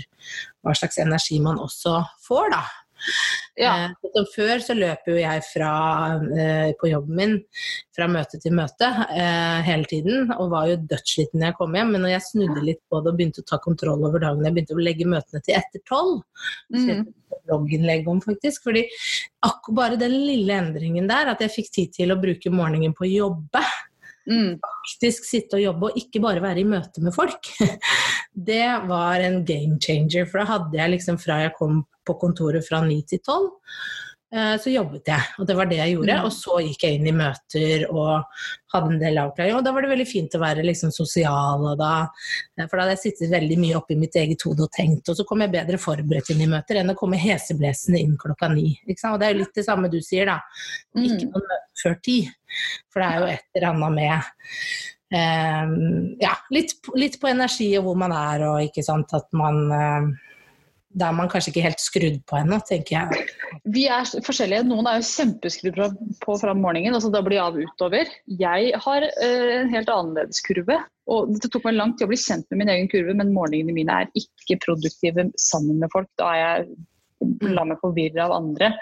hva 0.62 0.76
slags 0.78 1.00
energi 1.02 1.40
man 1.42 1.58
også 1.62 1.98
får, 2.28 2.54
da. 2.54 2.62
Ja. 3.58 3.72
Eh, 3.84 4.10
så 4.14 4.22
før 4.32 4.62
så 4.64 4.74
løper 4.76 5.12
jo 5.12 5.18
jeg 5.20 5.42
fra, 5.44 5.70
eh, 6.38 6.70
på 6.80 6.88
jobben 6.88 7.16
min 7.18 7.34
fra 7.94 8.06
møte 8.08 8.40
til 8.40 8.54
møte 8.56 8.88
eh, 9.12 9.60
hele 9.66 9.84
tiden, 9.90 10.30
og 10.38 10.52
var 10.54 10.70
jo 10.70 10.78
dødssliten 10.88 11.40
når 11.40 11.50
jeg 11.50 11.58
kom 11.58 11.76
hjem. 11.76 11.92
Men 11.92 12.04
når 12.06 12.14
jeg 12.14 12.26
snudde 12.30 12.64
litt 12.64 12.80
på 12.88 13.02
det 13.02 13.12
og 13.12 13.18
begynte 13.18 13.44
å 13.44 13.48
ta 13.50 13.60
kontroll 13.62 14.06
over 14.08 14.22
dagen, 14.24 14.44
jeg 14.46 14.56
begynte 14.56 14.78
å 14.78 14.86
legge 14.86 15.08
møtene 15.08 15.42
til 15.44 15.58
etter 15.60 15.84
tolv, 15.88 16.22
Mm. 16.72 17.06
blogginnlegg 17.46 18.06
om, 18.08 18.20
faktisk. 18.20 18.62
Fordi 18.64 18.86
akkurat 19.44 19.74
bare 19.76 19.96
den 19.98 20.12
lille 20.12 20.52
endringen 20.54 21.08
der, 21.08 21.32
at 21.32 21.40
jeg 21.40 21.50
fikk 21.50 21.70
tid 21.72 21.92
til 21.92 22.12
å 22.12 22.20
bruke 22.20 22.52
morgenen 22.52 22.94
på 22.94 23.04
å 23.06 23.12
jobbe, 23.12 23.64
Mm. 24.28 24.60
faktisk 24.86 25.24
sitte 25.26 25.56
og 25.58 25.62
jobbe 25.64 25.88
og 25.90 25.96
ikke 25.98 26.20
bare 26.22 26.40
være 26.40 26.60
i 26.60 26.64
møte 26.64 27.02
med 27.02 27.12
folk, 27.12 27.42
det 28.48 28.86
var 28.86 29.18
en 29.18 29.44
game 29.44 29.78
changer. 29.82 30.28
For 30.30 30.38
da 30.38 30.44
hadde 30.44 30.78
jeg 30.78 30.90
liksom 30.92 31.18
fra 31.18 31.40
jeg 31.42 31.54
kom 31.58 31.84
på 32.06 32.16
kontoret 32.20 32.66
fra 32.66 32.82
ni 32.84 33.00
til 33.08 33.20
tolv, 33.24 33.50
eh, 34.34 34.54
så 34.60 34.72
jobbet 34.72 35.10
jeg, 35.12 35.28
og 35.38 35.48
det 35.48 35.56
var 35.58 35.68
det 35.70 35.78
jeg 35.80 35.94
gjorde. 35.94 36.18
Mm. 36.18 36.26
Og 36.28 36.34
så 36.36 36.58
gikk 36.64 36.86
jeg 36.86 36.98
inn 36.98 37.08
i 37.10 37.14
møter 37.16 37.84
og 37.90 38.44
hadde 38.74 38.90
en 38.94 39.00
del 39.02 39.20
avklaring. 39.22 39.56
Og 39.58 39.66
da 39.66 39.72
var 39.74 39.84
det 39.84 39.92
veldig 39.92 40.08
fint 40.08 40.36
å 40.36 40.42
være 40.42 40.66
liksom 40.66 40.92
sosial, 40.94 41.66
da, 41.80 41.92
eh, 42.58 42.66
for 42.66 42.76
da 42.76 42.86
hadde 42.86 42.96
jeg 42.96 43.04
sittet 43.04 43.34
veldig 43.34 43.58
mye 43.64 43.80
oppi 43.80 43.98
mitt 44.00 44.16
eget 44.20 44.46
hode 44.48 44.66
og 44.66 44.72
tenkt, 44.76 45.10
og 45.12 45.18
så 45.18 45.26
kom 45.28 45.44
jeg 45.44 45.54
bedre 45.54 45.80
forberedt 45.82 46.32
inn 46.34 46.46
i 46.46 46.50
møter 46.52 46.80
enn 46.80 46.94
å 46.94 46.98
komme 46.98 47.20
heseblesende 47.20 48.00
inn 48.00 48.16
klokka 48.20 48.52
ni. 48.54 48.72
Og 48.86 49.20
det 49.20 49.28
er 49.28 49.36
jo 49.36 49.42
litt 49.42 49.60
det 49.60 49.68
samme 49.68 49.92
du 49.92 50.00
sier, 50.04 50.30
da. 50.32 50.40
Ikke 50.96 51.26
noen 51.26 51.36
noe 51.36 51.44
møte 51.50 51.82
før 51.82 52.00
ti. 52.04 52.18
For 52.92 53.02
det 53.02 53.10
er 53.10 53.20
jo 53.20 53.30
et 53.34 53.46
eller 53.56 53.70
annet 53.72 54.00
med 54.00 54.34
Um, 55.12 56.16
ja, 56.22 56.30
litt, 56.48 56.78
litt 56.96 57.18
på 57.20 57.28
energi 57.28 57.66
og 57.76 57.84
hvor 57.84 57.98
man 58.00 58.14
er, 58.16 58.46
og 58.48 58.62
ikke 58.64 58.84
sant 58.86 59.10
at 59.12 59.26
man 59.36 59.58
eh, 59.76 60.06
Da 60.98 61.08
er 61.08 61.16
man 61.16 61.30
kanskje 61.32 61.52
ikke 61.52 61.64
helt 61.64 61.80
skrudd 61.80 62.18
på 62.28 62.36
ennå, 62.36 62.58
tenker 62.68 62.98
jeg. 62.98 63.26
Vi 63.72 63.86
er 63.88 64.08
forskjellige. 64.26 64.66
Noen 64.68 64.88
er 64.90 64.98
jo 65.00 65.08
kjempeskrudd 65.08 66.00
på 66.20 66.36
fra 66.40 66.54
morgenen, 66.58 66.96
altså 66.98 67.08
da 67.12 67.22
blir 67.24 67.38
jeg 67.38 67.44
av 67.46 67.58
utover. 67.60 68.10
Jeg 68.42 68.72
har 68.84 69.06
eh, 69.08 69.52
en 69.62 69.72
helt 69.72 69.92
annerledes 69.92 70.42
kurve. 70.44 70.80
Og 71.12 71.32
det 71.32 71.50
tok 71.50 71.64
meg 71.66 71.78
lang 71.78 71.94
tid 71.96 72.06
å 72.06 72.12
bli 72.12 72.20
kjent 72.20 72.44
med 72.52 72.62
min 72.62 72.72
egen 72.74 72.90
kurve, 72.92 73.16
men 73.18 73.32
morgenene 73.34 73.74
mine 73.76 74.02
er 74.02 74.12
ikke 74.18 74.60
produktive 74.66 75.30
sammen 75.40 75.80
med 75.80 75.92
folk. 75.94 76.10
Da 76.20 76.34
er 76.34 76.42
jeg 76.42 77.54
la 77.56 77.64
meg 77.68 77.80
forvirre 77.82 78.24
av 78.26 78.36
andre. 78.36 78.72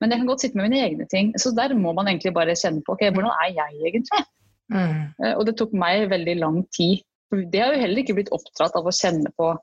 Men 0.00 0.12
jeg 0.12 0.20
kan 0.20 0.28
godt 0.28 0.44
sitte 0.44 0.58
med 0.58 0.68
mine 0.68 0.82
egne 0.84 1.06
ting. 1.10 1.32
Så 1.40 1.52
der 1.56 1.74
må 1.76 1.94
man 1.96 2.08
egentlig 2.10 2.34
bare 2.36 2.56
kjenne 2.58 2.84
på 2.84 2.96
ok, 2.96 3.08
hvordan 3.16 3.32
er 3.32 3.54
jeg 3.56 3.90
egentlig. 3.90 4.24
Mm. 4.72 4.98
Eh, 5.22 5.34
Og 5.34 5.46
det 5.48 5.56
tok 5.58 5.72
meg 5.76 6.08
veldig 6.12 6.36
lang 6.42 6.60
tid. 6.76 7.04
Det 7.32 7.62
har 7.62 7.74
jo 7.74 7.82
heller 7.82 8.02
ikke 8.02 8.16
blitt 8.18 8.32
oppdratt 8.34 8.76
av 8.78 8.86
å 8.86 8.94
kjenne 8.94 9.32
på. 9.38 9.54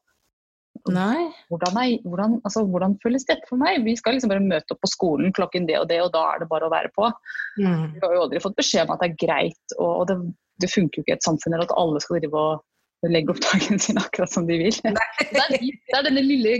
Hvordan, 0.92 1.78
er, 1.80 1.94
hvordan, 2.04 2.36
altså, 2.44 2.66
hvordan 2.68 2.98
føles 3.04 3.24
dette 3.30 3.48
for 3.48 3.62
meg? 3.62 3.86
Vi 3.86 3.96
skal 3.96 4.18
liksom 4.18 4.34
bare 4.34 4.44
møte 4.44 4.76
opp 4.76 4.82
på 4.84 4.92
skolen 4.92 5.32
klokken 5.36 5.68
det 5.70 5.78
og 5.80 5.88
det, 5.88 6.02
og 6.04 6.12
da 6.16 6.26
er 6.34 6.44
det 6.44 6.50
bare 6.52 6.68
å 6.68 6.74
være 6.74 6.92
på. 6.96 7.08
Mm. 7.62 7.94
Vi 7.96 8.04
har 8.04 8.16
jo 8.18 8.26
aldri 8.26 8.44
fått 8.44 8.60
beskjed 8.60 8.88
om 8.88 8.94
at 8.96 9.04
det 9.04 9.12
er 9.14 9.22
greit, 9.24 9.76
og, 9.78 9.92
og 10.02 10.06
det, 10.12 10.18
det 10.60 10.72
funker 10.74 11.00
jo 11.00 11.06
ikke 11.06 11.16
i 11.16 11.20
et 11.20 11.28
samfunn 11.28 11.56
at 11.56 11.72
alle 11.80 12.04
skal 12.04 12.20
drive 12.20 12.44
og 12.50 13.10
legge 13.12 13.34
opp 13.34 13.40
dagen 13.44 13.80
sin 13.84 14.00
akkurat 14.00 14.32
som 14.32 14.46
de 14.48 14.60
vil. 14.62 14.76
Det 15.34 15.42
er, 15.42 15.56
det 15.60 15.96
er 15.98 16.06
denne 16.06 16.22
lille 16.24 16.52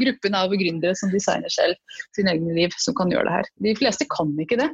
gruppen 0.00 0.34
av 0.34 0.54
gründere 0.54 0.96
som 0.98 1.10
designer 1.12 1.52
selv 1.52 1.76
sin 2.16 2.30
egen 2.30 2.48
liv, 2.56 2.72
som 2.80 2.94
kan 2.96 3.10
gjøre 3.12 3.28
det 3.28 3.34
her. 3.34 3.50
De 3.66 3.74
fleste 3.78 4.06
kan 4.10 4.32
ikke 4.42 4.58
det. 4.62 4.70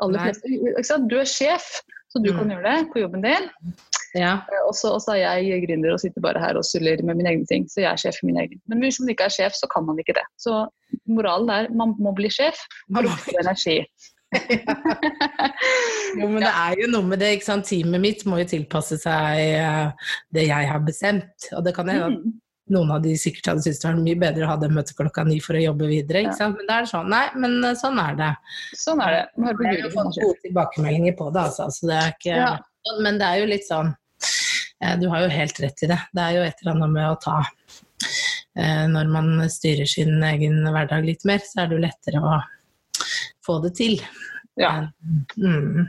Fleste? 0.00 0.98
Du 1.10 1.18
er 1.20 1.28
sjef, 1.28 1.68
så 2.12 2.22
du 2.22 2.32
Mm. 2.32 2.38
kan 2.38 2.50
gjøre 2.54 2.72
det 2.72 2.90
på 2.92 3.02
jobben 3.04 3.22
din. 3.22 3.46
Ja. 4.16 4.32
Og 4.66 4.74
så 4.74 4.96
er 5.14 5.20
jeg 5.44 5.62
gründer 5.66 5.92
og 5.94 6.00
sitter 6.02 6.24
bare 6.24 6.40
her 6.42 6.58
og 6.58 6.64
suller 6.66 7.02
med 7.04 7.18
mine 7.20 7.30
egne 7.34 7.46
ting. 7.46 7.68
Så 7.70 7.82
jeg 7.84 7.90
er 7.92 8.00
sjef 8.00 8.18
i 8.22 8.26
min 8.30 8.40
egen. 8.42 8.60
Men 8.66 8.80
hvis 8.82 8.98
man 9.02 9.12
ikke 9.12 9.28
er 9.28 9.34
sjef, 9.36 9.54
så 9.58 9.68
kan 9.72 9.86
man 9.86 9.98
ikke 10.02 10.16
det. 10.18 10.24
Så 10.40 10.64
moralen 11.06 11.50
er 11.52 11.70
man 11.76 11.94
må 12.02 12.12
bli 12.16 12.30
sjef 12.32 12.58
for 12.90 13.04
å 13.06 13.16
få 13.24 13.36
energi. 13.44 13.80
Jo, 16.16 16.26
men 16.28 16.40
det 16.42 16.48
er 16.50 16.74
jo 16.80 16.88
noe 16.90 17.06
med 17.06 17.20
det, 17.22 17.28
ikke 17.36 17.46
sant. 17.50 17.66
Teamet 17.68 18.00
mitt 18.02 18.24
må 18.28 18.40
jo 18.40 18.48
tilpasse 18.50 18.96
seg 19.02 19.40
eh, 19.60 20.10
det 20.34 20.46
jeg 20.48 20.68
har 20.70 20.82
bestemt. 20.86 21.48
Og 21.56 21.64
det 21.66 21.74
kan 21.76 21.88
hende 21.92 22.08
at 22.10 22.16
Mm. 22.16 22.32
noen 22.74 22.90
av 22.96 23.02
de 23.04 23.12
sikkert 23.20 23.46
hadde 23.52 23.62
syntes 23.62 23.78
det 23.82 23.86
var 23.86 23.98
mye 24.02 24.18
bedre 24.18 24.42
å 24.46 24.48
ha 24.50 24.56
det 24.58 24.70
møtet 24.74 24.96
klokka 24.98 25.22
ni 25.28 25.36
for 25.44 25.54
å 25.54 25.60
jobbe 25.62 25.86
videre. 25.90 26.24
Ikke 26.24 26.34
sant? 26.38 26.56
Men 26.58 26.66
det 26.70 26.78
er 26.80 26.88
sånn. 26.90 27.10
Nei, 27.12 27.26
men 27.38 27.52
eh, 27.64 27.76
sånn 27.78 28.00
er 28.02 28.16
det. 28.18 28.30
Sånn 28.80 29.02
er 29.04 29.10
det. 29.14 29.22
Jeg 29.36 29.84
har 29.84 29.92
fått 29.94 30.18
gode 30.22 30.40
tilbakemeldinger 30.46 31.14
på 31.20 31.28
det, 31.34 31.44
altså. 31.50 31.68
Så 31.70 31.86
det 31.92 32.00
er 32.00 32.16
ikke, 32.16 32.34
Ja. 32.40 32.56
Men 33.02 33.16
det 33.18 33.26
er 33.26 33.40
jo 33.42 33.46
litt 33.50 33.64
sånn 33.66 33.88
eh, 33.90 33.94
Du 35.00 35.06
har 35.08 35.24
jo 35.24 35.32
helt 35.32 35.60
rett 35.62 35.82
i 35.86 35.88
det. 35.88 35.98
Det 36.12 36.22
er 36.22 36.36
jo 36.36 36.44
et 36.44 36.58
eller 36.60 36.74
annet 36.74 36.92
med 36.92 37.06
å 37.08 37.18
ta 37.22 37.36
eh, 38.60 38.82
Når 38.92 39.08
man 39.08 39.30
styrer 39.48 39.88
sin 39.88 40.20
egen 40.28 40.58
hverdag 40.68 41.06
litt 41.06 41.24
mer, 41.28 41.40
så 41.40 41.62
er 41.62 41.70
det 41.70 41.78
jo 41.78 41.84
lettere 41.86 42.20
å 42.20 42.34
få 43.46 43.56
det 43.64 43.72
til. 43.78 43.96
Ja. 44.56 44.72
Mm, 45.36 45.86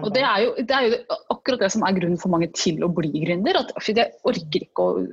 Og 0.00 0.12
det 0.14 0.22
er, 0.24 0.38
jo, 0.44 0.52
det 0.56 0.76
er 0.76 0.86
jo 0.88 1.16
akkurat 1.32 1.66
det 1.66 1.72
som 1.74 1.84
er 1.84 1.96
grunnen 1.98 2.20
for 2.20 2.32
mange 2.32 2.48
til 2.56 2.80
å 2.84 2.88
bli 2.92 3.12
gründer. 3.26 3.60
At 3.60 3.72
jeg 3.88 4.08
orker 4.26 4.64
ikke 4.64 4.86
å 4.86 5.06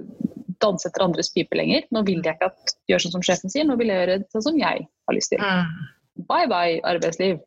danse 0.64 0.88
etter 0.88 1.04
andres 1.04 1.32
pipe 1.36 1.58
lenger. 1.60 1.88
Nå 1.92 2.06
vil 2.08 2.22
jeg 2.24 2.38
ikke 2.38 2.52
at 2.52 2.76
gjøre 2.92 3.06
sånn 3.06 3.18
som 3.18 3.26
sjefen 3.26 3.52
sier, 3.52 3.68
nå 3.68 3.76
vil 3.80 3.92
jeg 3.92 4.00
gjøre 4.04 4.20
sånn 4.32 4.48
som 4.48 4.60
jeg 4.60 4.86
har 4.88 5.18
lyst 5.18 5.34
til. 5.34 5.44
Mm. 5.44 6.24
Bye 6.30 6.48
bye, 6.52 6.80
arbeidsliv. 6.88 7.42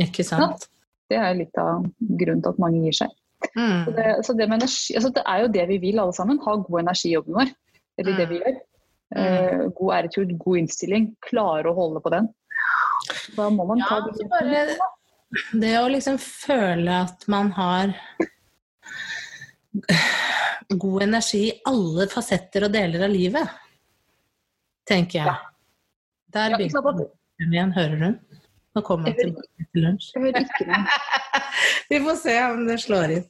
Ikke 0.00 0.26
sant? 0.26 0.68
Det 1.10 1.18
er 1.18 1.34
litt 1.34 1.58
av 1.58 1.88
grunnen 1.98 2.44
til 2.44 2.52
at 2.52 2.62
mange 2.62 2.84
gir 2.84 3.00
seg. 3.02 3.14
Så 3.40 3.60
Mm. 3.60 3.84
det, 3.96 4.26
så 4.26 4.32
det, 4.36 4.46
med 4.48 4.60
energi, 4.60 4.94
altså 4.94 5.10
det 5.14 5.22
er 5.26 5.38
jo 5.40 5.48
det 5.48 5.68
vi 5.68 5.78
vil 5.78 5.98
alle 5.98 6.12
sammen. 6.12 6.38
Ha 6.44 6.56
god 6.56 6.80
energi 6.80 7.08
i 7.08 7.14
jobben 7.14 7.34
vår. 7.34 7.52
Eller 7.98 8.16
det 8.16 8.26
vi 8.28 8.38
gjør. 8.40 8.58
Eh, 9.16 9.62
god 9.78 9.94
æretur, 9.96 10.24
god 10.38 10.58
innstilling. 10.60 11.08
Klare 11.24 11.70
å 11.70 11.74
holde 11.74 12.00
på 12.04 12.12
den. 12.12 12.28
Da 13.36 13.48
må 13.50 13.64
man 13.66 13.80
ta 13.88 13.98
Ja, 13.98 14.06
de 14.06 14.14
så 14.18 14.28
bare 14.28 14.66
det 15.52 15.74
å 15.78 15.88
liksom 15.88 16.18
føle 16.18 17.00
at 17.06 17.26
man 17.30 17.50
har 17.54 17.94
god 20.68 21.02
energi 21.02 21.42
i 21.48 21.60
alle 21.70 22.06
fasetter 22.10 22.66
og 22.66 22.72
deler 22.74 23.04
av 23.06 23.12
livet, 23.12 23.48
tenker 24.88 25.20
jeg. 25.20 25.26
Ja, 25.26 25.36
Der 26.34 26.56
begynner 26.56 27.06
ja, 27.38 27.46
igjen, 27.50 27.72
hører 27.74 28.04
hun? 28.04 28.18
Nå 28.76 28.82
kommer 28.86 29.10
han 29.10 29.18
tilbake 29.18 29.66
til 29.72 29.84
lunsj. 29.86 30.10
Jeg 30.14 30.22
hører 30.26 30.44
ikke 30.44 30.66
noe. 30.68 30.98
Vi 31.90 31.98
får 32.04 32.20
se 32.20 32.36
om 32.46 32.60
det 32.68 32.76
slår 32.84 33.16
inn. 33.16 33.24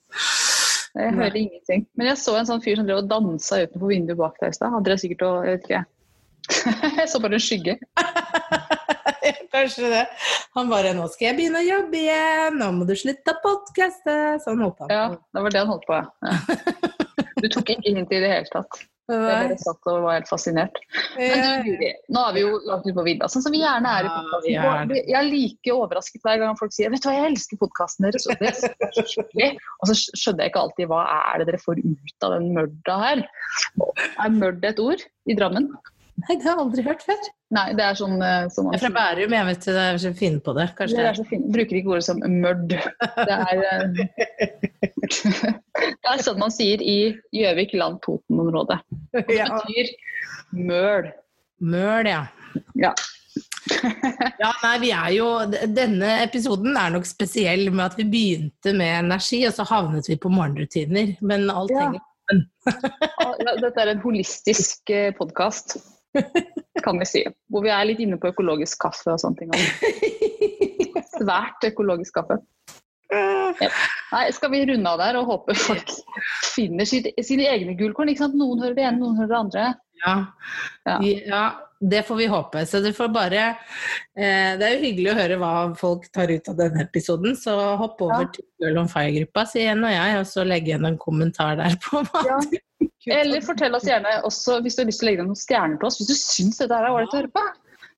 Jeg 0.91 1.15
hører 1.17 1.39
ingenting. 1.39 1.87
Men 1.97 2.11
jeg 2.11 2.21
så 2.21 2.35
en 2.37 2.49
sånn 2.49 2.63
fyr 2.65 2.81
som 2.81 2.89
drev 2.89 3.05
og 3.05 3.09
dansa 3.09 3.63
utenfor 3.63 3.93
vinduet 3.93 4.19
bak 4.21 4.37
deg 4.43 4.53
i 4.53 4.59
stad. 4.59 4.75
Han 4.75 4.85
drev 4.85 5.01
sikkert 5.01 5.27
og 5.29 5.47
Jeg 5.47 5.57
vet 5.57 5.69
ikke. 5.69 5.85
Jeg 6.99 7.09
så 7.13 7.21
bare 7.23 7.39
en 7.39 7.45
skygge. 7.45 7.77
Kanskje 9.55 9.91
det. 9.91 10.05
Han 10.57 10.71
bare 10.71 10.93
'Nå 10.95 11.07
skal 11.13 11.27
jeg 11.27 11.37
begynne 11.39 11.61
å 11.61 11.67
jobbe 11.67 11.99
igjen, 11.99 12.57
nå 12.59 12.69
må 12.75 12.87
du 12.89 12.95
slutte 12.99 13.35
å 13.35 13.41
podkaste'. 13.43 14.15
Sånn 14.45 14.63
holdt 14.63 14.81
han 14.85 14.93
Ja, 14.95 15.05
det 15.11 15.43
var 15.45 15.55
det 15.55 15.63
han 15.63 15.71
holdt 15.71 15.87
på, 15.87 15.99
ja. 15.99 16.07
Du 17.43 17.49
tok 17.49 17.73
ikke 17.75 17.95
hint 17.97 18.15
i 18.15 18.23
det 18.23 18.31
hele 18.31 18.51
tatt. 18.53 18.81
Jeg 19.11 19.51
bare 19.51 19.59
satt 19.61 19.91
og 19.91 20.05
var 20.05 20.19
helt 20.19 20.31
fascinert. 20.31 20.81
Men 21.19 21.43
du, 21.43 21.69
Guri, 21.69 21.91
nå 22.15 22.25
er 22.29 22.37
vi 22.37 22.45
jo 22.45 22.53
langt 22.69 22.87
ute 22.87 22.97
på 22.97 23.05
vidda, 23.07 23.29
sånn 23.33 23.45
som 23.45 23.55
vi 23.55 23.63
gjerne 23.63 23.95
er 23.99 24.09
i 24.09 24.13
podkasten. 24.15 24.95
Jeg 25.01 25.19
er 25.21 25.29
like 25.29 25.75
overrasket 25.75 26.25
hver 26.27 26.41
gang 26.43 26.59
folk 26.61 26.75
sier 26.77 26.93
'vet 26.93 27.03
du 27.05 27.11
hva, 27.11 27.17
jeg 27.19 27.31
elsker 27.33 27.61
podkasten 27.61 28.09
deres'. 28.09 28.29
Og, 28.31 28.41
det 28.41 29.47
er 29.47 29.57
og 29.81 29.91
så 29.91 29.97
skjønner 29.99 30.45
jeg 30.45 30.53
ikke 30.53 30.65
alltid 30.65 30.91
hva 30.91 31.05
er 31.19 31.41
det 31.41 31.49
dere 31.51 31.63
får 31.63 31.83
ut 31.85 32.27
av 32.29 32.37
den 32.37 32.51
mørda 32.57 32.99
her. 33.05 33.25
Er 34.25 34.37
mørd 34.37 34.65
et 34.67 34.83
ord 34.83 35.07
i 35.27 35.37
Drammen? 35.39 35.73
Nei, 36.25 36.37
det 36.37 36.45
har 36.45 36.53
jeg 36.55 36.63
aldri 36.65 36.85
hørt 36.87 37.03
før. 37.07 37.29
Nei, 37.57 37.67
det 37.79 37.85
er 37.85 37.97
sånn 37.99 38.17
eh, 38.23 38.49
som 38.55 38.67
man 38.69 38.77
Jeg 38.77 38.81
er 38.81 38.85
fra. 38.85 38.91
Bærum, 38.97 39.35
jeg 39.37 39.47
vet 39.49 39.69
det 39.69 39.85
er 39.85 40.01
så 40.03 40.13
fine 40.19 40.43
på 40.45 40.55
det. 40.59 40.67
Kanskje 40.79 40.99
Det 40.99 41.07
er 41.09 41.19
så 41.19 41.25
fint. 41.31 41.47
Bruker 41.55 41.79
ikke 41.81 41.95
ordet 41.95 42.07
som 42.07 42.21
mørd. 42.21 42.75
Det 43.29 43.37
er, 43.37 43.63
eh, 43.71 43.87
det 46.03 46.13
er 46.13 46.23
sånn 46.25 46.41
man 46.43 46.53
sier 46.55 46.83
i 46.85 46.99
Gjøvik, 47.35 47.73
Land, 47.79 48.03
Toten-området. 48.07 48.79
Det 49.17 49.25
betyr 49.29 49.95
møl. 50.57 51.11
Møl, 51.61 52.09
ja. 52.11 52.27
Ja. 52.79 52.93
Ja, 54.41 54.51
nei, 54.65 54.73
vi 54.83 54.89
er 54.97 55.11
jo 55.15 55.27
Denne 55.71 56.17
episoden 56.25 56.75
er 56.79 56.91
nok 56.95 57.05
spesiell 57.07 57.69
med 57.71 57.85
at 57.85 57.99
vi 58.01 58.07
begynte 58.11 58.73
med 58.77 59.05
energi, 59.05 59.45
og 59.47 59.55
så 59.55 59.67
havnet 59.69 60.09
vi 60.11 60.17
på 60.21 60.33
morgenrutiner. 60.33 61.15
Men 61.21 61.51
alt 61.53 61.71
Ja. 61.75 61.89
henger 61.89 62.07
Ja, 62.31 63.55
Dette 63.59 63.81
er 63.83 63.91
en 63.91 64.03
holistisk 64.05 64.91
podkast, 65.19 65.79
kan 66.85 66.99
vi 67.01 67.07
si. 67.09 67.25
Hvor 67.51 67.65
vi 67.65 67.73
er 67.75 67.85
litt 67.89 68.01
inne 68.05 68.19
på 68.21 68.31
økologisk 68.33 68.81
kaffe 68.87 69.15
og 69.15 69.21
sånne 69.23 69.45
ting. 69.45 69.51
Svært 71.17 71.69
økologisk 71.71 72.17
kaffe. 72.21 72.41
Nei, 73.11 74.27
skal 74.35 74.53
vi 74.53 74.61
runde 74.69 74.91
av 74.91 75.01
der 75.03 75.17
og 75.19 75.27
håpe 75.31 75.55
folk 75.59 75.91
finner 76.55 76.87
sitt, 76.87 77.09
sine 77.27 77.49
egne 77.51 77.75
gullkorn? 77.79 78.13
Noen 78.39 78.63
hører 78.63 78.77
det 78.79 78.85
ene, 78.87 79.01
noen 79.03 79.19
hører 79.19 79.33
det 79.33 79.41
andre. 79.41 79.65
Ja. 80.01 80.15
Ja. 80.89 80.95
ja, 81.03 81.41
det 81.93 82.05
får 82.09 82.17
vi 82.23 82.29
håpe. 82.31 82.63
Så 82.71 82.81
det 82.85 82.95
får 82.97 83.11
bare 83.13 83.43
eh, 83.51 84.55
Det 84.57 84.65
er 84.65 84.77
jo 84.77 84.85
hyggelig 84.87 85.11
å 85.13 85.17
høre 85.19 85.37
hva 85.43 85.51
folk 85.77 86.07
tar 86.15 86.31
ut 86.33 86.49
av 86.49 86.57
denne 86.63 86.87
episoden, 86.87 87.37
så 87.37 87.57
hopp 87.81 88.01
over 88.07 88.25
Ja. 88.25 88.31
til 88.39 88.47
Girl 88.63 88.81
on 88.85 88.89
Fire-gruppa, 88.93 89.45
sier 89.51 89.75
en 89.75 89.85
og 89.85 89.93
jeg, 89.93 90.17
og 90.23 90.31
så 90.31 90.47
legge 90.47 90.73
igjen 90.73 90.89
en 90.89 90.99
kommentar 91.03 91.59
der 91.61 91.77
på 91.85 92.01
hva 92.07 92.25
Ja. 92.31 92.39
du 92.81 92.90
Eller 93.09 93.41
fortell 93.41 93.75
oss 93.77 93.87
gjerne 93.89 94.19
også, 94.29 94.59
hvis 94.61 94.77
du 94.77 94.83
har 94.83 94.91
lyst 94.91 95.01
til 95.01 95.09
å 95.09 95.11
legge 95.11 95.25
noen 95.25 95.39
stjerner 95.39 95.81
til 95.81 95.89
oss, 95.89 95.97
hvis 96.01 96.11
du 96.11 96.17
syns 96.19 96.61
dette 96.61 96.77
er 96.77 96.91
ålreit 96.91 97.15
å 97.15 97.21
høre 97.23 97.33
på, 97.33 97.45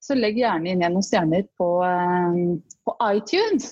så 0.03 0.17
legg 0.19 0.39
gjerne 0.39 0.71
inn 0.71 0.83
igjen 0.83 0.95
noen 0.97 1.07
stjerner 1.07 1.43
på, 1.59 1.69
eh, 1.87 2.39
på 2.87 2.95
iTunes. 3.09 3.67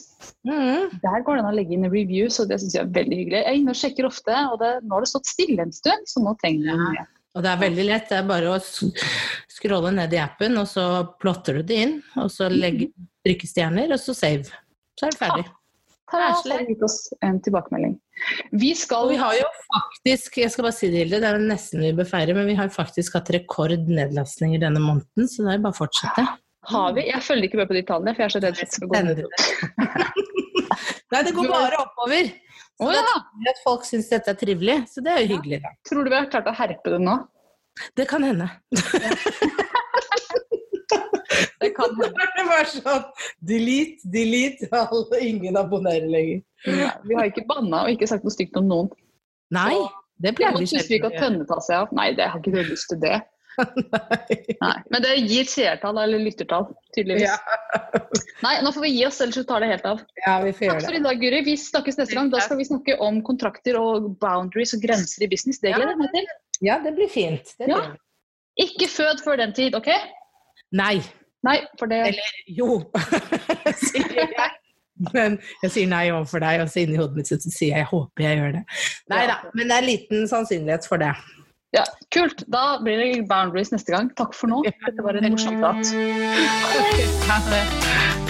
mm. 0.46 0.98
Der 1.02 1.24
går 1.26 1.38
det 1.38 1.44
an 1.44 1.50
å 1.50 1.54
legge 1.54 1.74
inn 1.74 1.86
reviews, 1.90 2.38
og 2.42 2.50
det 2.50 2.60
syns 2.62 2.76
jeg 2.76 2.84
er 2.86 2.92
veldig 2.98 3.18
hyggelig. 3.22 3.38
Jeg 3.40 3.50
er 3.50 3.60
inne 3.60 3.74
og 3.74 3.80
sjekker 3.80 4.10
ofte, 4.10 4.42
og 4.52 4.58
det, 4.62 4.72
nå 4.84 4.96
har 4.96 5.06
det 5.06 5.10
stått 5.10 5.30
stille 5.30 5.66
en 5.66 5.74
stund, 5.74 6.10
så 6.10 6.22
nå 6.22 6.34
trenger 6.42 6.70
vi 6.70 6.78
mye. 6.82 7.06
Og 7.38 7.46
det 7.46 7.50
er 7.50 7.62
veldig 7.62 7.86
lett. 7.86 8.08
Det 8.10 8.18
er 8.18 8.26
bare 8.26 8.56
å 8.56 8.58
scrolle 9.54 9.94
ned 9.94 10.14
i 10.14 10.22
appen, 10.22 10.58
og 10.58 10.66
så 10.70 10.86
plotter 11.22 11.60
du 11.60 11.66
det 11.66 11.78
inn. 11.84 11.96
Og 12.18 12.30
så 12.34 12.50
legger, 12.50 12.90
trykker 13.26 13.50
stjerner, 13.50 13.94
og 13.94 14.02
så 14.02 14.16
save. 14.18 14.50
Så 14.98 15.06
er 15.06 15.14
det 15.14 15.20
ferdig. 15.20 15.46
Ta 15.46 15.59
Og 16.10 16.68
gitt 16.68 16.82
oss 16.82 16.98
en 17.24 17.38
tilbakemelding. 17.44 17.94
Vi 18.60 18.72
skal 18.76 19.06
Og 19.06 19.12
vi 19.14 19.18
har 19.20 19.36
jo 19.38 19.46
faktisk, 19.66 20.38
jeg 20.42 20.52
skal 20.52 20.66
bare 20.66 20.76
si 20.76 20.90
det, 20.90 21.04
Hilde, 21.04 21.20
det 21.22 21.30
er 21.30 21.40
nesten 21.42 21.84
vi 21.84 21.92
bør 21.96 22.08
feire, 22.10 22.34
men 22.36 22.48
vi 22.50 22.56
har 22.58 22.72
faktisk 22.74 23.16
hatt 23.18 23.30
rekordnedlastninger 23.34 24.62
denne 24.62 24.82
måneden, 24.82 25.30
så 25.30 25.46
det 25.46 25.54
er 25.54 25.64
bare 25.64 25.76
å 25.76 25.80
fortsette. 25.80 26.26
Har 26.70 26.94
vi? 26.96 27.06
Jeg 27.08 27.24
følger 27.24 27.48
ikke 27.48 27.60
med 27.62 27.70
på 27.70 27.78
de 27.78 27.84
tallene, 27.88 28.14
for 28.14 28.24
jeg 28.24 28.28
er 28.28 28.34
så 28.34 28.42
redd 28.44 28.58
for 28.58 28.66
at 28.66 28.70
det 28.70 28.76
skal 28.76 28.90
gå 28.90 29.02
ned. 29.06 29.22
Nei, 31.10 31.22
det 31.26 31.34
går 31.34 31.48
bare 31.50 31.80
oppover. 31.80 32.32
Så 32.80 32.86
oh, 32.86 32.94
ja! 32.94 33.16
at 33.50 33.58
folk 33.64 33.82
syns 33.84 34.08
dette 34.08 34.32
er 34.32 34.38
trivelig, 34.40 34.76
så 34.88 35.02
det 35.04 35.12
er 35.12 35.24
jo 35.24 35.34
hyggelig. 35.34 35.60
Ja. 35.64 35.72
Tror 35.88 36.04
du 36.04 36.12
vi 36.12 36.16
har 36.16 36.28
klart 36.32 36.48
å 36.48 36.54
herpe 36.56 36.94
det 36.94 37.00
nå? 37.02 37.16
Det 37.96 38.06
kan 38.08 38.24
hende. 38.24 38.48
Det 41.60 41.70
kan 41.76 41.94
hende. 41.96 42.26
Det 42.36 42.44
var 42.48 42.68
sånn 42.70 43.04
delete, 43.46 44.10
delete, 44.14 44.68
alle, 44.76 45.20
ingen 45.24 45.58
abonnerer 45.60 46.08
lenger. 46.10 46.42
Nei, 46.66 46.90
Vi 47.08 47.18
har 47.18 47.28
ikke 47.30 47.46
banna 47.48 47.84
og 47.86 47.94
ikke 47.94 48.08
sagt 48.10 48.24
noe 48.26 48.34
stygt 48.34 48.56
om 48.60 48.68
noen. 48.70 48.88
Nei, 49.54 49.74
det 50.20 50.30
Det 50.30 50.36
pleier 50.38 50.56
vi 50.58 50.68
sjelden 50.70 51.06
å 51.06 51.10
gjøre. 51.10 51.20
Tønne 51.22 51.46
tar 51.48 51.62
seg 51.66 51.76
av. 51.82 51.92
Nei, 51.96 52.10
det 52.16 52.26
har 52.32 52.40
ikke 52.42 52.52
du 52.56 52.62
lyst 52.72 52.90
til 52.92 53.00
det. 53.02 53.20
Nei. 54.64 54.74
Men 54.92 55.04
det 55.04 55.14
gir 55.28 55.48
seertall 55.48 55.98
eller 56.00 56.22
lyttertall, 56.22 56.68
tydeligvis. 56.96 57.28
Ja. 57.28 57.80
Nei, 58.46 58.54
nå 58.64 58.72
får 58.74 58.84
vi 58.86 58.92
gi 58.94 59.02
oss, 59.08 59.20
ellers 59.24 59.40
så 59.40 59.44
tar 59.48 59.64
det 59.64 59.72
helt 59.72 59.88
av. 59.88 60.04
Ja, 60.24 60.36
vi 60.44 60.52
får 60.56 60.74
Takk 60.74 60.84
for 60.86 60.96
det. 60.96 61.00
i 61.00 61.06
dag, 61.08 61.24
Guri. 61.24 61.40
Vi 61.48 61.56
snakkes 61.60 61.98
neste 62.00 62.16
gang. 62.18 62.30
Da 62.32 62.44
skal 62.44 62.60
vi 62.60 62.68
snakke 62.68 62.96
om 63.04 63.20
kontrakter 63.26 63.80
og 63.80 64.12
boundaries 64.22 64.76
og 64.76 64.84
grenser 64.84 65.26
i 65.26 65.30
business. 65.32 65.60
Det 65.62 65.74
gleder 65.74 65.94
jeg 65.94 66.00
meg 66.02 66.14
til. 66.16 66.30
Ja, 66.66 66.78
det 66.84 66.94
blir 66.96 67.10
fint. 67.10 67.54
Det 67.58 67.68
Ja. 67.72 67.82
Ikke 68.60 68.88
fød 68.92 69.22
før 69.24 69.38
den 69.40 69.52
tid, 69.56 69.74
OK? 69.78 69.88
Nei. 70.76 71.00
Nei, 71.46 71.56
for 71.80 71.88
det 71.90 72.02
Eller 72.10 72.40
jo, 72.52 72.82
sier 73.88 74.12
jeg. 74.12 74.50
Men 75.14 75.38
jeg 75.62 75.72
sier 75.72 75.88
nei 75.88 76.10
overfor 76.12 76.42
deg, 76.44 76.60
og 76.60 76.68
så 76.68 76.82
inni 76.82 76.98
hodet 77.00 77.16
mitt 77.16 77.30
så 77.30 77.38
sier 77.40 77.70
jeg 77.70 77.78
jeg 77.80 77.88
håper 77.88 78.26
jeg 78.26 78.40
gjør 78.40 78.56
det. 78.58 78.64
Nei 79.12 79.22
da, 79.30 79.38
men 79.56 79.72
det 79.72 79.78
er 79.78 79.86
liten 79.88 80.28
sannsynlighet 80.28 80.88
for 80.88 81.00
det. 81.00 81.14
Ja, 81.72 81.84
Kult. 82.12 82.42
Da 82.50 82.80
blir 82.82 82.98
det 82.98 83.28
boundaries 83.30 83.70
neste 83.72 83.94
gang. 83.94 84.10
Takk 84.18 84.34
for 84.34 84.50
nå. 84.50 84.64
Dette 84.66 85.06
var 85.06 85.16
en 85.20 85.30
morsom 85.30 85.62
prat. 85.62 85.94
Ha 87.30 87.38
det. 87.46 88.29